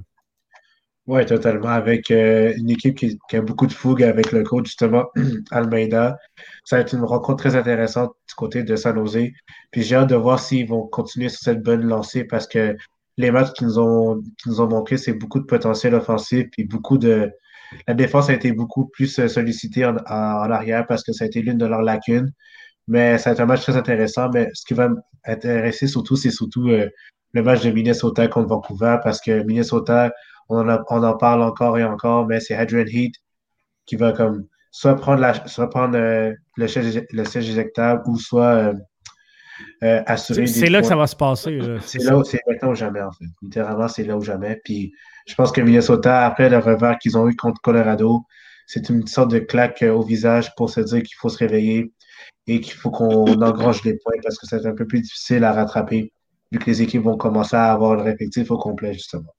[1.10, 1.70] Oui, totalement.
[1.70, 5.06] Avec euh, une équipe qui, qui a beaucoup de fougue avec le coach, justement,
[5.52, 6.20] Almeida.
[6.66, 9.30] Ça va être une rencontre très intéressante du côté de San Jose.
[9.72, 12.78] Puis j'ai hâte de voir s'ils vont continuer sur cette bonne lancée parce que
[13.18, 16.46] les matchs qu'ils nous ont, qu'ils nous ont montré, c'est beaucoup de potentiel offensif.
[16.52, 17.32] Puis beaucoup de.
[17.88, 21.42] La défense a été beaucoup plus euh, sollicitée en arrière parce que ça a été
[21.42, 22.32] l'une de leurs lacunes.
[22.88, 24.30] Mais ça va être un match très intéressant.
[24.32, 24.90] Mais ce qui va
[25.28, 26.88] m'intéresser surtout, c'est surtout euh,
[27.34, 30.12] le match de Minnesota contre Vancouver parce que Minnesota,
[30.50, 33.16] on en, a- on en parle encore et encore, mais c'est Adrian Heat
[33.86, 38.18] qui va comme soit prendre, la, soit prendre euh, le, siège, le siège éjectable ou
[38.18, 38.74] soit euh,
[39.84, 41.60] euh, assurer C'est là que ça va se passer.
[41.82, 43.26] C'est là où c'est maintenant ou jamais, en fait.
[43.42, 44.60] Littéralement, c'est là ou jamais.
[44.64, 44.92] Puis
[45.28, 48.24] je pense que Minnesota, après le revers qu'ils ont eu contre Colorado,
[48.68, 51.92] c'est une sorte de claque au visage pour se dire qu'il faut se réveiller
[52.48, 55.54] et qu'il faut qu'on engrange les points parce que c'est un peu plus difficile à
[55.54, 56.14] rattraper
[56.52, 59.34] vu que les équipes vont commencer à avoir leur effectif au complet, justement.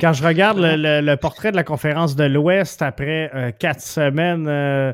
[0.00, 3.80] Quand je regarde le, le- le portrait de la conférence de l'Ouest après euh, quatre
[3.82, 4.92] semaines, euh,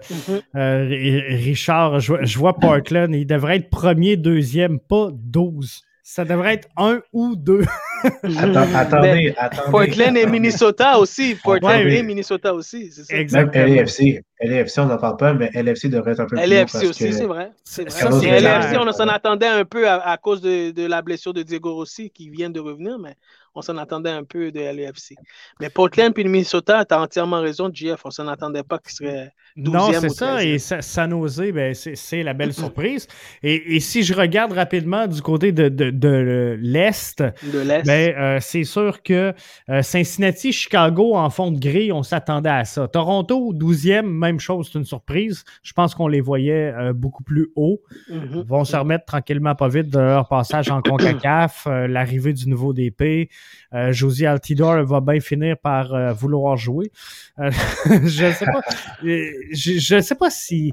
[0.57, 5.83] euh, Ri- Richard, je, vois- je vois Portland, il devrait être premier, deuxième, pas 12.
[6.03, 7.65] Ça devrait être un ou deux.
[8.05, 9.71] Attends- attendez, Mais attendez.
[9.71, 11.37] Portland et Minnesota aussi.
[11.43, 12.91] Portland Ouais, et Minnesota aussi.
[12.93, 13.39] C'est ça.
[13.45, 14.23] Même LAFC.
[14.41, 17.05] LAFC, on n'en parle pas, mais LAFC devrait être un peu plus haut parce aussi,
[17.07, 17.51] que- c'est vrai.
[17.65, 17.91] C'est vrai.
[17.91, 18.41] Ça, c'est.
[18.41, 21.75] LAFC, on s'en attendait un peu à, à cause de, de la blessure de Diego
[21.75, 23.15] Rossi qui vient de revenir, mais
[23.55, 25.15] on s'en attendait un peu de LAFC.
[25.61, 28.01] Mais Portland puis Minnesota, tu as entièrement raison, JF.
[28.05, 30.37] On s'en attendait pas qu'ils seraient 12e Non, c'est ça.
[30.37, 30.47] 13e.
[30.47, 33.07] Et Sa- San Jose, ben, c'est la belle surprise.
[33.43, 37.86] Et, et si je regarde rapidement du côté de, de, de l'Est, De l'Est.
[37.87, 39.33] Ben, euh, c'est sûr que
[39.69, 42.89] euh, Cincinnati, Chicago en fond de grille, on s'attendait à ça.
[42.89, 45.45] Toronto, 12e, même chose, c'est une surprise.
[45.63, 47.81] Je pense qu'on les voyait euh, beaucoup plus haut.
[48.09, 52.49] Ils vont se remettre tranquillement pas vite de leur passage en CONCACAF, euh, l'arrivée du
[52.49, 53.31] nouveau DP.
[53.75, 56.91] Euh, Josie Altidore va bien finir par euh, vouloir jouer.
[57.39, 57.51] Euh,
[58.05, 58.61] je ne sais pas.
[59.03, 60.73] Je, je sais pas si.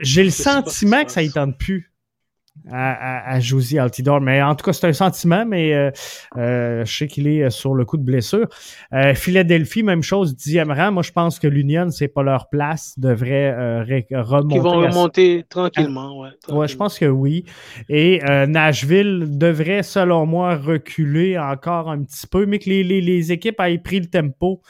[0.00, 1.87] J'ai le sentiment se que ça y tente plus
[2.70, 2.92] à,
[3.30, 4.20] à, à Josie Altidore.
[4.20, 5.90] Mais en tout cas, c'est un sentiment, mais euh,
[6.36, 8.46] euh, je sais qu'il est euh, sur le coup de blessure.
[8.92, 10.92] Euh, Philadelphie, même chose, dixième rang.
[10.92, 14.54] Moi, je pense que l'Union, c'est pas leur place, devrait euh, remonter.
[14.54, 16.20] Qui vont à- remonter tranquillement.
[16.20, 17.44] Ouais, Ouais, je pense que oui.
[17.88, 23.00] Et euh, Nashville devrait, selon moi, reculer encore un petit peu, mais que les, les,
[23.00, 24.60] les équipes aient pris le tempo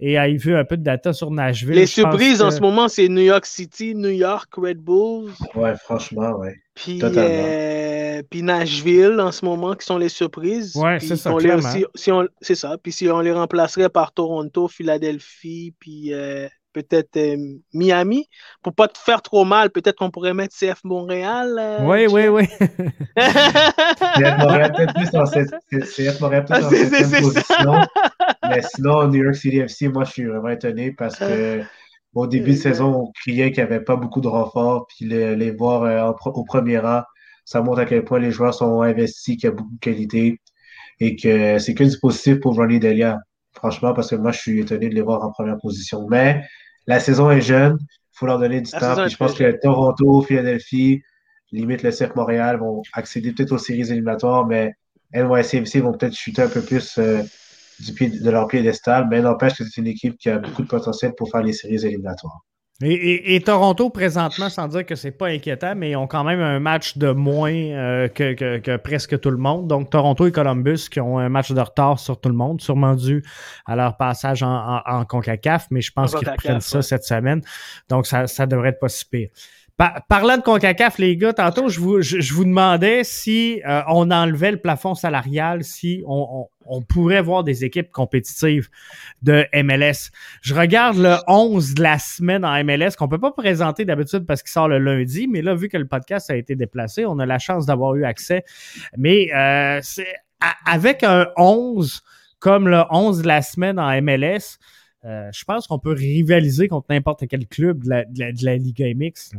[0.00, 1.74] et aient vu un peu de data sur Nashville.
[1.74, 6.32] Les surprises en ce moment, c'est New York City, New York, Red Bulls, Ouais, franchement,
[6.38, 6.56] ouais.
[6.74, 7.44] puis, Totalement.
[7.46, 10.74] euh, puis Nashville en ce moment qui sont les surprises.
[10.76, 11.30] Ouais, c'est ça,
[11.72, 12.76] si- si on- c'est ça.
[12.82, 17.36] Puis si on les remplacerait par Toronto, Philadelphie, puis euh, peut-être euh,
[17.72, 18.28] Miami,
[18.62, 21.56] pour pas te faire trop mal, peut-être qu'on pourrait mettre CF Montréal.
[21.58, 22.46] euh, Oui, oui, oui.
[23.16, 27.72] CF Montréal peut-être plus dans cette, CF Montréal peut-être Ah, position.
[28.50, 31.62] Mais sinon, New York City FC, moi, je suis vraiment étonné parce que
[32.14, 34.86] au début de saison, on criait qu'il n'y avait pas beaucoup de renforts.
[34.88, 37.02] Puis les, les voir euh, en au premier rang,
[37.44, 40.40] ça montre à quel point les joueurs sont investis, qu'il y a beaucoup de qualité
[41.00, 43.18] et que c'est que du positif pour Ronnie Delia.
[43.52, 46.06] Franchement, parce que moi, je suis étonné de les voir en première position.
[46.08, 46.42] Mais
[46.86, 49.02] la saison est jeune, il faut leur donner du La temps.
[49.02, 51.02] Puis je pense que Toronto, Philadelphie,
[51.52, 54.74] limite le CF Montréal vont accéder peut-être aux séries éliminatoires, mais
[55.14, 57.22] NYCFC vont peut-être chuter un peu plus euh,
[57.80, 60.68] du pied, de leur piédestal, mais n'empêche que c'est une équipe qui a beaucoup de
[60.68, 62.40] potentiel pour faire les séries éliminatoires.
[62.82, 66.24] Et, et- et Toronto, présentement, sans dire que c'est pas inquiétant, mais ils ont quand
[66.24, 69.68] même un match de moins euh, que, que- que presque tout le monde.
[69.68, 72.96] Donc, Toronto et Columbus qui ont un match de retard sur tout le monde, sûrement
[72.96, 73.22] dû
[73.64, 76.82] à leur passage en, en, en CONCACAF, mais je pense En qu'ils reprennent ça ouais.
[76.82, 77.42] cette semaine.
[77.88, 79.28] Donc, ça, ça devrait être pas si pire.
[79.76, 83.82] Pa- parlant de CONCACAF, les gars, tantôt, je vous, je, je vous demandais si euh,
[83.88, 88.68] on enlevait le plafond salarial, si on, on- on pourrait voir des équipes compétitives
[89.20, 90.10] de MLS.
[90.42, 94.42] Je regarde le 11 de la semaine en MLS, qu'on peut pas présenter d'habitude parce
[94.42, 97.26] qu'il sort le lundi, mais là, vu que le podcast a été déplacé, on a
[97.26, 98.44] la chance d'avoir eu accès.
[98.96, 99.80] Mais euh,
[100.66, 102.02] avec un 11
[102.38, 104.58] comme le 11 de la semaine en MLS,
[105.04, 108.44] euh, je pense qu'on peut rivaliser contre n'importe quel club de la, de la, de
[108.44, 109.32] la Liga MX.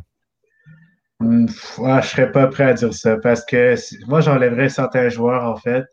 [1.19, 1.45] Hmm,
[1.77, 3.75] ouais, je serais pas prêt à dire ça parce que
[4.07, 5.85] moi, j'enlèverais certains joueurs, en fait.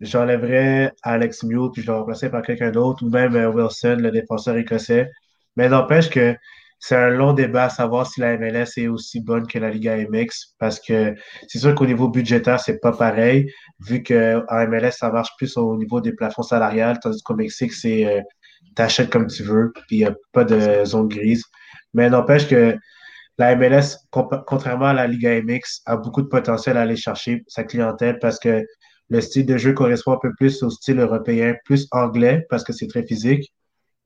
[0.00, 4.10] J'enlèverais Alex Mule puis je le remplacerais par quelqu'un d'autre ou même euh, Wilson, le
[4.10, 5.10] défenseur écossais.
[5.56, 6.36] Mais n'empêche que
[6.80, 9.96] c'est un long débat à savoir si la MLS est aussi bonne que la Liga
[9.96, 11.14] MX parce que
[11.48, 13.52] c'est sûr qu'au niveau budgétaire, c'est pas pareil
[13.86, 18.06] vu qu'en MLS, ça marche plus au niveau des plafonds salariales tandis qu'au Mexique, c'est
[18.06, 18.20] euh,
[18.74, 21.44] t'achètes comme tu veux puis il n'y a pas de zone grise.
[21.94, 22.76] Mais n'empêche que
[23.38, 27.64] la MLS, contrairement à la Liga MX, a beaucoup de potentiel à aller chercher sa
[27.64, 28.64] clientèle parce que
[29.08, 32.72] le style de jeu correspond un peu plus au style européen, plus anglais parce que
[32.72, 33.52] c'est très physique.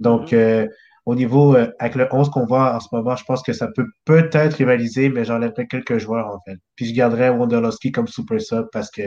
[0.00, 0.66] Donc, euh,
[1.06, 3.68] au niveau, euh, avec le 11 qu'on voit en ce moment, je pense que ça
[3.74, 6.56] peut peut-être rivaliser, mais j'enlèverais quelques joueurs en fait.
[6.74, 9.02] Puis je garderais Wondolowski comme super sub parce que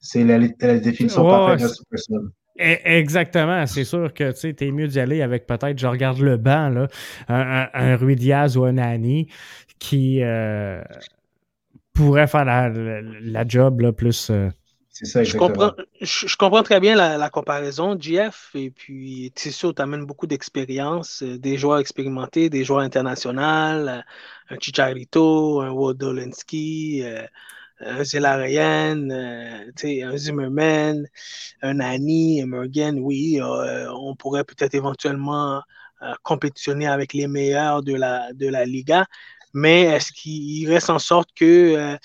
[0.00, 2.30] c'est la, la définition Ouais, parfaite c'est- super sub.
[2.58, 3.66] E- Exactement.
[3.66, 6.88] C'est sûr que tu es mieux d'y aller avec peut-être, je regarde le banc, là,
[7.28, 9.28] un, un, un Rui Diaz ou un Nani
[9.78, 10.82] qui euh,
[11.92, 14.30] pourrait faire la, la, la job là, plus.
[14.30, 14.50] euh,
[14.90, 18.50] C'est ça, Je comprends, je, je comprends très bien la, la comparaison, Jeff.
[18.54, 23.40] Et puis, c'est sûr, tu amènes beaucoup d'expérience, euh, des joueurs expérimentés, des joueurs internationaux,
[23.42, 24.00] euh,
[24.50, 27.24] un Chicharito, un Wodolensky, euh,
[27.80, 28.04] un
[29.12, 31.06] euh, tu sais, un Zimmerman,
[31.62, 32.98] un Annie, un Morgan.
[33.00, 35.62] Oui, euh, on pourrait peut-être éventuellement
[36.02, 37.94] euh, compétitionner avec les meilleurs de
[38.48, 39.06] la Liga.
[39.58, 41.96] Mais est-ce qu'il reste en sorte que euh,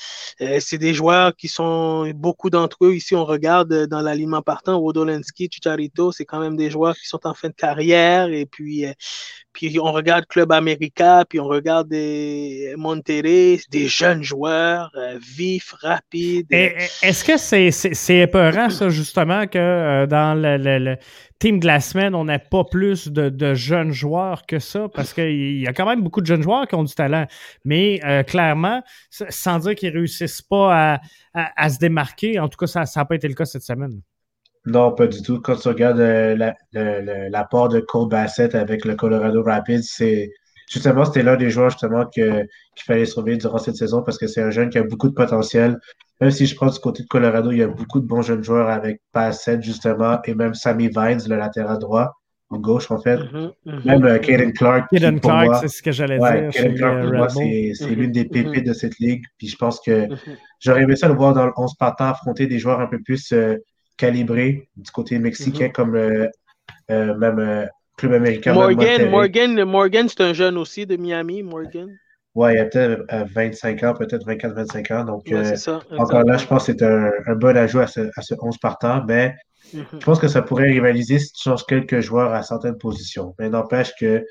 [0.42, 4.42] euh, c'est des joueurs qui sont, beaucoup d'entre eux, ici on regarde euh, dans l'alignement
[4.42, 8.28] partant, Wodolensky, Chicharito, c'est quand même des joueurs qui sont en fin de carrière.
[8.30, 8.86] Et puis,
[9.54, 11.94] puis on regarde Club America, puis on regarde
[12.76, 14.92] Monterrey, des jeunes joueurs,
[15.38, 16.48] vifs, rapides.
[16.52, 20.96] Est-ce que c'est c'est- c'est épeurant, ça, justement, que dans le
[21.44, 24.88] team de la semaine, on n'a pas plus de, jeunes joueurs que ça?
[24.88, 27.28] Parce qu'il y a quand même beaucoup de jeunes joueurs qui ont du talent.
[27.66, 31.02] Mais euh, clairement, sans dire qu'ils réussissent pas
[31.34, 34.00] à, se démarquer, en tout cas, ça n'a pas été le cas cette semaine.
[34.66, 35.42] Non, pas du tout.
[35.42, 36.34] Quand tu regardes euh,
[36.72, 40.32] la- l'apport de Cole Bassett avec le Colorado Rapids, c'est
[40.72, 42.48] justement, c'était l'un des joueurs justement qu'il
[42.86, 45.78] fallait surveiller durant cette saison parce que c'est un jeune qui a beaucoup de potentiel.
[46.24, 48.44] Même si je prends du côté de Colorado, il y a beaucoup de bons jeunes
[48.44, 52.14] joueurs avec Bassett justement et même Sammy Vines, le latéral droit,
[52.50, 53.18] en gauche en fait.
[53.18, 53.82] Mhm, mhm.
[53.86, 54.88] Même euh, Caden Clark.
[54.90, 56.52] pour Clark, c'est ce que j'allais Ouais, dire.
[56.52, 58.30] Caden chez, Clark, euh, pour moi, c'est c'est l'une des mhm.
[58.30, 59.24] pépites de cette ligue.
[59.38, 60.08] Puis je pense que.
[60.60, 63.34] J'aurais aimé ça le voir dans le 11 partant affronter des joueurs un peu plus
[63.34, 63.58] euh,
[63.98, 66.28] calibrés du côté mexicain, comme euh,
[66.92, 67.66] euh, même euh,
[67.98, 68.54] Club américain.
[68.54, 69.10] Morgan.
[69.10, 71.90] Morgan, Morgan, c'est un jeune aussi de Miami, Morgan.
[72.36, 75.06] Ouais, il a peut-être euh, 25 ans, peut-être 24-25 ans.
[75.06, 77.88] Donc, Ouais, euh, ça, encore là, je pense que c'est un, un bon ajout à
[77.88, 79.04] ce, à ce 11 partant.
[79.08, 79.36] Mais
[79.74, 79.86] Mhm.
[79.94, 83.34] je pense que ça pourrait rivaliser si tu changes quelques joueurs à certaines positions.
[83.40, 84.24] Mais n'empêche que,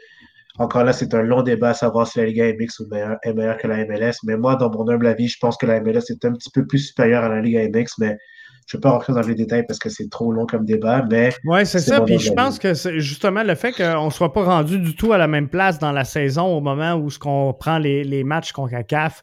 [0.58, 3.32] encore là, c'est un long débat à savoir si la Liga MX est meilleure, est
[3.34, 4.12] meilleure que la MLS.
[4.24, 6.66] Mais moi, dans mon humble avis, je pense que la MLS est un petit peu
[6.66, 7.98] plus supérieure à la Liga MX.
[7.98, 8.18] Mais
[8.66, 11.04] je ne vais pas rentrer dans les détails parce que c'est trop long comme débat.
[11.10, 12.00] Mais Oui, c'est ça.
[12.00, 15.12] Puis je pense que c'est justement le fait qu'on ne soit pas rendu du tout
[15.12, 18.24] à la même place dans la saison au moment où ce qu'on prend les, les
[18.24, 19.22] matchs contre CAF,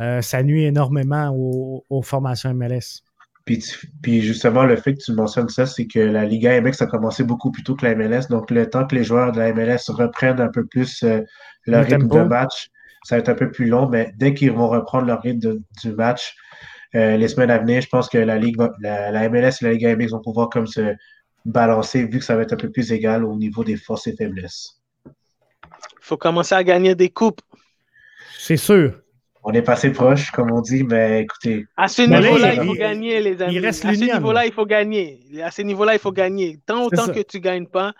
[0.00, 3.02] euh, ça nuit énormément aux, aux formations MLS.
[3.44, 6.82] Puis, tu- puis justement, le fait que tu mentionnes ça, c'est que la Liga MX
[6.82, 8.28] a commencé beaucoup plus tôt que la MLS.
[8.28, 11.22] Donc, le temps que les joueurs de la MLS reprennent un peu plus euh,
[11.66, 12.18] leur Le rythme tempo.
[12.18, 12.68] de match,
[13.04, 13.88] ça va être un peu plus long.
[13.88, 16.34] Mais dès qu'ils vont reprendre leur rythme de- du match,
[16.94, 19.72] les semaines à venir, je pense que la, Ligue va- la, la MLS et la
[19.72, 20.94] Liga MX vont pouvoir comme se
[21.44, 24.14] balancer vu que ça va être un peu plus égal au niveau des forces et
[24.16, 24.80] faiblesses.
[25.06, 25.12] Il
[26.00, 27.40] faut commencer à gagner des coupes.
[28.38, 29.00] C'est sûr.
[29.44, 31.64] On est passé proche, comme on dit, mais écoutez.
[31.76, 33.58] À ce niveau-là, il- il faut il- gagner, les amis.
[33.60, 35.20] reste à ce niveau-là, il faut gagner.
[35.42, 36.58] À ce niveau-là, il faut gagner.
[36.66, 37.12] Tant autant ça.
[37.12, 37.92] que tu ne gagnes pas,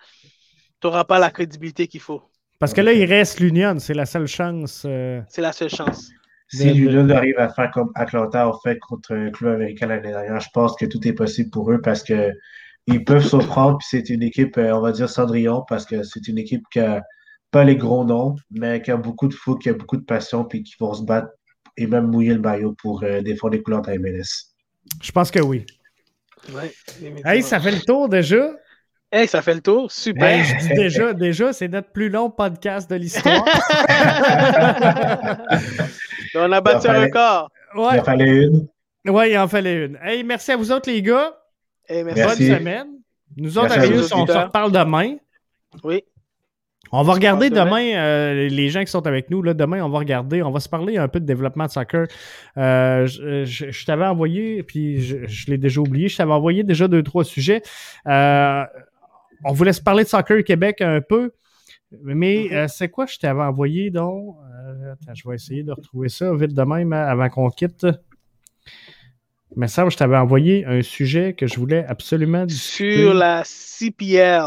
[0.81, 2.21] tu n'auras pas la crédibilité qu'il faut.
[2.59, 3.77] Parce que là, il reste l'Union.
[3.79, 4.83] C'est la seule chance.
[4.85, 6.11] euh, C'est la seule chance.
[6.51, 9.87] Si de- de- l'Union arrive à faire comme Atlanta a fait contre le club américain
[9.87, 12.31] l'année dernière, je pense que tout est possible pour eux parce que
[12.87, 13.77] ils peuvent surprendre.
[13.77, 16.79] Puis c'est une équipe, euh, on va dire Cendrillon, parce que c'est une équipe qui
[16.79, 17.03] a
[17.51, 20.43] pas les gros noms, mais qui a beaucoup de fou, qui a beaucoup de passion,
[20.45, 21.29] puis qui vont se battre
[21.77, 24.53] et même mouiller le maillot pour euh, défendre les couleurs de la MLS.
[25.01, 25.65] Je pense que oui.
[26.53, 26.71] Ouais,
[27.25, 28.49] Hey, ça fait le tour déjà.
[29.11, 29.91] Hey, ça fait le tour.
[29.91, 30.37] Super.
[30.37, 33.43] Ben, je dis déjà, déjà, c'est notre plus long podcast de l'histoire.
[36.35, 37.49] On a battu un record.
[37.75, 37.95] Ouais.
[37.95, 38.67] Il en fallait une.
[39.07, 39.97] Ouais, il en fallait une.
[40.03, 41.33] Hey, merci à vous autres, les gars.
[41.87, 42.19] Hey, merci.
[42.21, 42.47] Merci.
[42.49, 42.87] Bonne semaine.
[43.37, 45.15] Nous autres, Merci à Arius, vous, on se reparle demain.
[45.83, 46.03] Oui.
[46.91, 49.99] On va regarder demain, euh, les gens qui sont avec nous, là, demain, on va
[49.99, 52.07] regarder, on va se parler un peu de développement de soccer.
[52.57, 56.63] Euh, je je- je t'avais envoyé, puis je, je l'ai déjà oublié, je t'avais envoyé
[56.63, 57.61] déjà deux, trois sujets.
[58.07, 58.63] Euh,
[59.45, 61.31] on voulait se parler de soccer Québec un peu,
[61.91, 62.57] mais Mhm.
[62.57, 64.35] euh, c'est quoi je t'avais envoyé donc?
[64.91, 67.85] Attends, je vais essayer de retrouver ça vite de même avant qu'on quitte.
[69.55, 73.01] Mais ça, je t'avais envoyé un sujet que je voulais absolument discuter.
[73.01, 74.43] Sur la CPL.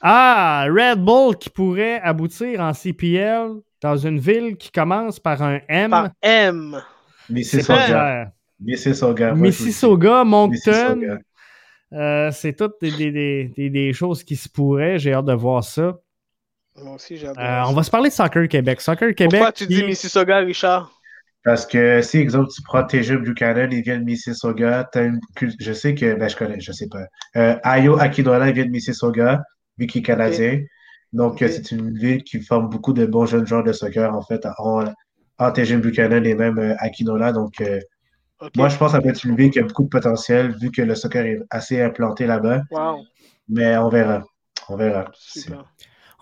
[0.00, 3.50] Ah, Red Bull qui pourrait aboutir en CPL
[3.80, 5.90] dans une ville qui commence par un M.
[5.90, 6.76] Par M.
[7.30, 8.32] Mississauga.
[8.60, 9.34] Mississauga.
[9.34, 11.18] Mississauga, Moncton, Mississauga.
[11.92, 14.98] euh, c'est toutes des, des- des- des- des choses qui se pourraient.
[14.98, 15.96] J'ai hâte de voir ça.
[16.76, 18.80] Moi aussi, de Euh, on va se parler de Soccer Québec.
[18.80, 19.40] Soccer Québec.
[19.40, 20.90] Pourquoi tu dis Mississauga, Richard?
[21.42, 25.20] Parce que si, exemple, tu prends TG Buchanan, il vient de Mississauga, t'as une
[25.58, 27.04] je sais que, ben, je connais, je sais pas.
[27.36, 29.42] Euh, Ayo Akinola, il vient de Mississauga,
[29.78, 30.60] vu qu'il est canadien.
[31.12, 34.22] Donc, euh, c'est une ville qui forme beaucoup de bons jeunes joueurs de soccer, en
[34.22, 34.84] fait, en,
[35.38, 37.32] en TG Buchanan et même euh, Akinola.
[37.32, 37.80] Donc, euh,
[38.56, 40.70] moi, je pense que ça peut être une ville qui a beaucoup de potentiel, vu
[40.70, 42.62] que le soccer est assez implanté là-bas.
[42.70, 43.04] Wow.
[43.48, 44.22] Mais on verra.
[44.68, 45.06] On verra.
[45.14, 45.64] Super.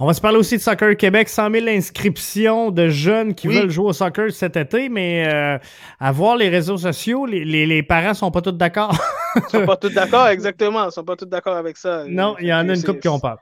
[0.00, 1.28] On va se parler aussi de Soccer Québec.
[1.28, 3.56] 100 000 inscriptions de jeunes qui Oui.
[3.58, 5.58] veulent jouer au soccer cet été, mais euh,
[5.98, 8.96] à voir les réseaux sociaux, les, les- les parents sont pas tous d'accord.
[9.36, 10.86] Ils sont pas tous d'accord, exactement.
[10.88, 12.04] Ils sont pas tous d'accord avec ça.
[12.08, 13.38] non, il y en a une couple qui ont peur.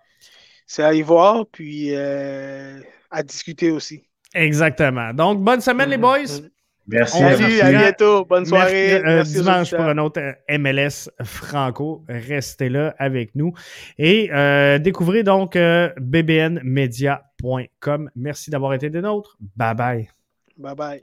[0.66, 2.80] C'est à y voir, puis euh,
[3.10, 4.02] à discuter aussi.
[4.34, 5.12] Exactement.
[5.14, 6.18] Donc, bonne semaine, les boys.
[6.88, 7.18] Merci.
[7.20, 7.36] On à
[7.70, 8.24] bientôt.
[8.24, 8.94] Bonne soirée.
[8.94, 12.04] Euh, Merci dimanche pour un autre euh, MLS Franco.
[12.08, 13.52] Restez là avec nous.
[13.98, 18.10] Et euh, découvrez donc euh, bbnmedia.com.
[18.14, 19.36] Merci d'avoir été des nôtres.
[19.56, 20.08] Bye bye.
[20.56, 21.02] Bye bye.